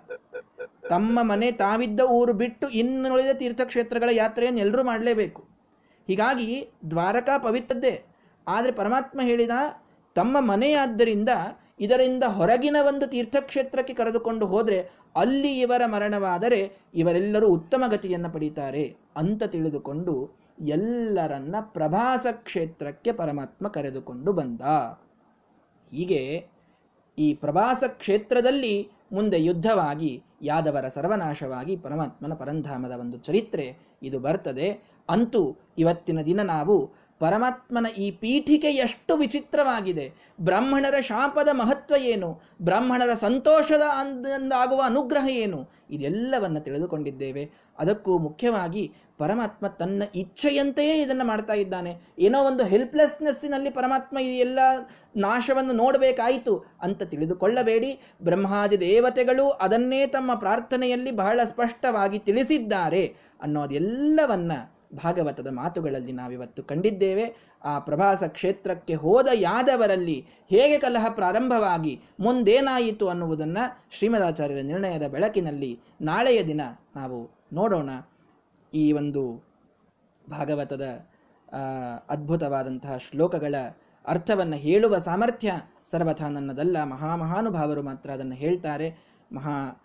ತಮ್ಮ 0.89 1.19
ಮನೆ 1.21 1.51
ತಾವಿದ್ದ 1.51 1.99
ಊರು 1.99 2.33
ಬಿಟ್ಟು 2.33 2.69
ಇನ್ನುಳಿದ 2.69 3.29
ತೀರ್ಥಕ್ಷೇತ್ರಗಳ 3.33 4.09
ಯಾತ್ರೆಯನ್ನು 4.11 4.59
ಎಲ್ಲರೂ 4.59 4.83
ಮಾಡಲೇಬೇಕು. 4.83 5.47
ಹೀಗಾಗಿ 6.07 6.71
ದ್ವಾರಕಾ 6.89 7.37
ಪವಿತ್ರದ್ದೇ. 7.37 8.03
ಆದರೆ 8.47 8.71
ಪರಮಾತ್ಮ 8.71 9.21
ಹೇಳಿದ, 9.21 9.51
ತಮ್ಮ 10.15 10.37
ಮನೆಯಾದ್ದರಿಂದ 10.39 11.29
ಇದರಿಂದ 11.79 12.23
ಹೊರಗಿನ 12.23 12.77
ಒಂದು 12.87 13.07
ತೀರ್ಥಕ್ಷೇತ್ರಕ್ಕೆ 13.07 13.93
ಕರೆದುಕೊಂಡು 13.93 14.45
ಹೋದರೆ 14.45 14.79
ಅಲ್ಲಿ 15.15 15.59
ಇವರ 15.59 15.81
ಮರಣವಾದರೆ 15.85 16.89
ಇವರೆಲ್ಲರೂ 16.95 17.47
ಉತ್ತಮ 17.47 17.83
ಗತಿಯನ್ನು 17.87 18.29
ಪಡೀತಾರೆ 18.29 18.97
ಅಂತ 19.17 19.43
ತಿಳಿದುಕೊಂಡು 19.43 20.38
ಎಲ್ಲರನ್ನ 20.59 21.55
ಪ್ರಭಾಸ 21.61 22.25
ಕ್ಷೇತ್ರಕ್ಕೆ 22.31 23.11
ಪರಮಾತ್ಮ 23.11 23.67
ಕರೆದುಕೊಂಡು 23.67 24.33
ಬಂದ. 24.33 24.61
ಹೀಗೆ 25.91 26.47
ಈ 27.19 27.33
ಪ್ರಭಾಸ 27.33 27.83
ಕ್ಷೇತ್ರದಲ್ಲಿ 27.87 28.91
ಮುಂದೆ 29.11 29.43
ಯುದ್ಧವಾಗಿ, 29.43 30.23
ಯಾದವರ 30.41 30.87
ಸರ್ವನಾಶವಾಗಿ 30.87 31.75
ಪರಮಾತ್ಮನ 31.75 32.33
ಪರಂಧಾಮದ 32.33 32.91
ಒಂದು 32.91 33.17
ಚರಿತ್ರೆ 33.17 33.77
ಇದು 34.03 34.19
ಬರ್ತದೆ. 34.19 34.83
ಅಂತೂ 35.09 35.55
ಇವತ್ತಿನ 35.77 36.21
ದಿನ 36.21 36.41
ನಾವು 36.41 37.09
ಪರಮಾತ್ಮನ 37.19 37.85
ಈ 37.97 38.11
ಪೀಠಿಕೆ 38.11 38.67
ಎಷ್ಟು 38.67 39.17
ವಿಚಿತ್ರವಾಗಿದೆ. 39.17 40.13
ಬ್ರಾಹ್ಮಣರ 40.41 41.01
ಶಾಪದ 41.01 41.47
ಮಹತ್ವ 41.51 41.95
ಏನು? 41.95 42.41
ಬ್ರಾಹ್ಮಣರ 42.61 43.13
ಸಂತೋಷದ 43.13 43.81
ಅಂದಾಗುವ 43.81 44.81
ಅನುಗ್ರಹ 44.85 45.29
ಏನು? 45.29 45.69
ಇದೆಲ್ಲವನ್ನು 45.89 46.59
ತಿಳಿದುಕೊಂಡಿದ್ದೇವೆ. 46.59 47.51
ಅದಕ್ಕೂ 47.79 48.17
ಮುಖ್ಯವಾಗಿ 48.17 48.93
ಪರಮಾತ್ಮ 49.19 49.67
ತನ್ನ 49.67 50.03
ಇಚ್ಛೆಯಂತೆಯೇ 50.15 50.95
ಇದನ್ನು 51.01 51.25
ಮಾಡ್ತಾ 51.25 51.53
ಇದ್ದಾನೆ. 51.53 51.91
ಏನೋ 52.19 52.39
ಒಂದು 52.43 52.63
ಹೆಲ್ಪ್ಲೆಸ್ನೆಸ್ಸಿನಲ್ಲಿ 52.63 53.69
ಪರಮಾತ್ಮ 53.69 54.19
ಈ 54.19 54.31
ಎಲ್ಲ 54.39 54.59
ನಾಶವನ್ನು 55.15 55.73
ನೋಡಬೇಕಾಯಿತು 55.73 56.53
ಅಂತ 56.81 57.03
ತಿಳಿದುಕೊಳ್ಳಬೇಡಿ. 57.03 57.91
ಬ್ರಹ್ಮಾದಿ 58.23 58.79
ದೇವತೆಗಳು 58.79 59.49
ಅದನ್ನೇ 59.49 60.07
ತಮ್ಮ 60.07 60.35
ಪ್ರಾರ್ಥನೆಯಲ್ಲಿ 60.35 61.11
ಬಹಳ 61.11 61.39
ಸ್ಪಷ್ಟವಾಗಿ 61.45 62.19
ತಿಳಿಸಿದ್ದಾರೆ 62.19 63.03
ಅನ್ನೋದೆಲ್ಲವನ್ನ 63.41 64.51
ಭಾಗವತದ 64.95 65.49
ಮಾತುಗಳಲ್ಲಿ 65.51 66.11
ನಾವಿವತ್ತು 66.11 66.61
ಕಂಡಿದ್ದೇವೆ. 66.63 67.25
ಆ 67.63 67.79
ಪ್ರಭಾಸ 67.79 68.23
ಕ್ಷೇತ್ರಕ್ಕೆ 68.23 68.93
ಹೋದ 68.93 69.29
ಯಾದವರಲ್ಲಿ 69.33 70.17
ಹೇಗೆ 70.49 70.77
ಕಲಹ 70.79 71.05
ಪ್ರಾರಂಭವಾಗಿ 71.09 71.93
ಮುಂದೇನಾಯಿತು 72.19 73.07
ಅನ್ನುವುದನ್ನು 73.09 73.63
ಶ್ರೀಮದಾಚಾರ್ಯರ 73.91 74.61
ನಿರ್ಣಯದ 74.61 75.07
ಬೆಳಕಿನಲ್ಲಿ 75.07 75.71
ನಾಳೆಯ 76.01 76.43
ದಿನ 76.43 76.61
ನಾವು 76.95 77.19
ನೋಡೋಣ. 77.53 77.89
ಈ 78.73 78.93
ಒಂದು 78.93 79.43
ಭಾಗವತದ 80.29 81.07
ಅದ್ಭುತವಾದಂತಹ 82.09 82.97
ಶ್ಲೋಕಗಳ 82.97 83.55
ಅರ್ಥವನ್ನು 84.07 84.55
ಹೇಳುವ 84.55 84.97
ಸಾಮರ್ಥ್ಯ 84.97 85.53
ಸರ್ವಥಾ 85.91 86.29
ನನ್ನದಲ್ಲ. 86.29 86.83
ಮಹಾಮಹಾನುಭಾವರು 86.83 87.83
ಮಾತ್ರ 87.83 88.11
ಅದನ್ನು 88.11 88.35
ಹೇಳ್ತಾರೆ. 88.35 88.97
ಮಹಾ 89.31 89.83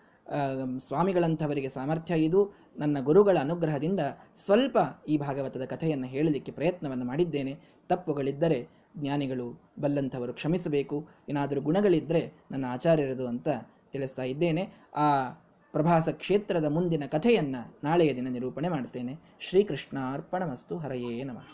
ಸ್ವಾಮಿಗಳಂಥವರಿಗೆ 0.77 1.69
ಸಾಮರ್ಥ್ಯ 1.69 2.15
ಇದು. 2.15 2.53
ನನ್ನ 2.77 2.97
ಗುರುಗಳ 2.99 3.37
ಅನುಗ್ರಹದಿಂದ 3.41 3.99
ಸ್ವಲ್ಪ 4.35 4.77
ಈ 5.07 5.17
ಭಾಗವತದ 5.17 5.65
ಕಥೆಯನ್ನು 5.65 6.07
ಹೇಳಲಿಕ್ಕೆ 6.07 6.51
ಪ್ರಯತ್ನವನ್ನು 6.51 7.05
ಮಾಡಿದ್ದೇನೆ. 7.05 7.59
ತಪ್ಪುಗಳಿದ್ದರೆ 7.89 8.67
ಜ್ಞಾನಿಗಳು 8.97 9.73
ಬಲ್ಲಂಥವರು 9.79 10.33
ಕ್ಷಮಿಸಬೇಕು. 10.33 11.07
ಏನಾದರೂ 11.29 11.61
ಗುಣಗಳಿದ್ದರೆ 11.61 12.33
ನನ್ನ 12.51 12.65
ಆಚಾರ್ಯರದು 12.69 13.27
ಅಂತ 13.27 13.47
ತಿಳಿಸ್ತಾ 13.91 14.23
ಇದ್ದೇನೆ. 14.23 14.73
ಆ 14.95 15.29
ಪ್ರಭಾಸ 15.75 16.09
ಕ್ಷೇತ್ರದ 16.09 16.65
ಮುಂದಿನ 16.65 17.03
ಕಥೆಯನ್ನು 17.05 17.61
ನಾಳೆಯ 17.83 18.11
ದಿನ 18.15 18.27
ನಿರೂಪಣೆ 18.29 18.69
ಮಾಡ್ತೇನೆ. 18.69 19.13
ಶ್ರೀ 19.39 19.61
ಕೃಷ್ಣಾರ್ಪಣಮಸ್ತು 19.63 20.75
ಹರಯೇ 20.77 21.23
ನಮಃ. 21.23 21.49